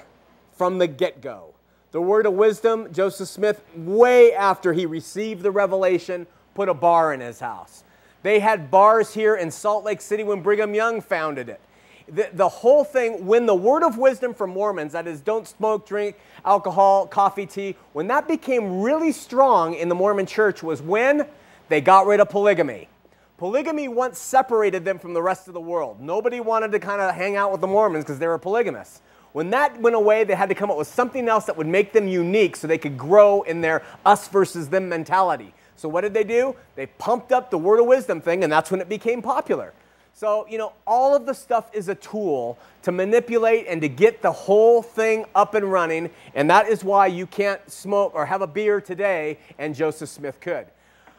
from 0.56 0.78
the 0.78 0.86
get 0.86 1.20
go. 1.20 1.54
The 1.92 2.00
word 2.00 2.26
of 2.26 2.32
wisdom, 2.32 2.92
Joseph 2.92 3.28
Smith, 3.28 3.62
way 3.76 4.32
after 4.34 4.72
he 4.72 4.84
received 4.84 5.42
the 5.42 5.50
revelation, 5.50 6.26
put 6.54 6.68
a 6.68 6.74
bar 6.74 7.12
in 7.12 7.20
his 7.20 7.38
house. 7.38 7.84
They 8.24 8.40
had 8.40 8.70
bars 8.70 9.14
here 9.14 9.36
in 9.36 9.50
Salt 9.50 9.84
Lake 9.84 10.00
City 10.00 10.24
when 10.24 10.40
Brigham 10.40 10.74
Young 10.74 11.00
founded 11.00 11.48
it. 11.48 11.60
The, 12.08 12.30
the 12.32 12.48
whole 12.48 12.82
thing, 12.84 13.26
when 13.26 13.46
the 13.46 13.54
word 13.54 13.82
of 13.82 13.96
wisdom 13.96 14.34
from 14.34 14.50
Mormons, 14.50 14.92
that 14.92 15.06
is, 15.06 15.20
don't 15.20 15.46
smoke, 15.46 15.86
drink 15.86 16.16
alcohol, 16.44 17.06
coffee, 17.06 17.46
tea, 17.46 17.76
when 17.92 18.08
that 18.08 18.26
became 18.26 18.82
really 18.82 19.12
strong 19.12 19.74
in 19.74 19.88
the 19.88 19.94
Mormon 19.94 20.26
church 20.26 20.62
was 20.62 20.82
when 20.82 21.26
they 21.68 21.80
got 21.80 22.06
rid 22.06 22.20
of 22.20 22.28
polygamy. 22.28 22.88
Polygamy 23.36 23.88
once 23.88 24.18
separated 24.18 24.84
them 24.84 24.98
from 24.98 25.12
the 25.12 25.22
rest 25.22 25.48
of 25.48 25.54
the 25.54 25.60
world. 25.60 26.00
Nobody 26.00 26.40
wanted 26.40 26.72
to 26.72 26.78
kind 26.78 27.00
of 27.00 27.14
hang 27.14 27.36
out 27.36 27.50
with 27.50 27.60
the 27.60 27.66
Mormons 27.66 28.04
because 28.04 28.18
they 28.18 28.28
were 28.28 28.38
polygamists. 28.38 29.02
When 29.32 29.50
that 29.50 29.80
went 29.80 29.96
away, 29.96 30.22
they 30.22 30.36
had 30.36 30.48
to 30.50 30.54
come 30.54 30.70
up 30.70 30.76
with 30.76 30.86
something 30.86 31.28
else 31.28 31.46
that 31.46 31.56
would 31.56 31.66
make 31.66 31.92
them 31.92 32.06
unique 32.06 32.54
so 32.54 32.68
they 32.68 32.78
could 32.78 32.96
grow 32.96 33.42
in 33.42 33.60
their 33.60 33.82
us 34.06 34.28
versus 34.28 34.68
them 34.68 34.88
mentality. 34.88 35.52
So, 35.74 35.88
what 35.88 36.02
did 36.02 36.14
they 36.14 36.22
do? 36.22 36.54
They 36.76 36.86
pumped 36.86 37.32
up 37.32 37.50
the 37.50 37.58
word 37.58 37.80
of 37.80 37.86
wisdom 37.86 38.20
thing, 38.20 38.44
and 38.44 38.52
that's 38.52 38.70
when 38.70 38.80
it 38.80 38.88
became 38.88 39.20
popular. 39.20 39.72
So, 40.12 40.46
you 40.48 40.58
know, 40.58 40.72
all 40.86 41.16
of 41.16 41.26
the 41.26 41.34
stuff 41.34 41.68
is 41.72 41.88
a 41.88 41.96
tool 41.96 42.56
to 42.82 42.92
manipulate 42.92 43.66
and 43.66 43.80
to 43.80 43.88
get 43.88 44.22
the 44.22 44.30
whole 44.30 44.80
thing 44.80 45.24
up 45.34 45.54
and 45.54 45.70
running, 45.70 46.10
and 46.36 46.48
that 46.48 46.68
is 46.68 46.84
why 46.84 47.08
you 47.08 47.26
can't 47.26 47.68
smoke 47.68 48.14
or 48.14 48.24
have 48.26 48.40
a 48.40 48.46
beer 48.46 48.80
today, 48.80 49.38
and 49.58 49.74
Joseph 49.74 50.08
Smith 50.08 50.38
could. 50.40 50.68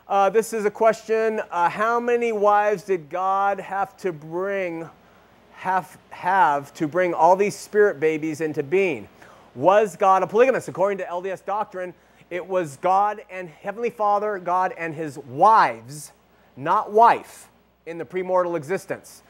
Uh, 0.08 0.30
this 0.30 0.54
is 0.54 0.66
a 0.66 0.72
question 0.72 1.42
uh, 1.50 1.68
How 1.68 2.00
many 2.00 2.32
wives 2.32 2.84
did 2.84 3.10
God 3.10 3.60
have 3.60 3.98
to 3.98 4.14
bring? 4.14 4.88
Have, 5.54 5.98
have 6.12 6.72
to 6.76 6.88
bring 6.88 7.16
all 7.16 7.36
these 7.36 7.56
spirit 7.56 8.00
babies 8.00 8.40
into 8.40 8.62
being. 8.62 9.08
Was 9.56 9.96
God 9.96 10.22
a 10.22 10.28
polygamist? 10.28 10.68
According 10.68 11.00
to 11.00 11.06
LDS 11.06 11.44
doctrine, 11.44 11.92
it 12.30 12.46
was 12.46 12.78
God 12.78 13.24
and 13.32 13.50
Heavenly 13.50 13.90
Father, 13.90 14.38
God 14.38 14.76
and 14.78 14.94
his 14.94 15.18
wives, 15.18 16.12
not 16.56 16.92
wife, 16.92 17.50
in 17.88 17.98
the 17.98 18.06
premortal 18.06 18.56
existence. 18.58 19.24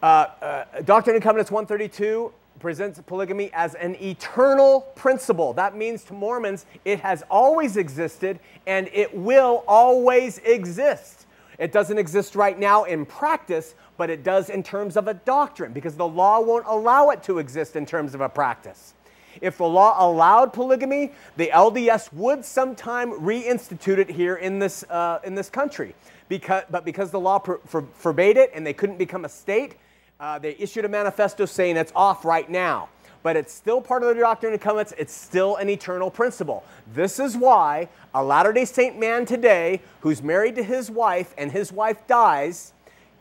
Uh, 0.00 0.26
uh, 0.40 0.64
Doctrine 0.82 1.16
and 1.16 1.22
Covenants 1.22 1.50
132 1.50 2.32
presents 2.58 3.00
polygamy 3.06 3.50
as 3.52 3.74
an 3.74 3.96
eternal 3.96 4.82
principle. 4.94 5.52
That 5.52 5.76
means 5.76 6.04
to 6.04 6.12
Mormons, 6.12 6.66
it 6.84 7.00
has 7.00 7.22
always 7.30 7.76
existed 7.76 8.40
and 8.66 8.88
it 8.92 9.14
will 9.14 9.64
always 9.66 10.38
exist. 10.38 11.26
It 11.58 11.72
doesn't 11.72 11.98
exist 11.98 12.34
right 12.34 12.58
now 12.58 12.84
in 12.84 13.06
practice, 13.06 13.74
but 13.96 14.10
it 14.10 14.22
does 14.22 14.50
in 14.50 14.62
terms 14.62 14.96
of 14.96 15.08
a 15.08 15.14
doctrine 15.14 15.72
because 15.72 15.96
the 15.96 16.06
law 16.06 16.40
won't 16.40 16.66
allow 16.66 17.10
it 17.10 17.22
to 17.24 17.38
exist 17.38 17.76
in 17.76 17.86
terms 17.86 18.14
of 18.14 18.20
a 18.20 18.28
practice. 18.28 18.94
If 19.40 19.58
the 19.58 19.68
law 19.68 19.96
allowed 19.98 20.52
polygamy, 20.52 21.12
the 21.36 21.48
LDS 21.48 22.12
would 22.12 22.44
sometime 22.44 23.12
reinstitute 23.12 23.98
it 23.98 24.10
here 24.10 24.36
in 24.36 24.58
this, 24.58 24.82
uh, 24.84 25.20
in 25.24 25.34
this 25.34 25.50
country. 25.50 25.94
Because, 26.28 26.64
but 26.70 26.84
because 26.84 27.10
the 27.10 27.20
law 27.20 27.38
for, 27.38 27.60
for, 27.66 27.82
forbade 27.94 28.36
it 28.36 28.50
and 28.54 28.66
they 28.66 28.72
couldn't 28.72 28.98
become 28.98 29.24
a 29.24 29.28
state, 29.28 29.76
uh, 30.18 30.38
they 30.38 30.56
issued 30.58 30.84
a 30.84 30.88
manifesto 30.88 31.44
saying 31.44 31.76
it's 31.76 31.92
off 31.94 32.24
right 32.24 32.48
now. 32.50 32.88
But 33.22 33.36
it's 33.36 33.52
still 33.52 33.80
part 33.80 34.02
of 34.02 34.14
the 34.14 34.20
Doctrine 34.20 34.52
and 34.52 34.62
Covenants. 34.62 34.94
It's 34.96 35.12
still 35.12 35.56
an 35.56 35.68
eternal 35.68 36.10
principle. 36.10 36.62
This 36.94 37.18
is 37.18 37.36
why 37.36 37.88
a 38.14 38.22
Latter 38.22 38.52
day 38.52 38.64
Saint 38.64 38.98
man 38.98 39.26
today 39.26 39.80
who's 40.00 40.22
married 40.22 40.54
to 40.56 40.62
his 40.62 40.90
wife 40.90 41.34
and 41.36 41.50
his 41.50 41.72
wife 41.72 42.06
dies, 42.06 42.72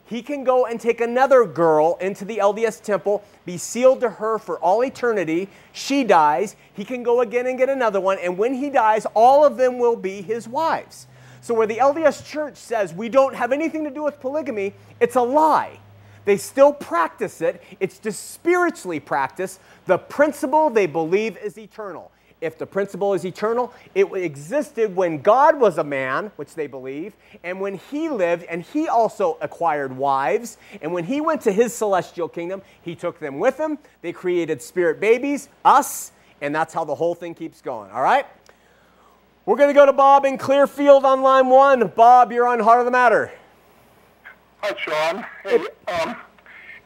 he 0.07 0.21
can 0.21 0.43
go 0.43 0.67
and 0.67 0.79
take 0.79 1.01
another 1.01 1.45
girl 1.45 1.97
into 1.99 2.25
the 2.25 2.37
LDS 2.37 2.83
temple, 2.83 3.23
be 3.45 3.57
sealed 3.57 4.01
to 4.01 4.09
her 4.09 4.37
for 4.37 4.59
all 4.59 4.83
eternity. 4.83 5.49
She 5.73 6.03
dies. 6.03 6.55
He 6.73 6.85
can 6.85 7.01
go 7.01 7.21
again 7.21 7.47
and 7.47 7.57
get 7.57 7.69
another 7.69 7.99
one. 7.99 8.19
And 8.19 8.37
when 8.37 8.53
he 8.53 8.69
dies, 8.69 9.07
all 9.15 9.43
of 9.43 9.57
them 9.57 9.79
will 9.79 9.95
be 9.95 10.21
his 10.21 10.47
wives. 10.47 11.07
So, 11.41 11.55
where 11.55 11.67
the 11.67 11.77
LDS 11.77 12.25
church 12.25 12.55
says 12.55 12.93
we 12.93 13.09
don't 13.09 13.35
have 13.35 13.51
anything 13.51 13.83
to 13.83 13.89
do 13.89 14.03
with 14.03 14.19
polygamy, 14.19 14.73
it's 14.99 15.15
a 15.15 15.21
lie. 15.21 15.79
They 16.25 16.37
still 16.37 16.73
practice 16.73 17.41
it, 17.41 17.63
it's 17.79 17.99
just 17.99 18.31
spiritually 18.31 18.99
practiced. 18.99 19.59
The 19.85 19.97
principle 19.97 20.69
they 20.69 20.87
believe 20.87 21.37
is 21.37 21.57
eternal. 21.57 22.11
If 22.41 22.57
the 22.57 22.65
principle 22.65 23.13
is 23.13 23.25
eternal, 23.25 23.73
it 23.95 24.11
existed 24.13 24.95
when 24.95 25.21
God 25.21 25.59
was 25.59 25.77
a 25.77 25.83
man, 25.83 26.31
which 26.35 26.53
they 26.53 26.67
believe, 26.67 27.15
and 27.43 27.61
when 27.61 27.75
he 27.75 28.09
lived, 28.09 28.43
and 28.43 28.61
he 28.61 28.87
also 28.87 29.37
acquired 29.41 29.95
wives. 29.95 30.57
And 30.81 30.91
when 30.93 31.05
he 31.05 31.21
went 31.21 31.41
to 31.43 31.51
his 31.51 31.73
celestial 31.73 32.27
kingdom, 32.27 32.61
he 32.81 32.93
took 32.93 33.19
them 33.19 33.39
with 33.39 33.57
him. 33.57 33.77
They 34.01 34.11
created 34.11 34.61
spirit 34.61 34.99
babies, 34.99 35.47
us, 35.63 36.11
and 36.41 36.53
that's 36.53 36.73
how 36.73 36.83
the 36.83 36.95
whole 36.95 37.15
thing 37.15 37.33
keeps 37.33 37.61
going. 37.61 37.89
All 37.91 38.01
right? 38.01 38.25
We're 39.45 39.57
going 39.57 39.69
to 39.69 39.73
go 39.73 39.85
to 39.85 39.93
Bob 39.93 40.25
in 40.25 40.37
Clearfield 40.37 41.05
on 41.05 41.21
line 41.21 41.47
one. 41.47 41.87
Bob, 41.95 42.31
you're 42.31 42.47
on 42.47 42.59
Heart 42.59 42.79
of 42.79 42.85
the 42.85 42.91
Matter. 42.91 43.31
Hi, 44.67 44.73
Shawn. 44.79 45.23
Hey, 45.43 45.59
um, 45.93 46.15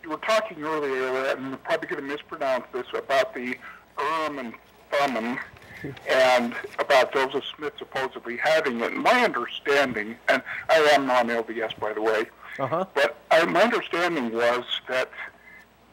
you 0.04 0.10
were 0.10 0.18
talking 0.18 0.62
earlier, 0.64 1.28
and 1.32 1.46
I'm 1.54 1.58
probably 1.60 1.88
going 1.88 2.02
to 2.02 2.08
mispronounce 2.14 2.66
this, 2.74 2.86
about 2.94 3.34
the 3.34 3.56
Urim 3.98 4.40
and 4.40 4.54
Thummim 4.92 5.40
and 6.12 6.54
about 6.78 7.14
Joseph 7.14 7.46
Smith 7.56 7.72
supposedly 7.80 8.36
having 8.36 8.82
it. 8.82 8.92
My 8.92 9.24
understanding, 9.24 10.18
and 10.28 10.44
I 10.70 10.76
am 10.94 11.08
non-LDS, 11.08 11.80
by 11.80 11.94
the 11.94 12.02
way, 12.02 12.26
Uh-huh. 12.60 12.84
but 12.94 13.16
I, 13.32 13.46
my 13.46 13.62
understanding 13.64 14.34
was 14.34 14.66
that 14.90 15.10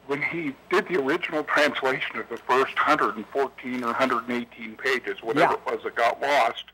when 0.07 0.21
he 0.21 0.53
did 0.69 0.89
the 0.89 0.99
original 1.01 1.45
translation 1.45 2.17
of 2.17 2.27
the 2.27 2.35
first 2.35 2.75
114 2.75 3.83
or 3.83 3.87
118 3.87 4.75
pages, 4.75 5.23
whatever 5.23 5.53
Yeah. 5.53 5.57
it 5.71 5.73
was 5.73 5.83
that 5.85 5.95
got 5.95 6.19
lost, 6.21 6.65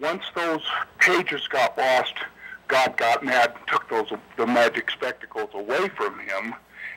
once 0.00 0.22
those 0.36 0.62
pages 1.00 1.48
got 1.48 1.76
lost, 1.76 2.14
God 2.72 2.96
got 2.96 3.22
mad 3.22 3.52
and 3.54 3.68
took 3.68 3.86
those 3.90 4.10
the 4.38 4.46
magic 4.46 4.90
spectacles 4.90 5.50
away 5.52 5.90
from 5.90 6.18
him, 6.18 6.54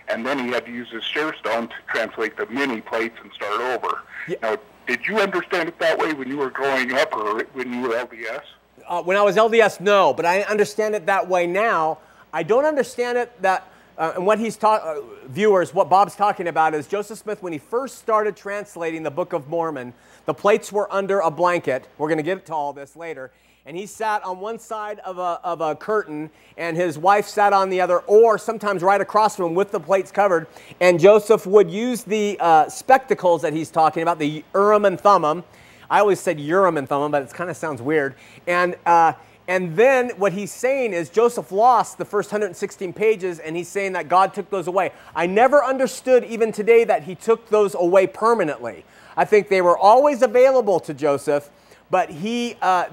and 0.07 0.25
then 0.25 0.39
he 0.39 0.47
had 0.47 0.65
to 0.65 0.71
use 0.71 0.89
his 0.89 1.03
stone 1.03 1.67
to 1.67 1.75
translate 1.89 2.37
the 2.37 2.45
mini 2.45 2.79
plates 2.79 3.17
and 3.21 3.29
start 3.33 3.59
over. 3.59 3.99
Yeah. 4.25 4.37
Now, 4.41 4.57
did 4.87 5.05
you 5.05 5.19
understand 5.19 5.67
it 5.67 5.77
that 5.79 5.99
way 5.99 6.13
when 6.13 6.29
you 6.29 6.37
were 6.37 6.49
growing 6.49 6.93
up, 6.93 7.13
or 7.13 7.43
when 7.51 7.73
you 7.73 7.81
were 7.81 7.89
LDS? 7.89 8.43
Uh, 8.87 9.03
when 9.03 9.17
I 9.17 9.21
was 9.21 9.35
LDS, 9.35 9.81
no, 9.81 10.13
but 10.13 10.25
I 10.25 10.43
understand 10.43 10.95
it 10.95 11.07
that 11.07 11.27
way 11.27 11.45
now. 11.45 11.97
I 12.31 12.43
don't 12.43 12.65
understand 12.65 13.17
it 13.17 13.41
that, 13.41 13.67
uh, 13.97 14.13
and 14.15 14.25
what 14.25 14.39
he's 14.39 14.55
taught, 14.55 14.81
uh, 14.81 15.01
viewers, 15.27 15.73
what 15.73 15.89
Bob's 15.89 16.15
talking 16.15 16.47
about 16.47 16.73
is 16.73 16.87
Joseph 16.87 17.19
Smith, 17.19 17.43
when 17.43 17.51
he 17.51 17.59
first 17.59 17.97
started 17.97 18.37
translating 18.37 19.03
the 19.03 19.11
Book 19.11 19.33
of 19.33 19.49
Mormon, 19.49 19.93
the 20.25 20.33
plates 20.33 20.71
were 20.71 20.91
under 20.93 21.19
a 21.19 21.29
blanket. 21.29 21.89
We're 21.97 22.07
going 22.07 22.17
to 22.17 22.23
get 22.23 22.45
to 22.45 22.53
all 22.53 22.71
this 22.71 22.95
later. 22.95 23.31
And 23.67 23.75
he 23.75 23.87
sat 23.87 24.23
on 24.23 24.39
one 24.39 24.59
side 24.59 24.99
of 24.99 25.17
a, 25.17 25.39
of 25.43 25.59
a 25.59 25.75
curtain, 25.75 26.29
and 26.55 26.77
his 26.77 26.99
wife 26.99 27.25
sat 27.25 27.51
on 27.51 27.71
the 27.71 27.81
other, 27.81 27.97
or 28.01 28.37
sometimes 28.37 28.83
right 28.83 29.01
across 29.01 29.35
from 29.35 29.45
him 29.47 29.55
with 29.55 29.71
the 29.71 29.79
plates 29.79 30.11
covered. 30.11 30.45
And 30.79 30.99
Joseph 30.99 31.47
would 31.47 31.71
use 31.71 32.03
the 32.03 32.37
uh, 32.39 32.69
spectacles 32.69 33.41
that 33.41 33.53
he's 33.53 33.71
talking 33.71 34.03
about, 34.03 34.19
the 34.19 34.43
Urim 34.53 34.85
and 34.85 35.01
Thummim. 35.01 35.43
I 35.89 35.99
always 35.99 36.19
said 36.19 36.39
Urim 36.39 36.77
and 36.77 36.87
Thummim, 36.87 37.11
but 37.11 37.23
it 37.23 37.33
kind 37.33 37.49
of 37.49 37.57
sounds 37.57 37.81
weird. 37.81 38.13
And 38.45 38.75
uh, 38.85 39.13
and 39.47 39.75
then 39.75 40.09
what 40.17 40.33
he's 40.33 40.51
saying 40.51 40.93
is 40.93 41.09
Joseph 41.09 41.51
lost 41.51 41.97
the 41.97 42.05
first 42.05 42.31
116 42.31 42.93
pages, 42.93 43.39
and 43.39 43.55
he's 43.55 43.67
saying 43.67 43.93
that 43.93 44.09
God 44.09 44.33
took 44.33 44.49
those 44.49 44.67
away. 44.67 44.91
I 45.15 45.27
never 45.27 45.63
understood 45.63 46.23
even 46.25 46.51
today 46.51 46.83
that 46.83 47.03
he 47.03 47.13
took 47.13 47.49
those 47.49 47.75
away 47.75 48.07
permanently. 48.07 48.85
I 49.15 49.25
think 49.25 49.49
they 49.49 49.61
were 49.61 49.77
always 49.77 50.23
available 50.23 50.79
to 50.81 50.93
Joseph, 50.93 51.49
but 51.95 52.09
he 52.09 52.57
uh, 52.61 52.87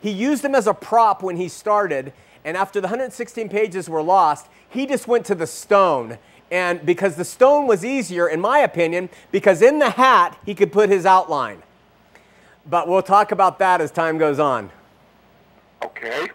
he 0.00 0.10
used 0.10 0.42
them 0.42 0.54
as 0.54 0.66
a 0.66 0.72
prop 0.72 1.22
when 1.22 1.36
he 1.36 1.46
started. 1.46 2.14
And 2.42 2.56
after 2.56 2.80
the 2.80 2.86
116 2.86 3.50
pages 3.50 3.86
were 3.86 4.00
lost, 4.00 4.46
he 4.66 4.86
just 4.86 5.06
went 5.06 5.26
to 5.26 5.34
the 5.34 5.46
stone. 5.46 6.16
And 6.50 6.86
because 6.86 7.16
the 7.16 7.24
stone 7.26 7.66
was 7.66 7.84
easier, 7.84 8.26
in 8.26 8.40
my 8.40 8.60
opinion, 8.60 9.10
because 9.30 9.60
in 9.60 9.78
the 9.78 9.90
hat 9.90 10.38
he 10.46 10.54
could 10.54 10.72
put 10.72 10.88
his 10.88 11.04
outline. 11.04 11.64
But 12.64 12.88
we'll 12.88 13.02
talk 13.02 13.30
about 13.30 13.58
that 13.58 13.82
as 13.82 13.90
time 13.90 14.16
goes 14.16 14.38
on. 14.38 14.70
Okay. 15.84 16.26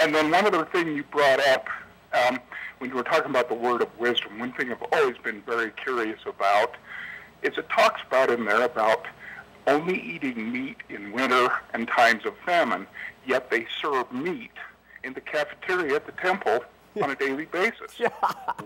And 0.00 0.12
then 0.12 0.32
one 0.32 0.46
other 0.46 0.64
thing 0.64 0.96
you 0.96 1.04
brought 1.04 1.38
up 1.38 1.68
um, 2.12 2.40
when 2.78 2.90
you 2.90 2.96
were 2.96 3.04
talking 3.04 3.30
about 3.30 3.48
the 3.48 3.54
word 3.54 3.82
of 3.82 3.98
wisdom, 4.00 4.40
one 4.40 4.52
thing 4.54 4.72
I've 4.72 4.82
always 4.92 5.16
been 5.18 5.42
very 5.42 5.70
curious 5.70 6.18
about 6.26 6.74
is 7.44 7.56
it 7.56 7.68
talks 7.68 8.00
about 8.04 8.30
in 8.30 8.44
there 8.46 8.64
about 8.64 9.06
only 9.66 10.00
eating 10.00 10.52
meat 10.52 10.76
in 10.88 11.12
winter 11.12 11.52
and 11.74 11.88
times 11.88 12.24
of 12.24 12.34
famine, 12.44 12.86
yet 13.26 13.50
they 13.50 13.66
serve 13.80 14.10
meat 14.12 14.52
in 15.04 15.12
the 15.12 15.20
cafeteria 15.20 15.96
at 15.96 16.06
the 16.06 16.12
temple 16.12 16.64
on 17.02 17.10
a 17.10 17.14
daily 17.16 17.44
basis. 17.46 17.98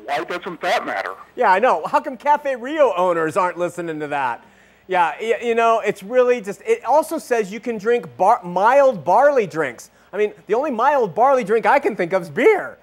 Why 0.04 0.24
doesn't 0.24 0.60
that 0.60 0.86
matter? 0.86 1.14
Yeah, 1.36 1.52
I 1.52 1.58
know. 1.58 1.84
How 1.86 2.00
come 2.00 2.16
Cafe 2.16 2.54
Rio 2.56 2.92
owners 2.96 3.36
aren't 3.36 3.58
listening 3.58 3.98
to 4.00 4.08
that? 4.08 4.44
Yeah, 4.86 5.20
you 5.40 5.54
know, 5.54 5.80
it's 5.80 6.02
really 6.02 6.40
just, 6.40 6.62
it 6.62 6.84
also 6.84 7.18
says 7.18 7.52
you 7.52 7.60
can 7.60 7.78
drink 7.78 8.16
bar- 8.16 8.42
mild 8.42 9.04
barley 9.04 9.46
drinks. 9.46 9.90
I 10.12 10.16
mean, 10.16 10.32
the 10.48 10.54
only 10.54 10.72
mild 10.72 11.14
barley 11.14 11.44
drink 11.44 11.64
I 11.64 11.78
can 11.78 11.94
think 11.94 12.12
of 12.12 12.22
is 12.22 12.30
beer, 12.30 12.76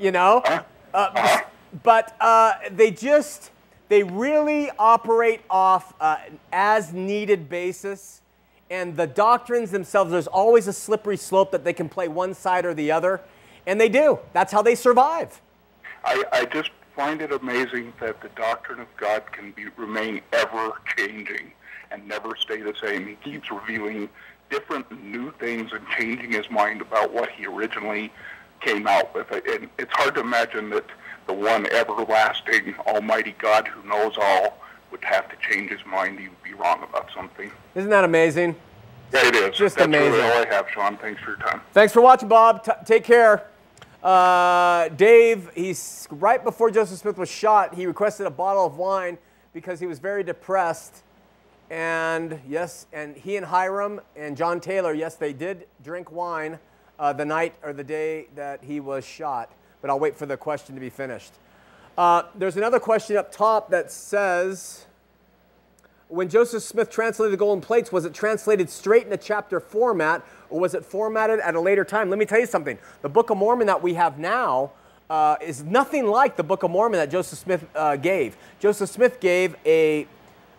you 0.00 0.10
know? 0.10 0.42
Uh, 0.92 1.40
but 1.84 2.16
uh, 2.20 2.54
they 2.70 2.90
just, 2.90 3.52
they 3.88 4.02
really 4.02 4.70
operate 4.78 5.40
off 5.50 5.94
uh, 6.00 6.16
an 6.26 6.38
as 6.52 6.92
needed 6.92 7.48
basis. 7.48 8.22
And 8.70 8.96
the 8.96 9.06
doctrines 9.06 9.70
themselves, 9.70 10.10
there's 10.10 10.26
always 10.26 10.66
a 10.66 10.72
slippery 10.72 11.16
slope 11.16 11.52
that 11.52 11.64
they 11.64 11.72
can 11.72 11.88
play 11.88 12.08
one 12.08 12.34
side 12.34 12.64
or 12.64 12.74
the 12.74 12.90
other. 12.90 13.20
And 13.66 13.80
they 13.80 13.88
do. 13.88 14.18
That's 14.32 14.52
how 14.52 14.62
they 14.62 14.74
survive. 14.74 15.40
I, 16.04 16.24
I 16.32 16.44
just 16.46 16.70
find 16.96 17.20
it 17.22 17.32
amazing 17.32 17.92
that 18.00 18.20
the 18.20 18.28
doctrine 18.30 18.80
of 18.80 18.88
God 18.96 19.30
can 19.32 19.52
be 19.52 19.66
remain 19.76 20.20
ever 20.32 20.72
changing 20.96 21.52
and 21.90 22.06
never 22.06 22.36
stay 22.36 22.60
the 22.60 22.74
same. 22.82 23.06
He 23.06 23.14
keeps 23.16 23.50
revealing 23.50 24.08
different 24.50 24.90
new 25.02 25.32
things 25.38 25.72
and 25.72 25.86
changing 25.98 26.32
his 26.32 26.50
mind 26.50 26.80
about 26.80 27.12
what 27.12 27.30
he 27.30 27.46
originally 27.46 28.12
came 28.60 28.86
out 28.86 29.14
with. 29.14 29.30
And 29.30 29.68
it's 29.78 29.92
hard 29.92 30.14
to 30.14 30.20
imagine 30.20 30.70
that 30.70 30.84
the 31.26 31.32
one 31.32 31.66
everlasting 31.72 32.74
Almighty 32.86 33.34
God 33.38 33.68
who 33.68 33.86
knows 33.88 34.14
all 34.20 34.58
would 34.90 35.04
have 35.04 35.28
to 35.28 35.36
change 35.48 35.70
his 35.70 35.84
mind. 35.86 36.18
He 36.20 36.28
would 36.28 36.42
be 36.42 36.54
wrong 36.54 36.82
about 36.82 37.10
something. 37.14 37.50
Isn't 37.74 37.90
that 37.90 38.04
amazing? 38.04 38.54
Yeah, 39.12 39.26
it 39.28 39.34
is. 39.36 39.56
Just 39.56 39.76
That's 39.76 39.86
amazing. 39.86 40.12
really 40.12 40.22
all 40.22 40.42
I 40.44 40.46
have, 40.46 40.68
Shawn. 40.70 40.96
Thanks 40.96 41.20
for 41.22 41.30
your 41.30 41.38
time. 41.38 41.60
Thanks 41.72 41.92
for 41.92 42.00
watching, 42.00 42.28
Bob. 42.28 42.64
T- 42.64 42.72
take 42.84 43.04
care. 43.04 43.44
Uh, 44.02 44.88
Dave, 44.90 45.50
he's 45.54 46.06
right 46.10 46.42
before 46.44 46.70
Joseph 46.70 46.98
Smith 46.98 47.16
was 47.16 47.30
shot. 47.30 47.74
He 47.74 47.86
requested 47.86 48.26
a 48.26 48.30
bottle 48.30 48.66
of 48.66 48.76
wine 48.76 49.18
because 49.52 49.80
he 49.80 49.86
was 49.86 49.98
very 49.98 50.22
depressed. 50.22 51.02
And 51.70 52.38
yes, 52.46 52.86
and 52.92 53.16
he 53.16 53.36
and 53.36 53.46
Hyrum 53.46 54.00
and 54.14 54.36
John 54.36 54.60
Taylor, 54.60 54.92
yes, 54.92 55.16
they 55.16 55.32
did 55.32 55.66
drink 55.82 56.12
wine 56.12 56.58
uh, 56.98 57.12
the 57.12 57.24
night 57.24 57.54
or 57.62 57.72
the 57.72 57.84
day 57.84 58.26
that 58.34 58.62
he 58.62 58.78
was 58.80 59.04
shot. 59.06 59.50
But 59.84 59.90
I'll 59.90 60.00
wait 60.00 60.16
for 60.16 60.24
the 60.24 60.38
question 60.38 60.74
to 60.76 60.80
be 60.80 60.88
finished. 60.88 61.34
Uh, 61.98 62.22
there's 62.34 62.56
another 62.56 62.80
question 62.80 63.18
up 63.18 63.30
top 63.30 63.68
that 63.68 63.92
says 63.92 64.86
when 66.08 66.30
Joseph 66.30 66.62
Smith 66.62 66.88
translated 66.88 67.34
the 67.34 67.36
golden 67.36 67.60
plates, 67.60 67.92
was 67.92 68.06
it 68.06 68.14
translated 68.14 68.70
straight 68.70 69.04
into 69.04 69.18
chapter 69.18 69.60
format 69.60 70.24
or 70.48 70.58
was 70.58 70.72
it 70.72 70.86
formatted 70.86 71.38
at 71.40 71.54
a 71.54 71.60
later 71.60 71.84
time? 71.84 72.08
Let 72.08 72.18
me 72.18 72.24
tell 72.24 72.40
you 72.40 72.46
something. 72.46 72.78
The 73.02 73.10
Book 73.10 73.28
of 73.28 73.36
Mormon 73.36 73.66
that 73.66 73.82
we 73.82 73.92
have 73.92 74.18
now 74.18 74.70
uh, 75.10 75.36
is 75.42 75.62
nothing 75.62 76.06
like 76.06 76.36
the 76.36 76.44
Book 76.44 76.62
of 76.62 76.70
Mormon 76.70 76.98
that 76.98 77.10
Joseph 77.10 77.40
Smith 77.40 77.66
uh, 77.74 77.96
gave. 77.96 78.38
Joseph 78.60 78.88
Smith 78.88 79.20
gave 79.20 79.54
a 79.66 80.06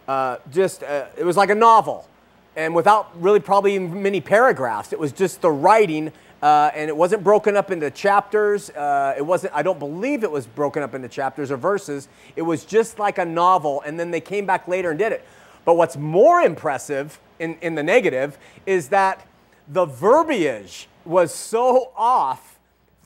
uh, 0.07 0.37
just, 0.51 0.83
uh, 0.83 1.07
it 1.17 1.23
was 1.23 1.35
like 1.35 1.49
a 1.49 1.55
novel 1.55 2.07
and 2.55 2.75
without 2.75 3.09
really 3.19 3.39
probably 3.39 3.79
many 3.79 4.21
paragraphs. 4.21 4.93
It 4.93 4.99
was 4.99 5.11
just 5.11 5.41
the 5.41 5.49
writing, 5.49 6.11
uh, 6.45 6.69
and 6.75 6.89
it 6.89 6.95
wasn't 6.95 7.23
broken 7.23 7.57
up 7.57 7.71
into 7.71 7.89
chapters. 7.89 8.69
Uh, 8.69 9.15
it 9.17 9.25
wasn't. 9.25 9.51
I 9.55 9.63
don't 9.63 9.79
believe 9.79 10.23
it 10.23 10.29
was 10.29 10.45
broken 10.45 10.83
up 10.83 10.93
into 10.93 11.07
chapters 11.07 11.49
or 11.49 11.57
verses. 11.57 12.07
It 12.35 12.43
was 12.43 12.65
just 12.65 12.99
like 12.99 13.17
a 13.17 13.25
novel, 13.25 13.81
and 13.83 13.99
then 13.99 14.11
they 14.11 14.21
came 14.21 14.45
back 14.45 14.67
later 14.67 14.91
and 14.91 14.99
did 14.99 15.11
it. 15.11 15.25
But 15.65 15.75
what's 15.75 15.97
more 15.97 16.41
impressive 16.41 17.19
in, 17.39 17.57
in 17.61 17.73
the 17.73 17.81
negative 17.81 18.37
is 18.67 18.89
that 18.89 19.25
the 19.67 19.85
verbiage 19.85 20.87
was 21.03 21.33
so 21.33 21.91
off 21.97 22.59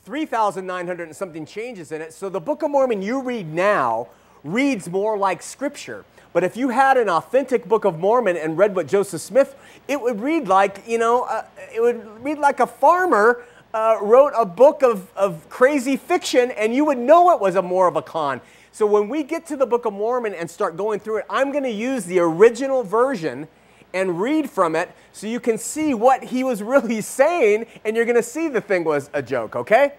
3,900 0.04 1.08
and 1.08 1.16
something 1.16 1.46
changes 1.46 1.92
in 1.92 2.02
it. 2.02 2.12
So 2.12 2.28
the 2.28 2.40
Book 2.40 2.62
of 2.62 2.70
Mormon 2.70 3.00
you 3.00 3.22
read 3.22 3.50
now 3.50 4.08
reads 4.44 4.86
more 4.90 5.16
like 5.16 5.40
Scripture. 5.40 6.04
But 6.32 6.44
if 6.44 6.56
you 6.56 6.68
had 6.68 6.96
an 6.96 7.08
authentic 7.08 7.66
Book 7.66 7.84
of 7.84 7.98
Mormon 7.98 8.36
and 8.36 8.56
read 8.56 8.76
what 8.76 8.86
Joseph 8.86 9.20
Smith, 9.20 9.56
it 9.88 10.00
would 10.00 10.20
read 10.20 10.46
like, 10.46 10.82
you 10.86 10.98
know, 10.98 11.22
uh, 11.24 11.44
it 11.74 11.80
would 11.80 12.22
read 12.22 12.38
like 12.38 12.60
a 12.60 12.66
farmer 12.66 13.44
uh, 13.72 13.98
wrote 14.00 14.32
a 14.36 14.44
book 14.44 14.82
of, 14.82 15.12
of 15.16 15.48
crazy 15.48 15.96
fiction 15.96 16.50
and 16.52 16.74
you 16.74 16.84
would 16.84 16.98
know 16.98 17.30
it 17.30 17.40
was 17.40 17.54
a 17.54 17.62
more 17.62 17.86
of 17.86 17.96
a 17.96 18.02
con. 18.02 18.40
So 18.72 18.86
when 18.86 19.08
we 19.08 19.22
get 19.22 19.46
to 19.46 19.56
the 19.56 19.66
Book 19.66 19.84
of 19.84 19.92
Mormon 19.92 20.34
and 20.34 20.48
start 20.48 20.76
going 20.76 21.00
through 21.00 21.18
it, 21.18 21.26
I'm 21.28 21.50
going 21.50 21.64
to 21.64 21.70
use 21.70 22.04
the 22.04 22.20
original 22.20 22.82
version 22.82 23.48
and 23.92 24.20
read 24.20 24.48
from 24.48 24.76
it 24.76 24.92
so 25.12 25.26
you 25.26 25.40
can 25.40 25.58
see 25.58 25.94
what 25.94 26.24
he 26.24 26.44
was 26.44 26.62
really 26.64 27.00
saying 27.00 27.66
and 27.84 27.96
you're 27.96 28.04
going 28.04 28.16
to 28.16 28.22
see 28.22 28.48
the 28.48 28.60
thing 28.60 28.84
was 28.84 29.10
a 29.12 29.22
joke, 29.22 29.56
okay? 29.56 29.94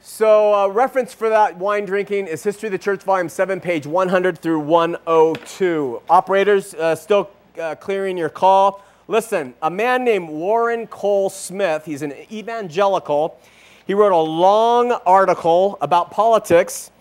So, 0.00 0.54
uh, 0.54 0.68
reference 0.68 1.12
for 1.12 1.28
that 1.28 1.56
wine 1.56 1.84
drinking 1.84 2.28
is 2.28 2.44
History 2.44 2.68
of 2.68 2.72
the 2.72 2.78
Church, 2.78 3.02
Volume 3.02 3.28
7, 3.28 3.60
page 3.60 3.84
100 3.84 4.38
through 4.38 4.60
102. 4.60 6.02
Operators, 6.08 6.72
uh, 6.74 6.94
still 6.94 7.30
uh, 7.60 7.74
clearing 7.74 8.16
your 8.16 8.28
call. 8.28 8.84
Listen, 9.08 9.54
a 9.60 9.68
man 9.68 10.04
named 10.04 10.28
Warren 10.28 10.86
Cole 10.86 11.30
Smith, 11.30 11.84
he's 11.84 12.02
an 12.02 12.14
evangelical. 12.30 13.40
He 13.88 13.94
wrote 13.94 14.12
a 14.12 14.16
long 14.16 14.92
article 15.04 15.78
about 15.80 16.12
politics. 16.12 16.92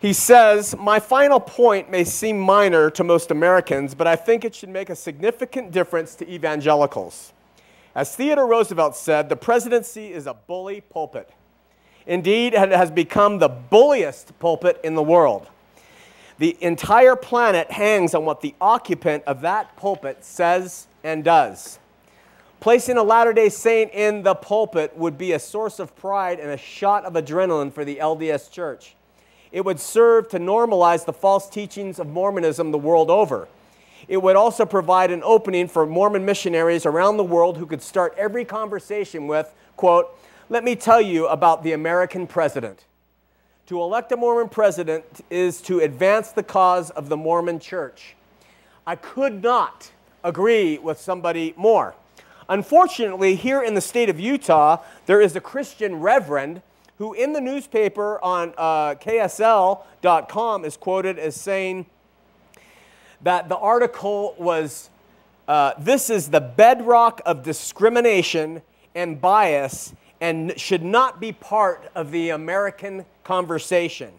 He 0.00 0.12
says, 0.12 0.74
My 0.76 0.98
final 0.98 1.38
point 1.38 1.88
may 1.88 2.02
seem 2.02 2.40
minor 2.40 2.90
to 2.90 3.04
most 3.04 3.30
Americans, 3.30 3.94
but 3.94 4.08
I 4.08 4.16
think 4.16 4.44
it 4.44 4.56
should 4.56 4.70
make 4.70 4.90
a 4.90 4.96
significant 4.96 5.70
difference 5.70 6.16
to 6.16 6.28
evangelicals. 6.28 7.32
As 7.94 8.16
Theodore 8.16 8.48
Roosevelt 8.48 8.96
said, 8.96 9.28
the 9.28 9.36
presidency 9.36 10.12
is 10.12 10.26
a 10.26 10.34
bully 10.34 10.80
pulpit. 10.80 11.30
Indeed, 12.06 12.54
it 12.54 12.70
has 12.70 12.90
become 12.90 13.38
the 13.38 13.48
bulliest 13.48 14.38
pulpit 14.38 14.80
in 14.84 14.94
the 14.94 15.02
world. 15.02 15.48
The 16.38 16.56
entire 16.60 17.16
planet 17.16 17.70
hangs 17.70 18.14
on 18.14 18.24
what 18.24 18.40
the 18.40 18.54
occupant 18.60 19.24
of 19.24 19.40
that 19.42 19.76
pulpit 19.76 20.24
says 20.24 20.86
and 21.02 21.22
does. 21.22 21.78
Placing 22.60 22.96
a 22.96 23.02
Latter 23.02 23.32
day 23.32 23.48
Saint 23.48 23.92
in 23.92 24.22
the 24.22 24.34
pulpit 24.34 24.96
would 24.96 25.16
be 25.16 25.32
a 25.32 25.38
source 25.38 25.78
of 25.78 25.94
pride 25.96 26.40
and 26.40 26.50
a 26.50 26.56
shot 26.56 27.04
of 27.04 27.12
adrenaline 27.12 27.72
for 27.72 27.84
the 27.84 27.96
LDS 27.96 28.50
Church. 28.50 28.96
It 29.52 29.64
would 29.64 29.78
serve 29.78 30.28
to 30.30 30.38
normalize 30.38 31.04
the 31.04 31.12
false 31.12 31.48
teachings 31.48 31.98
of 31.98 32.08
Mormonism 32.08 32.72
the 32.72 32.78
world 32.78 33.10
over. 33.10 33.48
It 34.08 34.16
would 34.16 34.34
also 34.34 34.66
provide 34.66 35.10
an 35.10 35.22
opening 35.22 35.68
for 35.68 35.86
Mormon 35.86 36.24
missionaries 36.24 36.84
around 36.84 37.16
the 37.16 37.24
world 37.24 37.58
who 37.58 37.66
could 37.66 37.82
start 37.82 38.14
every 38.18 38.44
conversation 38.44 39.26
with, 39.26 39.52
quote, 39.76 40.18
let 40.48 40.62
me 40.62 40.76
tell 40.76 41.00
you 41.00 41.26
about 41.26 41.62
the 41.62 41.72
American 41.72 42.26
president. 42.26 42.84
To 43.66 43.80
elect 43.80 44.12
a 44.12 44.16
Mormon 44.16 44.50
president 44.50 45.04
is 45.30 45.62
to 45.62 45.80
advance 45.80 46.32
the 46.32 46.42
cause 46.42 46.90
of 46.90 47.08
the 47.08 47.16
Mormon 47.16 47.58
church. 47.58 48.14
I 48.86 48.96
could 48.96 49.42
not 49.42 49.90
agree 50.22 50.76
with 50.78 51.00
somebody 51.00 51.54
more. 51.56 51.94
Unfortunately, 52.48 53.36
here 53.36 53.62
in 53.62 53.74
the 53.74 53.80
state 53.80 54.10
of 54.10 54.20
Utah, 54.20 54.82
there 55.06 55.22
is 55.22 55.34
a 55.34 55.40
Christian 55.40 55.96
reverend 55.96 56.60
who, 56.98 57.14
in 57.14 57.32
the 57.32 57.40
newspaper 57.40 58.22
on 58.22 58.52
uh, 58.58 58.96
KSL.com, 58.96 60.64
is 60.66 60.76
quoted 60.76 61.18
as 61.18 61.40
saying 61.40 61.86
that 63.22 63.48
the 63.48 63.56
article 63.56 64.34
was 64.38 64.90
uh, 65.48 65.72
this 65.78 66.10
is 66.10 66.28
the 66.28 66.40
bedrock 66.40 67.20
of 67.24 67.42
discrimination 67.42 68.62
and 68.94 69.20
bias 69.20 69.94
and 70.24 70.58
should 70.58 70.82
not 70.82 71.20
be 71.20 71.32
part 71.32 71.90
of 71.94 72.10
the 72.10 72.30
American 72.30 73.04
conversation. 73.24 74.10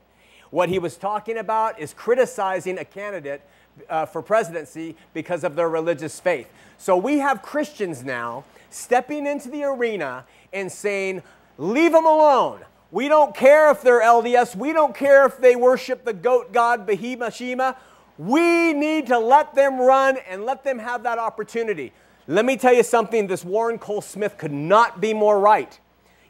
What 0.51 0.69
he 0.69 0.77
was 0.77 0.97
talking 0.97 1.35
about 1.39 1.79
is 1.79 1.95
criticizing 1.95 2.77
a 2.77 2.85
candidate 2.85 3.41
uh, 3.89 4.05
for 4.05 4.21
presidency 4.21 4.95
because 5.15 5.43
of 5.43 5.55
their 5.55 5.67
religious 5.67 6.19
faith. 6.19 6.47
So 6.77 6.95
we 6.95 7.17
have 7.17 7.41
Christians 7.41 8.03
now 8.03 8.43
stepping 8.69 9.25
into 9.25 9.49
the 9.49 9.63
arena 9.63 10.25
and 10.53 10.71
saying, 10.71 11.23
leave 11.57 11.93
them 11.93 12.05
alone. 12.05 12.59
We 12.91 13.07
don't 13.07 13.35
care 13.35 13.71
if 13.71 13.81
they're 13.81 14.01
LDS. 14.01 14.55
We 14.55 14.73
don't 14.73 14.93
care 14.93 15.25
if 15.25 15.39
they 15.39 15.55
worship 15.55 16.05
the 16.05 16.13
goat 16.13 16.53
god 16.53 16.87
Behema 16.87 17.33
Shema. 17.33 17.73
We 18.19 18.73
need 18.73 19.07
to 19.07 19.17
let 19.17 19.55
them 19.55 19.81
run 19.81 20.19
and 20.29 20.45
let 20.45 20.63
them 20.63 20.77
have 20.77 21.01
that 21.01 21.17
opportunity. 21.17 21.93
Let 22.27 22.45
me 22.45 22.57
tell 22.57 22.73
you 22.75 22.83
something 22.83 23.25
this 23.25 23.43
Warren 23.43 23.79
Cole 23.79 24.01
Smith 24.01 24.37
could 24.37 24.53
not 24.53 25.01
be 25.01 25.11
more 25.11 25.39
right. 25.39 25.79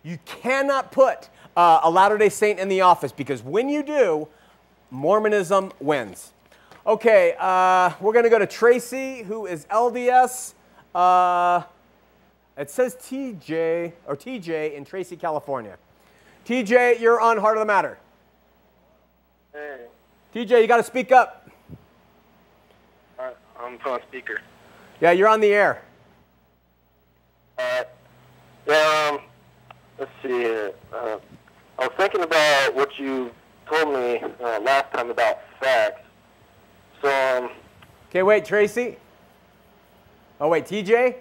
You 0.06 0.20
cannot 0.26 0.92
put 0.92 1.30
uh, 1.58 1.80
a 1.82 1.90
Latter 1.90 2.20
day 2.20 2.30
Saint 2.30 2.60
in 2.60 2.70
the 2.70 2.82
office 2.82 3.12
because 3.12 3.42
when 3.42 3.70
you 3.70 3.82
do, 3.82 4.28
Mormonism 4.92 5.72
wins. 5.80 6.32
Okay, 6.86 7.34
uh, 7.40 7.92
we're 8.00 8.14
going 8.14 8.24
to 8.24 8.30
go 8.30 8.38
to 8.38 8.46
Tracy, 8.46 9.24
who 9.24 9.48
is 9.48 9.66
LDS. 9.66 10.54
Uh, 10.94 11.64
it 12.56 12.70
says 12.70 12.96
TJ 12.96 13.94
or 14.06 14.16
TJ 14.16 14.76
in 14.76 14.86
Tracy, 14.86 15.16
California. 15.16 15.76
TJ, 16.46 17.00
you're 17.00 17.20
on 17.20 17.40
Heart 17.40 17.58
of 17.58 17.62
the 17.62 17.66
Matter. 17.66 17.98
Hey, 19.52 19.86
TJ, 20.36 20.62
you 20.62 20.68
got 20.68 20.78
to 20.78 20.84
speak 20.84 21.12
up. 21.12 21.50
I'm 23.60 23.80
on 23.84 24.02
speaker. 24.08 24.40
Yeah, 25.02 25.12
you're 25.12 25.28
on 25.28 25.40
the 25.40 25.52
air. 25.52 25.82
Uh, 27.58 27.84
yeah, 28.68 29.10
um, 29.12 29.22
let's 30.00 30.12
see. 30.24 30.46
Uh, 30.94 31.18
I 31.78 31.88
was 31.88 31.92
thinking 31.98 32.22
about 32.22 32.76
what 32.76 32.90
you 32.98 33.32
told 33.70 33.94
me 33.94 34.22
uh, 34.44 34.60
last 34.62 34.92
time 34.94 35.10
about 35.10 35.40
facts. 35.60 36.02
So, 37.02 37.10
um, 37.10 37.50
Okay, 38.10 38.24
wait, 38.24 38.46
Tracy. 38.46 38.98
Oh, 40.40 40.48
wait, 40.50 40.66
TJ? 40.66 41.16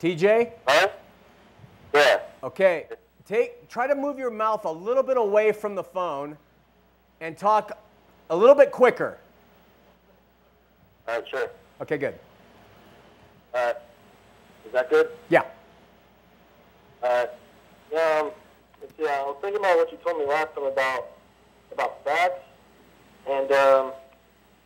TJ? 0.00 0.52
huh? 0.66 0.88
Yeah. 1.94 2.20
Okay, 2.42 2.86
take 3.26 3.68
try 3.68 3.86
to 3.86 3.94
move 3.94 4.18
your 4.18 4.30
mouth 4.30 4.64
a 4.64 4.70
little 4.70 5.02
bit 5.02 5.16
away 5.16 5.52
from 5.52 5.74
the 5.74 5.84
phone 5.84 6.36
and 7.20 7.36
talk 7.36 7.78
a 8.30 8.36
little 8.36 8.54
bit 8.54 8.72
quicker. 8.72 9.18
All 11.06 11.16
right, 11.16 11.28
sure. 11.28 11.50
Okay, 11.80 11.98
good. 11.98 12.14
All 13.54 13.66
right. 13.66 13.76
Is 14.66 14.72
that 14.72 14.88
good? 14.90 15.08
Yeah. 15.28 15.42
All 17.02 17.10
right. 17.10 17.28
Um, 17.92 18.30
let's 18.80 18.92
see, 18.96 19.06
I 19.06 19.22
was 19.22 19.36
thinking 19.40 19.60
about 19.60 19.76
what 19.76 19.90
you 19.90 19.98
told 20.04 20.18
me 20.18 20.26
last 20.26 20.54
time 20.54 20.64
about 20.64 21.08
about 21.72 22.04
facts, 22.04 22.44
and 23.28 23.50
um, 23.50 23.92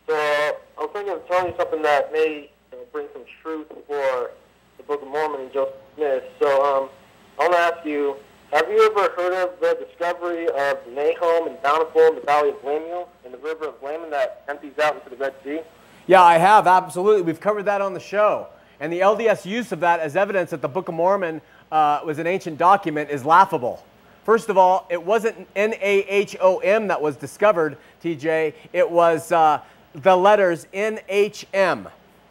so 0.07 0.15
I 0.15 0.55
was 0.79 0.91
thinking 0.93 1.15
of 1.15 1.27
telling 1.29 1.53
you 1.53 1.55
something 1.59 1.83
that 1.83 2.13
may 2.13 2.51
you 2.73 2.79
know, 2.79 2.85
bring 2.93 3.09
some 3.13 3.23
truth 3.43 3.69
for 3.87 4.31
the 4.77 4.83
Book 4.87 5.03
of 5.03 5.09
Mormon 5.09 5.41
and 5.43 5.53
Joseph 5.53 5.75
Smith. 5.97 6.25
So, 6.41 6.49
um, 6.65 6.91
I 7.39 7.49
want 7.49 7.53
to 7.55 7.59
ask 7.59 7.87
you: 7.87 8.17
Have 8.53 8.69
you 8.69 8.85
ever 8.85 9.11
heard 9.15 9.33
of 9.33 9.59
the 9.61 9.85
discovery 9.87 10.47
of 10.47 10.79
Nahom 10.89 11.49
and 11.49 11.61
Bountiful 11.63 12.03
in 12.09 12.15
the 12.17 12.21
Valley 12.21 12.51
of 12.51 12.63
Lemuel 12.65 13.09
and 13.25 13.33
the 13.33 13.39
River 13.39 13.69
of 13.69 13.83
Laman 13.83 14.11
that 14.11 14.45
empties 14.49 14.79
out 14.79 14.95
into 14.95 15.11
the 15.11 15.17
Red 15.17 15.35
Sea? 15.43 15.61
Yeah, 16.07 16.23
I 16.23 16.37
have, 16.39 16.67
absolutely. 16.67 17.23
We've 17.23 17.41
covered 17.41 17.65
that 17.65 17.81
on 17.81 17.95
the 17.95 18.01
show. 18.01 18.49
And 18.79 18.93
the 18.93 19.01
LDS 19.01 19.47
use 19.47 19.73
of 19.73 19.81
that 19.81 20.01
as 20.01 20.17
evidence 20.17 20.51
that 20.51 20.61
the 20.61 20.69
Book 20.69 20.89
of 20.89 20.95
Mormon 20.95 21.41
uh, 21.73 22.01
was 22.05 22.19
an 22.19 22.27
ancient 22.27 22.59
document 22.59 23.11
is 23.11 23.25
laughable. 23.25 23.85
First 24.25 24.49
of 24.49 24.59
all, 24.59 24.87
it 24.91 25.03
wasn't 25.03 25.47
N 25.55 25.75
A 25.75 26.01
H 26.03 26.37
O 26.41 26.59
M 26.59 26.89
that 26.89 27.01
was 27.01 27.17
discovered, 27.17 27.77
TJ. 28.03 28.55
It 28.73 28.91
was 28.91 29.31
uh, 29.31 29.61
the 29.95 30.17
letters 30.17 30.67
N 30.73 31.01
H 31.09 31.47
M. 31.55 31.89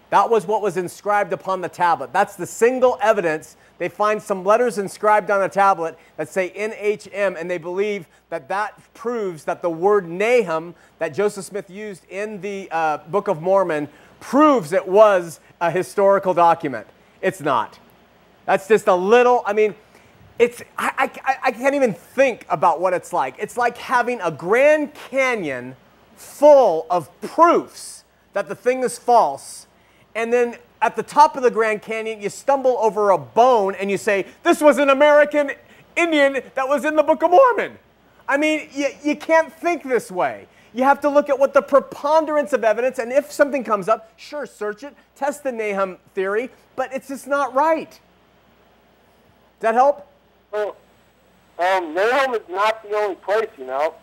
That 0.09 0.29
was 0.29 0.45
what 0.45 0.61
was 0.61 0.77
inscribed 0.77 1.33
upon 1.33 1.61
the 1.61 1.69
tablet. 1.69 2.13
That's 2.13 2.35
the 2.35 2.45
single 2.45 2.97
evidence. 3.01 3.57
They 3.77 3.89
find 3.89 4.21
some 4.21 4.45
letters 4.45 4.77
inscribed 4.77 5.29
on 5.31 5.41
a 5.41 5.49
tablet 5.49 5.97
that 6.17 6.29
say 6.29 6.51
NHM, 6.51 7.39
and 7.39 7.49
they 7.49 7.57
believe 7.57 8.07
that 8.29 8.47
that 8.47 8.79
proves 8.93 9.43
that 9.45 9.61
the 9.61 9.69
word 9.69 10.05
Nahom 10.05 10.73
that 10.99 11.13
Joseph 11.13 11.45
Smith 11.45 11.69
used 11.69 12.05
in 12.09 12.39
the 12.39 12.69
uh, 12.71 12.97
Book 13.09 13.27
of 13.27 13.41
Mormon 13.41 13.89
proves 14.19 14.71
it 14.71 14.87
was 14.87 15.39
a 15.59 15.69
historical 15.69 16.33
document. 16.33 16.87
It's 17.21 17.41
not. 17.41 17.79
That's 18.45 18.67
just 18.67 18.87
a 18.87 18.95
little, 18.95 19.43
I 19.45 19.53
mean, 19.53 19.75
it's, 20.37 20.61
I, 20.77 21.09
I, 21.23 21.35
I 21.43 21.51
can't 21.51 21.75
even 21.75 21.93
think 21.93 22.45
about 22.49 22.81
what 22.81 22.93
it's 22.93 23.13
like. 23.13 23.35
It's 23.39 23.57
like 23.57 23.77
having 23.77 24.19
a 24.21 24.31
Grand 24.31 24.93
Canyon 24.93 25.75
full 26.15 26.85
of 26.89 27.09
proofs 27.21 28.03
that 28.33 28.47
the 28.47 28.55
thing 28.55 28.83
is 28.83 28.97
false, 28.97 29.67
and 30.13 30.31
then 30.31 30.57
at 30.81 30.95
the 30.95 31.03
top 31.03 31.37
of 31.37 31.43
the 31.43 31.51
Grand 31.51 31.81
Canyon, 31.81 32.21
you 32.21 32.29
stumble 32.29 32.77
over 32.79 33.11
a 33.11 33.17
bone 33.17 33.75
and 33.75 33.89
you 33.89 33.97
say, 33.97 34.25
This 34.43 34.61
was 34.61 34.77
an 34.77 34.89
American 34.89 35.51
Indian 35.95 36.41
that 36.53 36.67
was 36.67 36.83
in 36.85 36.95
the 36.95 37.03
Book 37.03 37.23
of 37.23 37.31
Mormon. 37.31 37.77
I 38.27 38.37
mean, 38.37 38.69
you, 38.73 38.89
you 39.03 39.15
can't 39.15 39.51
think 39.51 39.83
this 39.83 40.11
way. 40.11 40.47
You 40.73 40.83
have 40.83 40.99
to 41.01 41.09
look 41.09 41.29
at 41.29 41.39
what 41.39 41.53
the 41.53 41.61
preponderance 41.61 42.51
of 42.51 42.65
evidence, 42.65 42.99
and 42.99 43.11
if 43.11 43.31
something 43.31 43.63
comes 43.63 43.87
up, 43.87 44.11
sure, 44.17 44.45
search 44.45 44.83
it, 44.83 44.93
test 45.15 45.43
the 45.43 45.51
Nahom 45.51 45.97
theory, 46.13 46.49
but 46.75 46.93
it's 46.93 47.07
just 47.07 47.27
not 47.27 47.53
right. 47.53 47.97
Does 49.59 49.61
that 49.61 49.73
help? 49.73 50.07
Well, 50.51 50.75
um, 51.57 51.95
Nahom 51.95 52.35
is 52.35 52.47
not 52.49 52.83
the 52.83 52.95
only 52.95 53.15
place, 53.15 53.49
you 53.57 53.65
know. 53.65 53.95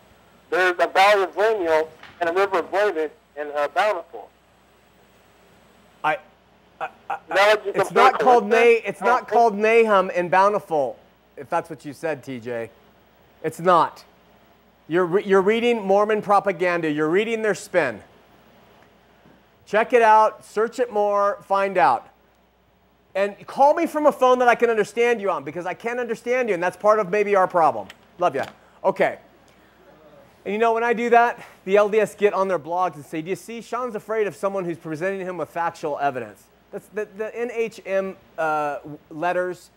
There's 0.49 0.75
a 0.79 0.87
Valley 0.87 1.23
of 1.23 1.35
Lemuel 1.37 1.89
and 2.19 2.29
a 2.29 2.33
River 2.33 2.59
of 2.59 2.73
Laman 2.73 3.09
and 3.37 3.51
uh, 3.51 3.67
Bountiful. 3.69 4.29
I, 6.03 6.17
that 6.79 6.89
what 7.29 7.75
it's 7.75 7.91
not 7.91 8.19
called 8.19 8.47
Na-? 8.47 8.55
It's 8.57 9.01
not 9.01 9.27
called 9.27 9.55
Nahom 9.55 10.11
and 10.13 10.29
Bountiful, 10.29 10.97
if 11.37 11.49
that's 11.49 11.69
what 11.69 11.85
you 11.85 11.93
said, 11.93 12.23
TJ. 12.23 12.69
It's 13.43 13.59
not. 13.59 14.03
You're, 14.87 15.05
re- 15.05 15.23
you're 15.23 15.41
reading 15.41 15.85
Mormon 15.85 16.21
propaganda. 16.21 16.89
You're 16.89 17.09
reading 17.09 17.41
their 17.41 17.55
spin. 17.55 18.01
Check 19.65 19.93
it 19.93 20.01
out, 20.01 20.43
search 20.43 20.79
it 20.79 20.91
more, 20.91 21.39
find 21.43 21.77
out. 21.77 22.09
And 23.15 23.35
call 23.45 23.73
me 23.73 23.85
from 23.85 24.07
a 24.07 24.11
phone 24.11 24.39
that 24.39 24.47
I 24.47 24.55
can 24.55 24.69
understand 24.69 25.21
you 25.21 25.29
on 25.29 25.43
because 25.43 25.65
I 25.65 25.73
can't 25.73 25.99
understand 25.99 26.49
you, 26.49 26.55
and 26.55 26.63
that's 26.63 26.77
part 26.77 26.99
of 26.99 27.09
maybe 27.09 27.35
our 27.35 27.47
problem. 27.47 27.87
Love 28.17 28.35
you. 28.35 28.43
Okay. 28.83 29.19
And 30.45 30.51
you 30.51 30.59
know, 30.59 30.73
when 30.73 30.83
I 30.83 30.93
do 30.93 31.09
that, 31.11 31.43
the 31.63 31.75
LDS 31.75 32.17
get 32.17 32.33
on 32.33 32.47
their 32.47 32.59
blogs 32.59 32.95
and 32.95 33.05
say, 33.05 33.21
Do 33.21 33.29
you 33.29 33.35
see, 33.35 33.61
Shawn's 33.61 33.95
afraid 33.95 34.27
of 34.27 34.35
someone 34.35 34.65
who's 34.65 34.77
presenting 34.77 35.21
him 35.21 35.37
with 35.37 35.49
factual 35.49 35.99
evidence. 35.99 36.43
That's, 36.71 36.87
the, 36.87 37.07
the 37.17 37.31
NHM 37.35 38.15
uh, 38.37 38.79
letters 39.09 39.69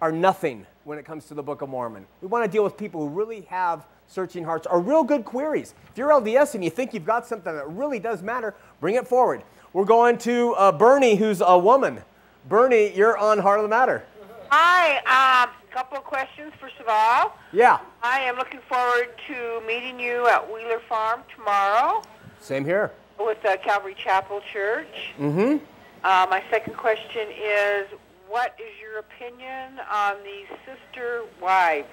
are 0.00 0.12
nothing 0.12 0.66
when 0.84 0.98
it 0.98 1.04
comes 1.04 1.26
to 1.26 1.34
the 1.34 1.42
Book 1.42 1.62
of 1.62 1.68
Mormon. 1.68 2.06
We 2.20 2.28
want 2.28 2.44
to 2.44 2.50
deal 2.50 2.62
with 2.62 2.76
people 2.76 3.00
who 3.00 3.08
really 3.08 3.42
have 3.42 3.86
searching 4.06 4.44
hearts 4.44 4.66
or 4.70 4.80
real 4.80 5.02
good 5.02 5.24
queries. 5.24 5.74
If 5.90 5.98
you're 5.98 6.10
LDS 6.10 6.54
and 6.54 6.62
you 6.62 6.70
think 6.70 6.94
you've 6.94 7.06
got 7.06 7.26
something 7.26 7.54
that 7.54 7.68
really 7.68 7.98
does 7.98 8.22
matter, 8.22 8.54
bring 8.80 8.94
it 8.94 9.08
forward. 9.08 9.42
We're 9.72 9.84
going 9.84 10.18
to 10.18 10.52
uh, 10.54 10.72
Bernie, 10.72 11.16
who's 11.16 11.42
a 11.44 11.58
woman. 11.58 12.02
Bernie, 12.48 12.92
you're 12.94 13.16
on 13.16 13.38
Heart 13.38 13.60
of 13.60 13.62
the 13.64 13.68
Matter. 13.68 14.04
Hi, 14.50 15.00
a 15.06 15.48
um, 15.48 15.54
couple 15.70 15.96
of 15.96 16.04
questions. 16.04 16.52
First 16.60 16.78
of 16.78 16.86
all, 16.88 17.38
Yeah, 17.52 17.78
I 18.02 18.20
am 18.20 18.36
looking 18.36 18.60
forward 18.68 19.08
to 19.28 19.62
meeting 19.66 19.98
you 19.98 20.26
at 20.28 20.46
Wheeler 20.52 20.80
Farm 20.88 21.22
tomorrow 21.34 22.02
same 22.40 22.64
here. 22.64 22.92
with 23.18 23.42
uh, 23.46 23.56
Calvary 23.58 23.96
Chapel 23.98 24.42
Church. 24.52 25.14
Mm-hmm. 25.18 25.64
Uh, 26.04 26.26
my 26.28 26.42
second 26.50 26.76
question 26.76 27.28
is, 27.30 27.86
what 28.28 28.54
is 28.60 28.78
your 28.80 28.98
opinion 28.98 29.80
on 29.90 30.16
the 30.22 30.44
sister 30.66 31.22
wives? 31.40 31.88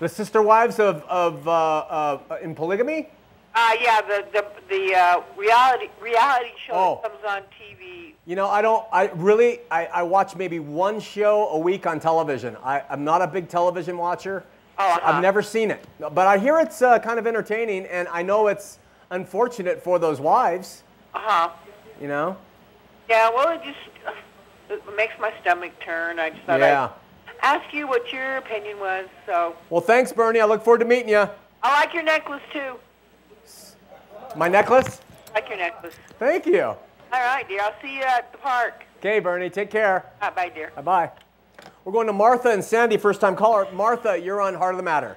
The 0.00 0.08
sister 0.08 0.42
wives 0.42 0.80
of, 0.80 1.04
of 1.04 1.46
uh, 1.46 1.50
uh, 1.52 2.18
in 2.42 2.56
polygamy? 2.56 3.10
Uh, 3.54 3.72
yeah, 3.80 4.00
the 4.00 4.24
the 4.32 4.44
the 4.68 4.94
uh, 4.94 5.20
reality 5.36 5.88
reality 6.00 6.50
show 6.66 6.72
Oh. 6.74 7.00
that 7.02 7.10
comes 7.12 7.24
on 7.26 7.42
TV. 7.60 8.14
You 8.26 8.36
know, 8.36 8.46
I 8.48 8.62
don't, 8.62 8.86
I 8.92 9.08
really, 9.16 9.60
I, 9.70 9.86
I 9.86 10.02
watch 10.04 10.36
maybe 10.36 10.60
one 10.60 11.00
show 11.00 11.48
a 11.48 11.58
week 11.58 11.84
on 11.86 11.98
television. 11.98 12.56
I, 12.62 12.82
I'm 12.88 13.02
not 13.02 13.22
a 13.22 13.26
big 13.26 13.48
television 13.48 13.96
watcher. 13.98 14.44
Oh, 14.78 14.84
uh-huh. 14.86 15.00
I've 15.02 15.22
never 15.22 15.42
seen 15.42 15.70
it. 15.72 15.84
But 15.98 16.18
I 16.28 16.38
hear 16.38 16.60
it's 16.60 16.80
uh, 16.80 16.98
kind 17.00 17.18
of 17.18 17.26
entertaining, 17.26 17.86
and 17.86 18.06
I 18.08 18.22
know 18.22 18.46
it's 18.46 18.78
unfortunate 19.10 19.82
for 19.82 19.98
those 19.98 20.20
wives, 20.20 20.84
Uh 21.14 21.18
huh. 21.20 21.50
you 22.00 22.06
know? 22.06 22.36
Yeah, 23.08 23.30
well, 23.30 23.48
it 23.58 23.62
just 23.64 23.78
uh, 24.06 24.12
it 24.74 24.82
makes 24.96 25.14
my 25.18 25.32
stomach 25.40 25.72
turn. 25.80 26.20
I 26.20 26.30
just 26.30 26.42
thought 26.44 26.60
Yeah. 26.60 26.90
I'd 27.26 27.60
ask 27.62 27.74
you 27.74 27.88
what 27.88 28.12
your 28.12 28.36
opinion 28.36 28.78
was. 28.78 29.06
So 29.26 29.56
Well, 29.70 29.80
thanks, 29.80 30.12
Bernie. 30.12 30.40
I 30.40 30.44
look 30.44 30.62
forward 30.62 30.78
to 30.80 30.84
meeting 30.84 31.08
you. 31.08 31.28
I 31.64 31.80
like 31.80 31.92
your 31.94 32.04
necklace 32.04 32.42
too. 32.52 32.76
My 34.36 34.48
necklace? 34.48 35.00
I 35.30 35.34
like 35.34 35.48
your 35.48 35.58
necklace. 35.58 35.94
Thank 36.18 36.46
you. 36.46 36.62
All 36.62 36.76
right, 37.12 37.46
dear. 37.48 37.60
I'll 37.62 37.74
see 37.82 37.96
you 37.96 38.02
at 38.02 38.30
the 38.32 38.38
park. 38.38 38.84
Okay, 38.98 39.18
Bernie, 39.18 39.50
take 39.50 39.70
care. 39.70 40.04
Bye, 40.20 40.30
bye, 40.30 40.48
dear. 40.48 40.72
Bye 40.76 40.82
bye. 40.82 41.10
We're 41.84 41.92
going 41.92 42.06
to 42.06 42.12
Martha 42.12 42.50
and 42.50 42.62
Sandy, 42.62 42.96
first 42.96 43.20
time 43.20 43.34
caller. 43.34 43.66
Martha, 43.72 44.16
you're 44.18 44.40
on 44.40 44.54
Heart 44.54 44.74
of 44.74 44.76
the 44.76 44.82
Matter. 44.82 45.16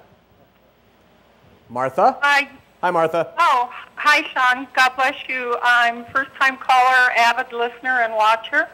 Martha? 1.68 2.18
Hi. 2.22 2.48
Hi, 2.80 2.90
Martha. 2.90 3.32
Oh, 3.38 3.70
hi, 3.96 4.22
Shawn. 4.32 4.66
God 4.74 4.90
bless 4.96 5.16
you. 5.28 5.56
I'm 5.62 6.04
first-time 6.06 6.58
caller, 6.58 7.10
avid 7.16 7.52
listener, 7.52 8.00
and 8.00 8.12
watcher. 8.12 8.68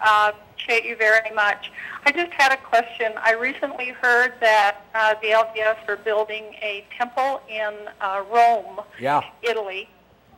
Uh, 0.00 0.32
appreciate 0.56 0.88
you 0.88 0.96
very 0.96 1.30
much. 1.34 1.70
I 2.04 2.12
just 2.12 2.32
had 2.32 2.52
a 2.52 2.56
question. 2.56 3.12
I 3.22 3.32
recently 3.34 3.88
heard 3.90 4.34
that 4.40 4.78
uh, 4.94 5.14
the 5.20 5.28
LDS 5.28 5.88
are 5.88 5.96
building 5.96 6.44
a 6.62 6.84
temple 6.96 7.40
in 7.48 7.72
uh, 8.00 8.22
Rome, 8.32 8.80
Yeah. 9.00 9.22
Italy. 9.42 9.88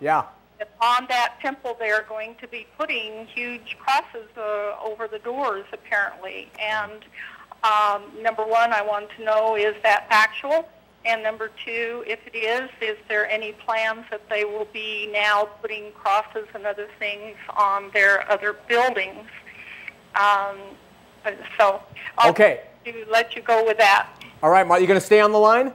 Yeah. 0.00 0.24
And 0.60 0.68
on 0.80 1.06
that 1.08 1.34
temple, 1.40 1.76
they're 1.78 2.04
going 2.08 2.34
to 2.40 2.48
be 2.48 2.66
putting 2.76 3.26
huge 3.26 3.76
crosses 3.78 4.28
uh, 4.36 4.74
over 4.82 5.06
the 5.06 5.20
doors, 5.20 5.64
apparently. 5.72 6.48
And 6.60 7.04
um, 7.62 8.02
number 8.20 8.44
one, 8.44 8.72
I 8.72 8.82
want 8.82 9.08
to 9.16 9.24
know 9.24 9.56
is 9.56 9.74
that 9.82 10.06
actual? 10.10 10.68
And 11.04 11.22
number 11.22 11.50
two, 11.64 12.02
if 12.08 12.18
it 12.26 12.36
is, 12.36 12.68
is 12.82 12.96
there 13.08 13.30
any 13.30 13.52
plans 13.52 14.04
that 14.10 14.28
they 14.28 14.44
will 14.44 14.66
be 14.72 15.08
now 15.12 15.44
putting 15.62 15.92
crosses 15.92 16.46
and 16.54 16.66
other 16.66 16.88
things 16.98 17.36
on 17.56 17.90
their 17.94 18.28
other 18.30 18.56
buildings? 18.68 19.26
Um, 20.14 20.56
so 21.58 21.82
I'll 22.16 22.30
Okay. 22.30 22.60
let 23.10 23.36
you 23.36 23.42
go 23.42 23.64
with 23.64 23.78
that. 23.78 24.08
All 24.42 24.50
right, 24.50 24.66
Martha, 24.66 24.80
you 24.82 24.86
going 24.88 25.00
to 25.00 25.04
stay 25.04 25.20
on 25.20 25.32
the 25.32 25.38
line? 25.38 25.68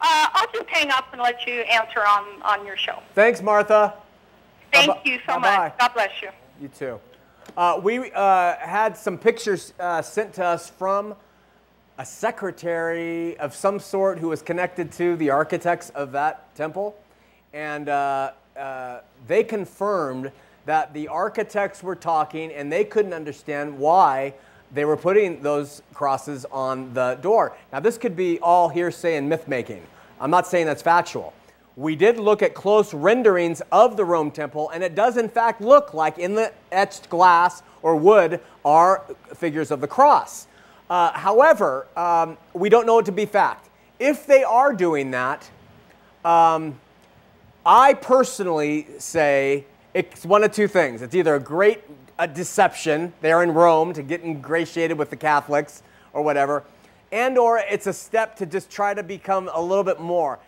Uh, 0.00 0.26
I'll 0.32 0.50
just 0.52 0.68
hang 0.68 0.90
up 0.90 1.06
and 1.12 1.20
let 1.20 1.46
you 1.46 1.60
answer 1.62 2.00
on, 2.00 2.42
on 2.42 2.64
your 2.66 2.76
show. 2.76 2.98
Thanks, 3.14 3.42
Martha. 3.42 3.94
Thank 4.72 4.88
Bye-bye. 4.88 5.00
you 5.04 5.18
so 5.26 5.34
Bye-bye. 5.40 5.56
much. 5.56 5.78
God 5.78 5.94
bless 5.94 6.10
you. 6.22 6.28
You 6.60 6.68
too. 6.68 7.00
Uh, 7.56 7.80
we 7.82 8.12
uh, 8.12 8.56
had 8.56 8.96
some 8.96 9.16
pictures 9.18 9.72
uh, 9.80 10.02
sent 10.02 10.34
to 10.34 10.44
us 10.44 10.68
from 10.70 11.14
a 11.98 12.04
secretary 12.04 13.36
of 13.38 13.54
some 13.54 13.80
sort 13.80 14.18
who 14.18 14.28
was 14.28 14.42
connected 14.42 14.92
to 14.92 15.16
the 15.16 15.30
architects 15.30 15.90
of 15.90 16.12
that 16.12 16.54
temple. 16.54 16.96
And 17.52 17.88
uh, 17.88 18.32
uh, 18.56 19.00
they 19.26 19.42
confirmed 19.42 20.30
that 20.68 20.92
the 20.92 21.08
architects 21.08 21.82
were 21.82 21.96
talking 21.96 22.52
and 22.52 22.70
they 22.70 22.84
couldn't 22.84 23.14
understand 23.14 23.78
why 23.78 24.34
they 24.70 24.84
were 24.84 24.98
putting 24.98 25.40
those 25.40 25.80
crosses 25.94 26.44
on 26.52 26.92
the 26.92 27.18
door. 27.22 27.56
Now, 27.72 27.80
this 27.80 27.96
could 27.96 28.14
be 28.14 28.38
all 28.40 28.68
hearsay 28.68 29.16
and 29.16 29.30
myth 29.30 29.48
making. 29.48 29.82
I'm 30.20 30.30
not 30.30 30.46
saying 30.46 30.66
that's 30.66 30.82
factual. 30.82 31.32
We 31.76 31.96
did 31.96 32.18
look 32.18 32.42
at 32.42 32.52
close 32.52 32.92
renderings 32.92 33.62
of 33.72 33.96
the 33.96 34.04
Rome 34.04 34.30
temple, 34.30 34.68
and 34.68 34.84
it 34.84 34.94
does 34.94 35.16
in 35.16 35.30
fact 35.30 35.62
look 35.62 35.94
like 35.94 36.18
in 36.18 36.34
the 36.34 36.52
etched 36.70 37.08
glass 37.08 37.62
or 37.80 37.96
wood 37.96 38.38
are 38.62 39.04
figures 39.34 39.70
of 39.70 39.80
the 39.80 39.88
cross. 39.88 40.48
Uh, 40.90 41.12
however, 41.12 41.86
um, 41.96 42.36
we 42.52 42.68
don't 42.68 42.84
know 42.84 42.98
it 42.98 43.06
to 43.06 43.12
be 43.12 43.24
fact. 43.24 43.70
If 43.98 44.26
they 44.26 44.44
are 44.44 44.74
doing 44.74 45.12
that, 45.12 45.50
um, 46.26 46.78
I 47.64 47.94
personally 47.94 48.86
say 48.98 49.64
it's 49.98 50.24
one 50.24 50.44
of 50.44 50.52
two 50.52 50.68
things. 50.68 51.02
It's 51.02 51.14
either 51.14 51.34
a 51.34 51.40
great 51.40 51.82
a 52.20 52.28
deception. 52.28 53.12
They're 53.20 53.42
in 53.42 53.52
Rome 53.52 53.92
to 53.94 54.02
get 54.02 54.22
ingratiated 54.22 54.96
with 54.96 55.10
the 55.10 55.16
Catholics 55.16 55.82
or 56.12 56.22
whatever. 56.22 56.64
And 57.10 57.38
or 57.38 57.58
it's 57.58 57.86
a 57.86 57.92
step 57.92 58.36
to 58.36 58.46
just 58.46 58.70
try 58.70 58.94
to 58.94 59.02
become 59.02 59.50
a 59.52 59.60
little 59.60 59.84
bit 59.84 60.00
more. 60.00 60.38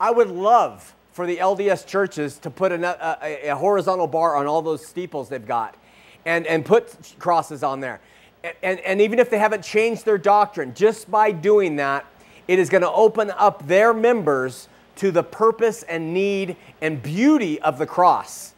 I 0.00 0.10
would 0.10 0.28
love 0.28 0.94
for 1.12 1.26
the 1.26 1.36
LDS 1.36 1.86
churches 1.86 2.38
to 2.38 2.50
put 2.50 2.72
a, 2.72 3.24
a, 3.24 3.50
a 3.50 3.56
horizontal 3.56 4.06
bar 4.06 4.36
on 4.36 4.46
all 4.46 4.62
those 4.62 4.84
steeples 4.84 5.28
they've 5.28 5.46
got 5.46 5.76
and, 6.24 6.46
and 6.46 6.64
put 6.64 7.14
crosses 7.18 7.62
on 7.62 7.80
there. 7.80 8.00
And, 8.42 8.54
and, 8.62 8.80
and 8.80 9.00
even 9.00 9.18
if 9.18 9.30
they 9.30 9.38
haven't 9.38 9.62
changed 9.62 10.04
their 10.04 10.18
doctrine, 10.18 10.74
just 10.74 11.10
by 11.10 11.30
doing 11.30 11.76
that, 11.76 12.06
it 12.48 12.58
is 12.58 12.68
going 12.68 12.82
to 12.82 12.92
open 12.92 13.30
up 13.36 13.66
their 13.66 13.94
members 13.94 14.68
to 14.96 15.10
the 15.10 15.22
purpose 15.22 15.82
and 15.84 16.12
need 16.12 16.56
and 16.80 17.02
beauty 17.02 17.60
of 17.60 17.78
the 17.78 17.86
cross. 17.86 18.54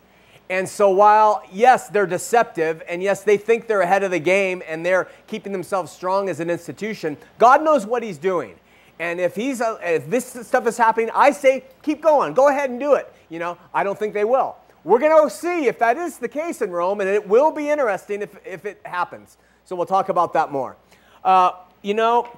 And 0.51 0.68
so, 0.68 0.90
while 0.90 1.42
yes, 1.53 1.88
they're 1.88 2.07
deceptive, 2.07 2.82
and 2.88 3.03
yes, 3.03 3.22
they 3.22 3.36
think 3.36 3.66
they're 3.66 3.82
ahead 3.82 4.03
of 4.03 4.11
the 4.11 4.18
game 4.18 4.62
and 4.66 4.84
they're 4.84 5.09
keeping 5.26 5.53
themselves 5.53 5.92
strong 5.92 6.28
as 6.28 6.40
an 6.40 6.49
institution, 6.49 7.16
God 7.38 7.62
knows 7.62 7.84
what 7.84 8.03
He's 8.03 8.18
doing. 8.18 8.59
And 8.99 9.20
if 9.20 9.36
he's 9.36 9.61
uh, 9.61 9.78
if 9.82 10.09
this 10.11 10.26
stuff 10.46 10.66
is 10.66 10.76
happening, 10.76 11.11
I 11.14 11.30
say 11.30 11.64
keep 11.82 12.03
going, 12.03 12.34
go 12.34 12.49
ahead 12.49 12.70
and 12.70 12.80
do 12.80 12.94
it. 12.94 13.12
You 13.28 13.38
know, 13.38 13.59
I 13.72 13.84
don't 13.84 13.99
think 13.99 14.14
they 14.14 14.24
will. 14.24 14.57
We're 14.84 14.99
going 14.99 15.28
to 15.28 15.34
see 15.34 15.66
if 15.66 15.78
that 15.80 15.96
is 15.96 16.18
the 16.18 16.28
case 16.28 16.62
in 16.62 16.70
Rome, 16.70 17.01
and 17.01 17.09
it 17.09 17.26
will 17.26 17.51
be 17.51 17.68
interesting 17.68 18.22
if, 18.22 18.34
if 18.46 18.64
it 18.64 18.80
happens. 18.84 19.36
So 19.64 19.76
we'll 19.76 19.86
talk 19.86 20.09
about 20.09 20.32
that 20.32 20.51
more. 20.51 20.76
Uh, 21.22 21.53
you 21.82 21.94
know, 21.94 22.28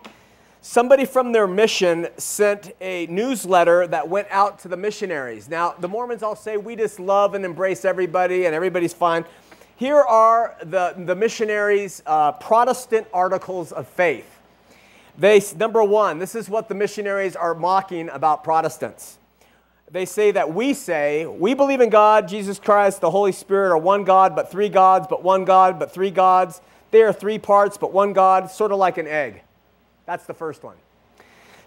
somebody 0.63 1.05
from 1.05 1.33
their 1.33 1.47
mission 1.47 2.09
sent 2.17 2.73
a 2.81 3.07
newsletter 3.07 3.87
that 3.87 4.09
went 4.09 4.29
out 4.31 4.59
to 4.61 4.69
the 4.69 4.77
missionaries. 4.77 5.49
Now, 5.49 5.75
the 5.79 5.89
Mormons 5.89 6.23
all 6.23 6.37
say 6.37 6.57
we 6.57 6.77
just 6.77 7.01
love 7.01 7.35
and 7.35 7.45
embrace 7.45 7.85
everybody 7.85 8.47
and 8.47 8.55
everybody's 8.55 8.95
fine. 8.95 9.25
Here 9.77 10.01
are 10.01 10.57
the, 10.63 10.95
the 10.97 11.17
missionaries' 11.17 12.03
uh, 12.05 12.33
Protestant 12.33 13.07
articles 13.15 13.73
of 13.73 13.89
faith. 13.89 14.27
They, 15.17 15.43
number 15.57 15.83
one, 15.83 16.19
this 16.19 16.35
is 16.35 16.49
what 16.49 16.69
the 16.69 16.75
missionaries 16.75 17.35
are 17.35 17.55
mocking 17.55 18.09
about 18.11 18.45
Protestants. 18.45 19.19
They 19.91 20.05
say 20.05 20.31
that 20.31 20.55
we 20.55 20.73
say, 20.75 21.27
we 21.27 21.55
believe 21.55 21.81
in 21.81 21.91
God, 21.91 22.29
Jesus 22.29 22.59
Christ, 22.59 23.01
the 23.01 23.11
Holy 23.11 23.33
Spirit 23.33 23.71
are 23.73 23.79
one 23.79 24.05
God, 24.05 24.37
but 24.37 24.51
three 24.51 24.69
gods, 24.69 25.07
but 25.11 25.25
one 25.25 25.45
God, 25.45 25.79
but 25.79 25.93
three 25.93 26.11
gods. 26.11 26.61
They 26.91 27.03
are 27.03 27.13
three 27.13 27.39
parts, 27.39 27.77
but 27.77 27.93
one 27.93 28.13
God, 28.13 28.51
sort 28.51 28.73
of 28.73 28.79
like 28.79 28.99
an 28.99 29.07
egg. 29.07 29.43
That's 30.11 30.27
the 30.27 30.35
first 30.35 30.65
one. 30.65 30.75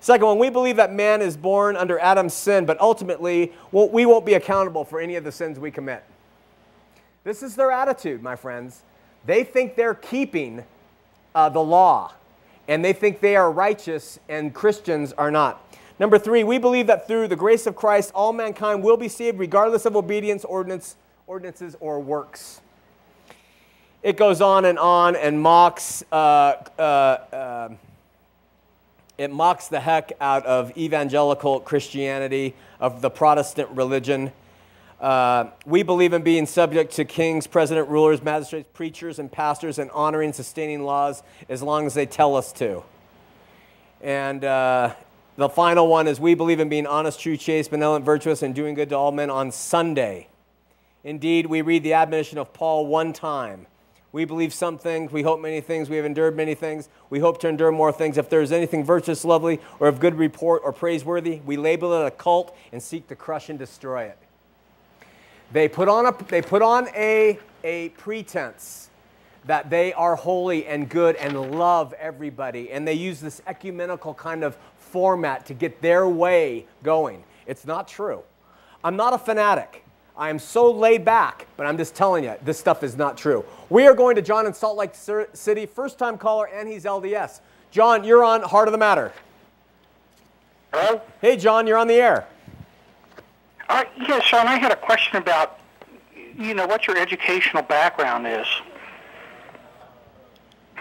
Second 0.02 0.28
one, 0.28 0.38
we 0.38 0.50
believe 0.50 0.76
that 0.76 0.92
man 0.92 1.22
is 1.22 1.38
born 1.38 1.78
under 1.78 1.98
Adam's 1.98 2.34
sin, 2.34 2.66
but 2.66 2.78
ultimately 2.82 3.54
we 3.72 4.06
won't 4.06 4.26
be 4.26 4.34
accountable 4.34 4.84
for 4.84 5.00
any 5.00 5.16
of 5.16 5.24
the 5.24 5.32
sins 5.32 5.58
we 5.58 5.72
commit. 5.72 6.04
This 7.24 7.42
is 7.42 7.56
their 7.56 7.72
attitude, 7.72 8.22
my 8.22 8.36
friends. 8.36 8.82
They 9.26 9.46
think 9.46 9.78
they're 9.78 9.94
keeping 9.94 10.66
uh, 11.34 11.48
the 11.48 11.62
law, 11.62 12.16
and 12.68 12.84
they 12.84 12.92
think 12.92 13.22
they 13.22 13.38
are 13.38 13.50
righteous, 13.50 14.20
and 14.28 14.54
Christians 14.54 15.14
are 15.14 15.32
not. 15.32 15.66
Number 15.98 16.20
three, 16.20 16.44
we 16.44 16.58
believe 16.58 16.88
that 16.88 17.08
through 17.08 17.30
the 17.30 17.38
grace 17.38 17.66
of 17.66 17.78
Christ, 17.78 18.12
all 18.14 18.34
mankind 18.34 18.84
will 18.84 18.98
be 18.98 19.08
saved 19.08 19.40
regardless 19.40 19.86
of 19.86 19.96
obedience, 19.96 20.44
ordinance, 20.44 20.98
ordinances, 21.28 21.78
or 21.80 22.02
works. 22.02 22.60
It 24.02 24.18
goes 24.18 24.42
on 24.42 24.66
and 24.66 24.78
on 24.78 25.16
and 25.16 25.42
mocks. 25.42 26.04
Uh, 26.12 26.56
uh, 26.78 26.82
uh, 26.82 27.70
it 29.18 29.32
mocks 29.32 29.68
the 29.68 29.80
heck 29.80 30.12
out 30.20 30.46
of 30.46 30.76
evangelical 30.78 31.60
Christianity, 31.60 32.56
of 32.80 33.02
the 33.02 33.10
Protestant 33.10 33.70
religion. 33.70 34.32
Uh, 35.00 35.50
we 35.66 35.84
believe 35.84 36.14
in 36.14 36.24
being 36.24 36.46
subject 36.46 36.94
to 36.94 37.06
kings, 37.06 37.46
president, 37.46 37.90
rulers, 37.90 38.24
magistrates, 38.24 38.70
preachers, 38.74 39.20
and 39.20 39.32
pastors, 39.32 39.78
and 39.78 39.92
honoring 39.92 40.34
sustaining 40.34 40.84
laws 40.84 41.24
as 41.50 41.62
long 41.62 41.86
as 41.86 41.94
they 41.94 42.06
tell 42.06 42.36
us 42.36 42.52
to. 42.54 42.84
And 44.02 44.44
uh, 44.44 44.94
the 45.36 45.50
final 45.50 45.88
one 45.88 46.08
is 46.08 46.20
we 46.20 46.36
believe 46.36 46.60
in 46.60 46.70
being 46.70 46.88
honest, 46.88 47.20
true, 47.20 47.38
chaste, 47.38 47.72
benevolent, 47.72 48.06
virtuous, 48.06 48.42
and 48.42 48.56
doing 48.56 48.76
good 48.76 48.90
to 48.90 48.96
all 48.96 49.12
men 49.12 49.30
on 49.30 49.52
Sunday. 49.52 50.28
Indeed, 51.04 51.48
we 51.48 51.62
read 51.62 51.84
the 51.84 51.94
admonition 51.94 52.38
of 52.38 52.54
Paul 52.54 52.88
one 52.88 53.14
time 53.14 53.68
we 54.14 54.26
believe 54.26 54.54
some 54.54 54.78
things, 54.78 55.12
we 55.12 55.24
hope 55.24 55.42
many 55.42 55.60
things, 55.60 55.90
we 55.90 55.98
have 55.98 56.06
endured 56.06 56.38
many 56.38 56.54
things, 56.54 56.88
we 57.10 57.20
hope 57.20 57.40
to 57.42 57.50
endure 57.50 57.72
more 57.72 57.92
things. 57.92 58.18
If 58.18 58.30
there 58.30 58.42
is 58.42 58.52
anything 58.52 58.86
virtuous, 58.86 59.26
lovely, 59.26 59.60
or 59.80 59.88
of 59.88 60.00
good 60.00 60.16
report 60.16 60.62
or 60.64 60.72
praiseworthy, 60.72 61.42
we 61.46 61.58
label 61.58 61.92
it 61.94 62.06
a 62.06 62.12
cult 62.12 62.56
and 62.72 62.82
seek 62.82 63.08
to 63.08 63.16
crush 63.16 63.50
and 63.50 63.58
destroy 63.58 64.04
it. 64.04 64.18
They 65.52 65.68
put 65.68 65.90
on 65.90 66.06
a, 66.06 66.16
they 66.30 66.44
put 66.44 66.62
on 66.62 66.88
a, 66.96 67.40
a 67.64 67.90
pretense 67.90 68.92
that 69.46 69.72
they 69.72 69.94
are 69.94 70.16
holy 70.16 70.68
and 70.68 70.88
good 70.88 71.16
and 71.16 71.52
love 71.58 71.94
everybody, 71.94 72.72
and 72.72 72.88
they 72.88 72.94
use 72.94 73.20
this 73.20 73.42
ecumenical 73.48 74.14
kind 74.14 74.44
of 74.44 74.56
format 74.78 75.48
to 75.48 75.56
get 75.56 75.82
their 75.82 76.08
way 76.08 76.68
going. 76.84 77.24
It's 77.48 77.66
not 77.66 77.88
true. 77.88 78.22
I'm 78.84 78.96
not 78.96 79.14
a 79.14 79.18
fanatic. 79.18 79.83
I 80.16 80.30
am 80.30 80.38
so 80.38 80.70
laid 80.70 81.04
back, 81.04 81.48
but 81.58 81.66
I'm 81.66 81.78
just 81.78 81.96
telling 81.96 82.24
you, 82.24 82.36
this 82.44 82.60
stuff 82.60 82.84
is 82.84 82.96
not 82.96 83.18
true. 83.18 83.44
We 83.70 83.88
are 83.88 83.96
going 83.96 84.16
to 84.16 84.22
John 84.22 84.46
in 84.46 84.54
Salt 84.54 84.78
Lake 84.78 84.92
City, 84.94 85.66
first 85.66 85.98
time 85.98 86.18
caller, 86.18 86.48
and 86.48 86.70
he's 86.70 86.86
LDS. 86.86 87.42
John, 87.72 88.04
you're 88.04 88.24
on 88.24 88.44
Heart 88.44 88.68
of 88.68 88.72
the 88.74 88.78
Matter. 88.78 89.12
Hello? 90.72 91.02
Hey, 91.22 91.36
John, 91.36 91.66
you're 91.66 91.78
on 91.78 91.88
the 91.88 91.96
air. 91.96 92.28
Uh, 93.70 93.86
yeah, 94.08 94.20
Shawn, 94.20 94.46
I 94.46 94.58
had 94.58 94.72
a 94.72 94.76
question 94.76 95.18
about, 95.18 95.60
you 96.38 96.54
know, 96.54 96.68
what 96.68 96.86
your 96.86 96.98
educational 96.98 97.64
background 97.64 98.28
is. 98.28 98.46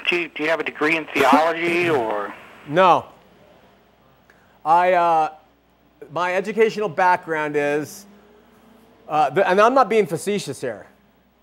Do 0.08 0.16
you, 0.16 0.28
do 0.28 0.42
you 0.42 0.50
have 0.50 0.60
a 0.60 0.64
degree 0.64 0.96
in 0.96 1.06
theology 1.06 1.88
or? 1.90 2.34
No. 2.68 3.06
I, 4.64 4.92
uh, 4.92 5.32
my 6.10 6.34
educational 6.34 6.88
background 6.90 7.54
is 7.56 8.04
uh, 9.12 9.30
and 9.44 9.60
I'm 9.60 9.74
not 9.74 9.90
being 9.90 10.06
facetious 10.06 10.62
here. 10.62 10.86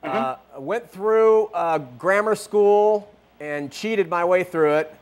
Mm-hmm. 0.03 0.17
Uh, 0.17 0.35
I 0.55 0.57
went 0.57 0.89
through 0.89 1.45
uh, 1.53 1.77
grammar 1.99 2.33
school 2.33 3.13
and 3.39 3.71
cheated 3.71 4.09
my 4.09 4.25
way 4.25 4.43
through 4.43 4.77
it. 4.77 4.95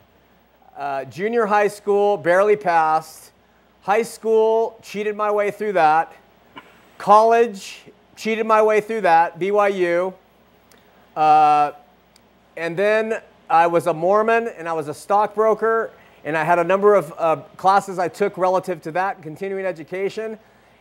Uh, 0.78 1.06
junior 1.06 1.46
high 1.46 1.70
school, 1.70 2.18
barely 2.18 2.58
passed. 2.58 3.32
High 3.84 4.02
school, 4.02 4.78
cheated 4.84 5.16
my 5.16 5.32
way 5.32 5.50
through 5.50 5.74
that. 5.74 6.14
College, 6.98 7.84
cheated 8.18 8.46
my 8.46 8.62
way 8.62 8.82
through 8.82 9.02
that. 9.02 9.40
BYU. 9.40 10.14
Uh, 11.16 11.72
and 12.58 12.76
then 12.76 13.22
I 13.50 13.68
was 13.68 13.88
a 13.88 13.94
Mormon 13.94 14.50
and 14.50 14.68
I 14.68 14.74
was 14.74 14.90
a 14.90 14.94
stockbroker, 14.94 15.92
and 16.26 16.36
I 16.36 16.44
had 16.44 16.60
a 16.60 16.66
number 16.66 16.96
of 16.96 17.14
uh, 17.18 17.38
classes 17.56 17.98
I 17.98 18.10
took 18.10 18.38
relative 18.38 18.82
to 18.82 18.92
that, 18.92 19.22
continuing 19.22 19.66
education. 19.66 20.38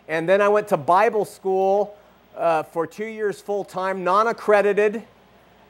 And 0.08 0.28
then 0.28 0.40
I 0.40 0.48
went 0.48 0.68
to 0.68 0.76
Bible 0.76 1.24
school 1.24 1.96
uh, 2.36 2.62
for 2.62 2.86
two 2.86 3.06
years 3.06 3.40
full 3.40 3.64
time, 3.64 4.04
non 4.04 4.28
accredited, 4.28 5.02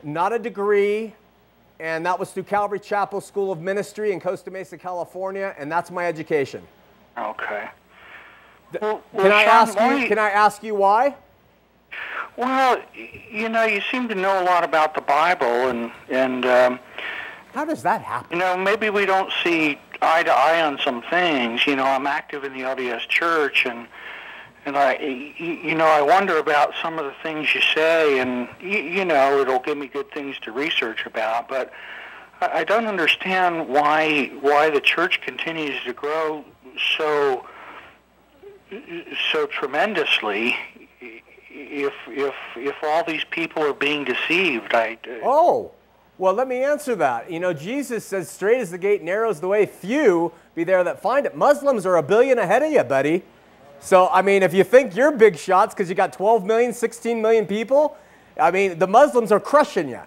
not 0.02 0.32
a 0.32 0.38
degree. 0.38 1.14
And 1.78 2.06
that 2.06 2.18
was 2.18 2.30
through 2.30 2.44
Calvary 2.44 2.80
Chapel 2.80 3.20
School 3.20 3.52
of 3.52 3.60
Ministry 3.60 4.12
in 4.12 4.20
Costa 4.20 4.50
Mesa, 4.50 4.78
California. 4.78 5.54
And 5.58 5.70
that's 5.70 5.90
my 5.90 6.06
education. 6.06 6.62
Okay. 7.18 7.68
Well, 8.80 9.02
well, 9.12 9.22
can, 9.24 9.32
I 9.32 9.44
ask 9.44 9.78
you, 9.78 10.08
can 10.08 10.18
I 10.18 10.30
ask 10.30 10.62
you 10.62 10.74
why? 10.74 11.14
Well, 12.36 12.82
you 13.30 13.48
know, 13.48 13.64
you 13.64 13.80
seem 13.90 14.08
to 14.08 14.14
know 14.14 14.42
a 14.42 14.44
lot 14.44 14.64
about 14.64 14.94
the 14.94 15.00
Bible, 15.00 15.68
and 15.68 15.90
and 16.10 16.44
um, 16.44 16.80
how 17.54 17.64
does 17.64 17.82
that 17.84 18.02
happen? 18.02 18.36
You 18.36 18.44
know, 18.44 18.56
maybe 18.56 18.90
we 18.90 19.06
don't 19.06 19.32
see 19.42 19.78
eye 20.02 20.22
to 20.24 20.32
eye 20.32 20.62
on 20.62 20.78
some 20.78 21.00
things. 21.02 21.66
You 21.66 21.76
know, 21.76 21.84
I'm 21.84 22.06
active 22.06 22.44
in 22.44 22.52
the 22.52 22.60
LDS 22.60 23.08
Church, 23.08 23.64
and 23.64 23.86
and 24.66 24.76
I, 24.76 24.96
you 25.38 25.76
know, 25.76 25.86
I 25.86 26.02
wonder 26.02 26.38
about 26.38 26.74
some 26.82 26.98
of 26.98 27.04
the 27.04 27.14
things 27.22 27.54
you 27.54 27.60
say, 27.60 28.18
and 28.18 28.48
you, 28.60 29.04
know, 29.04 29.38
it'll 29.40 29.60
give 29.60 29.78
me 29.78 29.86
good 29.86 30.10
things 30.10 30.38
to 30.40 30.50
research 30.50 31.06
about. 31.06 31.48
But 31.48 31.72
I 32.40 32.64
don't 32.64 32.86
understand 32.86 33.68
why 33.68 34.26
why 34.40 34.68
the 34.70 34.80
church 34.80 35.20
continues 35.22 35.82
to 35.84 35.92
grow 35.92 36.44
so 36.98 37.46
so 39.32 39.46
tremendously. 39.46 40.56
If 41.48 41.94
if 42.08 42.34
if 42.56 42.74
all 42.82 43.04
these 43.04 43.24
people 43.30 43.62
are 43.62 43.72
being 43.72 44.04
deceived, 44.04 44.74
I. 44.74 44.98
Uh, 45.06 45.20
oh. 45.22 45.70
Well, 46.18 46.32
let 46.32 46.48
me 46.48 46.64
answer 46.64 46.96
that. 46.96 47.30
You 47.30 47.40
know, 47.40 47.52
Jesus 47.52 48.02
says, 48.02 48.30
straight 48.30 48.58
is 48.58 48.70
the 48.70 48.78
gate, 48.78 49.02
narrow 49.02 49.28
is 49.28 49.40
the 49.40 49.48
way, 49.48 49.66
few 49.66 50.32
be 50.54 50.64
there 50.64 50.82
that 50.82 51.02
find 51.02 51.26
it. 51.26 51.36
Muslims 51.36 51.84
are 51.84 51.96
a 51.96 52.02
billion 52.02 52.38
ahead 52.38 52.62
of 52.62 52.72
you, 52.72 52.82
buddy. 52.84 53.22
So, 53.80 54.08
I 54.08 54.22
mean, 54.22 54.42
if 54.42 54.52
you 54.54 54.64
think 54.64 54.96
you're 54.96 55.12
big 55.12 55.36
shots 55.36 55.74
because 55.74 55.88
you 55.88 55.94
got 55.94 56.12
12 56.12 56.44
million, 56.44 56.72
16 56.72 57.20
million 57.20 57.46
people, 57.46 57.96
I 58.40 58.50
mean, 58.50 58.78
the 58.78 58.86
Muslims 58.86 59.32
are 59.32 59.40
crushing 59.40 59.88
you. 59.88 60.00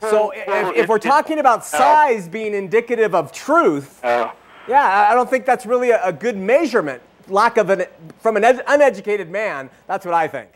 So, 0.00 0.32
well, 0.46 0.70
if, 0.70 0.76
if, 0.76 0.88
we're 0.88 0.98
talking 0.98 1.38
about 1.38 1.60
uh, 1.60 1.62
size 1.62 2.28
being 2.28 2.54
indicative 2.54 3.14
of 3.14 3.32
truth, 3.32 4.04
uh, 4.04 4.30
yeah, 4.68 5.08
I 5.10 5.14
don't 5.14 5.28
think 5.28 5.46
that's 5.46 5.66
really 5.66 5.90
a, 5.90 6.04
a 6.04 6.12
good 6.12 6.36
measurement. 6.36 7.02
Lack 7.28 7.56
of 7.56 7.70
an, 7.70 7.86
from 8.20 8.36
an 8.36 8.44
ed, 8.44 8.62
uneducated 8.66 9.30
man, 9.30 9.70
that's 9.86 10.04
what 10.04 10.14
I 10.14 10.28
think. 10.28 10.50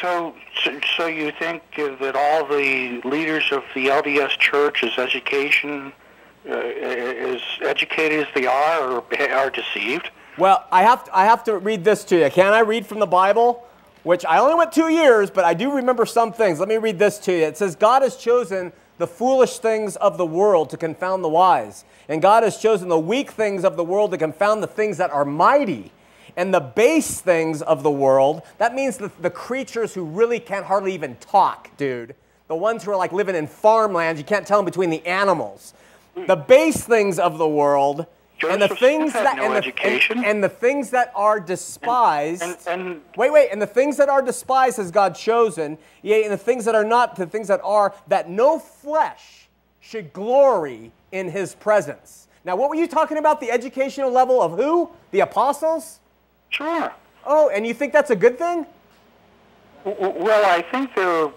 So, 0.00 0.34
so, 0.62 0.80
so 0.96 1.06
you 1.06 1.32
think 1.32 1.62
that 1.76 2.14
all 2.16 2.46
the 2.46 3.00
leaders 3.04 3.50
of 3.50 3.64
the 3.74 3.88
LDS 3.88 4.38
Church 4.38 4.82
is 4.82 4.96
education, 4.98 5.92
uh, 6.48 6.54
is 6.54 7.42
educated 7.60 8.26
as 8.26 8.34
they 8.34 8.46
are, 8.46 8.88
or 8.88 9.04
are 9.32 9.50
deceived? 9.50 10.10
Well, 10.40 10.64
I 10.72 10.84
have 10.84 11.04
to, 11.04 11.14
I 11.14 11.26
have 11.26 11.44
to 11.44 11.58
read 11.58 11.84
this 11.84 12.02
to 12.04 12.18
you. 12.18 12.30
Can 12.30 12.54
I 12.54 12.60
read 12.60 12.86
from 12.86 12.98
the 12.98 13.06
Bible? 13.06 13.62
Which 14.04 14.24
I 14.24 14.38
only 14.38 14.54
went 14.54 14.72
two 14.72 14.88
years, 14.88 15.30
but 15.30 15.44
I 15.44 15.52
do 15.52 15.70
remember 15.70 16.06
some 16.06 16.32
things. 16.32 16.58
Let 16.58 16.66
me 16.70 16.78
read 16.78 16.98
this 16.98 17.18
to 17.18 17.32
you. 17.32 17.44
It 17.44 17.58
says, 17.58 17.76
God 17.76 18.00
has 18.00 18.16
chosen 18.16 18.72
the 18.96 19.06
foolish 19.06 19.58
things 19.58 19.96
of 19.96 20.16
the 20.16 20.24
world 20.24 20.70
to 20.70 20.78
confound 20.78 21.22
the 21.22 21.28
wise, 21.28 21.84
and 22.08 22.22
God 22.22 22.42
has 22.42 22.56
chosen 22.56 22.88
the 22.88 22.98
weak 22.98 23.32
things 23.32 23.66
of 23.66 23.76
the 23.76 23.84
world 23.84 24.12
to 24.12 24.16
confound 24.16 24.62
the 24.62 24.66
things 24.66 24.96
that 24.96 25.10
are 25.10 25.26
mighty. 25.26 25.92
And 26.38 26.54
the 26.54 26.60
base 26.60 27.20
things 27.20 27.60
of 27.60 27.82
the 27.82 27.90
world, 27.90 28.40
that 28.56 28.74
means 28.74 28.96
the, 28.96 29.12
the 29.20 29.28
creatures 29.28 29.92
who 29.92 30.04
really 30.04 30.40
can't 30.40 30.64
hardly 30.64 30.94
even 30.94 31.16
talk, 31.16 31.68
dude. 31.76 32.14
The 32.48 32.56
ones 32.56 32.84
who 32.84 32.92
are 32.92 32.96
like 32.96 33.12
living 33.12 33.36
in 33.36 33.46
farmlands, 33.46 34.18
you 34.18 34.24
can't 34.24 34.46
tell 34.46 34.56
them 34.56 34.64
between 34.64 34.88
the 34.88 35.06
animals. 35.06 35.74
The 36.14 36.36
base 36.36 36.82
things 36.82 37.18
of 37.18 37.36
the 37.36 37.46
world 37.46 38.06
and 38.48 38.62
the 38.62 38.68
things 38.68 39.12
that 39.12 39.36
no 39.36 39.44
and, 39.44 39.52
the, 39.52 39.58
education. 39.58 40.18
and, 40.18 40.26
and 40.26 40.44
the 40.44 40.48
things 40.48 40.90
that 40.90 41.12
are 41.14 41.38
despised 41.40 42.42
And, 42.42 42.56
and 42.66 43.00
wait 43.16 43.32
wait 43.32 43.50
and 43.50 43.60
the 43.60 43.66
things 43.66 43.96
that 43.96 44.08
are 44.08 44.22
despised 44.22 44.76
has 44.78 44.90
god 44.90 45.14
chosen. 45.14 45.78
Yea 46.02 46.24
and 46.24 46.32
the 46.32 46.38
things 46.38 46.64
that 46.64 46.74
are 46.74 46.84
not 46.84 47.16
the 47.16 47.26
things 47.26 47.48
that 47.48 47.60
are 47.62 47.94
that 48.08 48.30
no 48.30 48.58
flesh 48.58 49.48
should 49.80 50.12
glory 50.12 50.92
in 51.12 51.30
his 51.30 51.54
presence. 51.54 52.28
Now 52.44 52.56
what 52.56 52.70
were 52.70 52.76
you 52.76 52.86
talking 52.86 53.18
about? 53.18 53.40
The 53.40 53.50
educational 53.50 54.10
level 54.10 54.40
of 54.40 54.52
who? 54.52 54.90
The 55.10 55.20
apostles? 55.20 56.00
Sure. 56.50 56.92
oh 57.24 57.50
and 57.50 57.66
you 57.66 57.74
think 57.74 57.92
that's 57.92 58.10
a 58.10 58.16
good 58.16 58.38
thing? 58.38 58.66
Well, 59.84 60.44
I 60.44 60.62
think 60.62 60.94
they're 60.94 61.30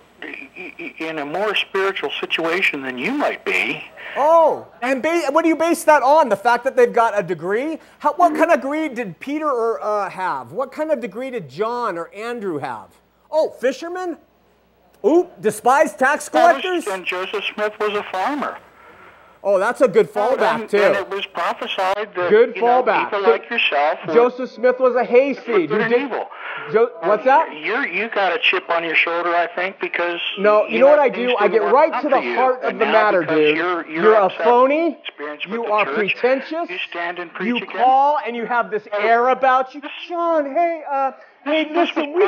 in 1.00 1.20
a 1.20 1.26
more 1.26 1.56
spiritual 1.56 2.12
situation 2.20 2.82
than 2.82 2.98
you 2.98 3.12
might 3.12 3.44
be. 3.46 3.84
Oh, 4.16 4.68
and 4.82 5.02
ba- 5.02 5.28
what 5.32 5.42
do 5.44 5.50
you 5.50 5.56
base 5.56 5.84
that 5.86 6.04
on? 6.04 6.30
The 6.30 6.36
fact 6.36 6.64
that 6.66 6.76
they've 6.76 6.94
got 6.94 7.18
a 7.18 7.24
degree? 7.24 7.80
How, 8.00 8.14
what 8.14 8.36
kind 8.36 8.52
of 8.52 8.62
degree 8.62 8.90
did 8.90 9.20
Peter 9.20 9.50
or, 9.50 9.84
uh, 9.84 10.10
have? 10.10 10.52
What 10.52 10.72
kind 10.72 10.92
of 10.92 11.00
degree 11.00 11.30
did 11.30 11.50
John 11.50 11.98
or 11.98 12.14
Andrew 12.14 12.60
have? 12.60 12.90
Oh, 13.32 13.50
fishermen? 13.50 14.18
Oop, 15.06 15.42
despised 15.42 16.00
tax 16.00 16.30
collectors? 16.30 16.88
And 16.88 17.06
Joseph 17.06 17.44
Smith 17.54 17.74
was 17.80 17.94
a 17.94 18.04
farmer. 18.04 18.58
Oh, 19.46 19.60
that's 19.60 19.82
a 19.82 19.90
good 19.90 20.10
fallback, 20.12 20.62
and, 20.62 20.70
too. 20.70 20.78
And 20.78 20.96
it 20.96 21.10
was 21.10 21.26
prophesied 21.26 22.16
that 22.16 22.30
Good 22.30 22.56
you 22.56 22.62
know, 22.62 22.82
fallback. 22.82 23.06
people 23.10 23.24
Jo- 23.26 23.30
like 23.32 23.50
yourself 23.50 24.00
were, 24.08 24.14
Joseph 24.14 24.50
Smith 24.52 24.80
was 24.80 24.96
a 24.96 25.04
hayseed. 25.04 25.68
good 25.70 25.90
did- 25.90 26.02
evil. 26.02 26.28
Jo- 26.72 26.92
what's 27.02 27.26
that? 27.26 27.52
You're 27.62 27.86
you 27.86 28.10
got 28.10 28.32
a 28.34 28.40
chip 28.40 28.70
on 28.70 28.86
your 28.86 28.96
shoulder, 28.96 29.36
I 29.36 29.48
think, 29.54 29.82
because 29.82 30.22
No, 30.38 30.66
you 30.68 30.80
know 30.80 30.88
what 30.88 31.00
I 31.00 31.10
do? 31.10 31.36
I 31.38 31.50
get 31.50 31.62
right 31.62 32.02
to 32.04 32.08
the 32.08 32.20
you. 32.22 32.36
heart 32.36 32.64
of 32.64 32.80
the 32.80 32.86
matter, 32.86 33.26
dude. 33.26 33.58
You're, 33.58 33.86
you're, 33.86 34.04
You're 34.04 34.16
a 34.16 34.30
phony. 34.30 34.92
with 34.92 35.00
experience 35.00 35.46
with 35.46 35.56
You 35.56 35.66
are 35.66 35.86
church. 35.86 35.96
pretentious. 36.16 36.70
You 36.70 36.78
stand 36.90 37.20
and 37.20 37.34
preach 37.34 37.48
You 37.50 37.58
again. 37.58 37.68
call 37.84 38.20
and 38.26 38.38
you 38.38 38.46
have 38.46 38.72
this 38.72 38.88
air 38.98 39.28
about 39.28 39.76
you. 39.76 39.82
Shawn, 40.08 40.54
hey, 40.54 40.84
uh, 40.90 41.12
this 41.46 41.68
listen, 41.74 42.14
we, 42.14 42.26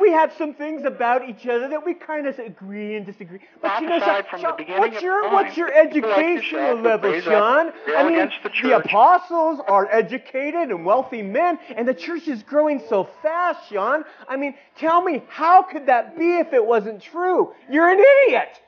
we 0.00 0.10
have 0.10 0.32
some 0.36 0.54
things 0.54 0.84
about 0.84 1.28
each 1.28 1.46
other 1.46 1.68
that 1.68 1.84
we 1.84 1.94
kind 1.94 2.26
of 2.26 2.38
agree 2.38 2.96
and 2.96 3.06
disagree. 3.06 3.40
But 3.62 3.80
you 3.80 3.88
know, 3.88 3.98
Shawn, 4.00 4.24
Shawn, 4.40 4.78
what's 4.78 5.02
your 5.02 5.22
time. 5.22 5.32
what's 5.32 5.56
your 5.56 5.68
People 5.68 6.10
like 6.10 6.18
educational 6.18 6.80
level, 6.80 7.20
Shawn? 7.20 7.72
I 7.96 8.02
mean, 8.04 8.14
against 8.14 8.62
the 8.62 8.76
apostles 8.76 9.60
are 9.66 9.88
educated 9.90 10.70
and 10.70 10.84
wealthy 10.84 11.22
men, 11.22 11.58
and 11.76 11.86
the 11.86 11.94
church 11.94 12.26
is 12.28 12.42
growing 12.42 12.82
so 12.88 13.08
fast, 13.22 13.68
Shawn. 13.70 14.04
I 14.28 14.36
mean, 14.36 14.54
tell 14.78 15.02
me, 15.02 15.22
how 15.28 15.62
could 15.62 15.86
that 15.86 16.18
be 16.18 16.38
if 16.38 16.52
it 16.52 16.64
wasn't 16.64 17.02
true? 17.02 17.52
You're 17.70 17.88
an 17.88 18.02
idiot. 18.26 18.60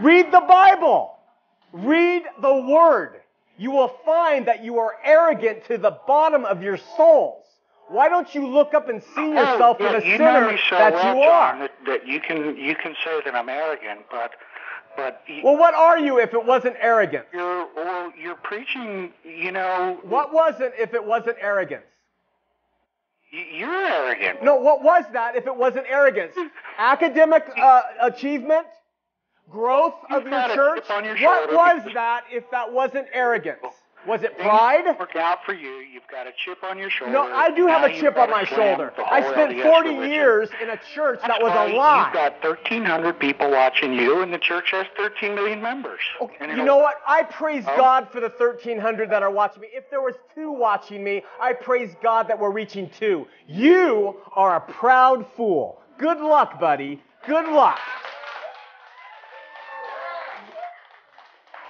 Read 0.00 0.26
the 0.32 0.40
Bible. 0.40 1.16
Read 1.72 2.22
the 2.40 2.54
Word. 2.54 3.20
You 3.58 3.72
will 3.72 3.94
find 4.06 4.46
that 4.46 4.64
you 4.64 4.78
are 4.78 4.94
arrogant 5.04 5.66
to 5.66 5.76
the 5.78 5.98
bottom 6.06 6.44
of 6.44 6.62
your 6.62 6.78
souls. 6.96 7.44
Why 7.90 8.08
don't 8.08 8.32
you 8.34 8.46
look 8.46 8.72
up 8.72 8.88
and 8.88 9.02
see 9.02 9.30
yourself 9.30 9.76
oh, 9.80 9.84
for 9.84 9.92
yeah, 9.92 9.98
the 10.00 10.06
you 10.06 10.16
sinner 10.16 10.56
so 10.68 10.76
that 10.76 10.92
well, 10.92 11.16
you 11.16 11.22
are? 11.22 11.52
John, 11.52 11.58
that, 11.60 11.72
that 11.86 12.06
you 12.06 12.20
can 12.20 12.56
you 12.56 12.76
can 12.76 12.94
say 13.04 13.20
that 13.24 13.34
I'm 13.34 13.48
arrogant, 13.48 14.02
but 14.10 14.30
but 14.96 15.22
y- 15.28 15.40
Well, 15.42 15.56
what 15.56 15.74
are 15.74 15.98
you 15.98 16.20
if 16.20 16.32
it 16.32 16.44
wasn't 16.44 16.76
arrogance? 16.80 17.26
you're 17.32 17.66
well, 17.74 18.12
you're 18.16 18.36
preaching. 18.36 19.12
You 19.24 19.50
know, 19.52 19.98
What 20.04 20.32
was 20.32 20.60
it 20.60 20.74
if 20.78 20.94
it 20.94 21.04
wasn't 21.04 21.36
arrogance? 21.40 21.82
you're 23.32 23.70
arrogant. 23.70 24.42
No, 24.42 24.56
what 24.56 24.82
was 24.82 25.04
that 25.12 25.36
if 25.36 25.46
it 25.46 25.54
wasn't 25.56 25.86
arrogance? 25.88 26.34
Academic 26.78 27.44
uh, 27.60 27.82
achievement? 28.02 28.66
Growth 29.50 29.94
of 30.10 30.22
You've 30.24 30.32
your 30.32 30.48
church? 30.54 30.90
on 30.90 31.04
your 31.04 31.16
What 31.18 31.52
was 31.52 31.82
that 31.94 32.22
if 32.30 32.48
that 32.52 32.72
wasn't 32.72 33.08
arrogance? 33.12 33.58
Was 34.06 34.22
it 34.22 34.36
pride? 34.38 34.84
Work 34.98 35.16
out 35.16 35.44
for 35.44 35.52
you. 35.52 35.68
You've 35.92 36.06
got 36.10 36.26
a 36.26 36.30
chip 36.44 36.62
on 36.64 36.78
your 36.78 36.90
shoulder. 36.90 37.12
No, 37.12 37.22
I 37.22 37.50
do 37.50 37.66
have 37.66 37.82
Now 37.82 37.86
a 37.94 38.00
chip 38.00 38.16
on 38.16 38.30
my 38.30 38.44
shoulder. 38.44 38.92
I 39.10 39.20
spent 39.30 39.52
LDS 39.52 39.62
40 39.62 39.88
religion. 39.90 40.10
years 40.12 40.48
in 40.62 40.70
a 40.70 40.78
church 40.94 41.18
That's 41.20 41.34
that 41.38 41.42
was 41.42 41.52
a 41.52 41.76
lie. 41.76 42.04
You've 42.06 42.14
got 42.14 42.42
1,300 42.42 43.18
people 43.18 43.50
watching 43.50 43.92
you, 43.92 44.22
and 44.22 44.32
the 44.32 44.38
church 44.38 44.70
has 44.70 44.86
13 44.96 45.34
million 45.34 45.60
members. 45.60 46.00
And 46.40 46.56
You 46.56 46.64
know 46.64 46.78
what? 46.78 46.96
I 47.06 47.24
praise 47.24 47.64
Oh. 47.68 47.76
God 47.76 48.08
for 48.10 48.20
the 48.20 48.30
1,300 48.30 49.10
that 49.10 49.22
are 49.22 49.30
watching 49.30 49.60
me. 49.62 49.68
If 49.72 49.90
there 49.90 50.00
was 50.00 50.14
two 50.34 50.50
watching 50.50 51.04
me, 51.04 51.22
I 51.40 51.52
praise 51.52 51.94
God 52.02 52.28
that 52.28 52.38
we're 52.38 52.50
reaching 52.52 52.90
two. 52.98 53.26
You 53.46 54.16
are 54.34 54.56
a 54.56 54.60
proud 54.60 55.26
fool. 55.36 55.80
Good 55.98 56.18
luck, 56.18 56.58
buddy. 56.58 57.02
Good 57.26 57.48
luck. 57.48 57.78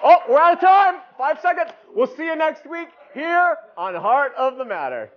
Oh, 0.02 0.22
we're 0.28 0.38
out 0.38 0.54
of 0.54 0.60
time. 0.60 1.00
Five 1.18 1.40
seconds. 1.40 1.70
We'll 1.94 2.06
see 2.06 2.24
you 2.24 2.36
next 2.36 2.68
week 2.68 2.88
here 3.12 3.56
on 3.76 3.94
Heart 3.94 4.32
of 4.36 4.56
the 4.56 4.64
Matter. 4.64 5.10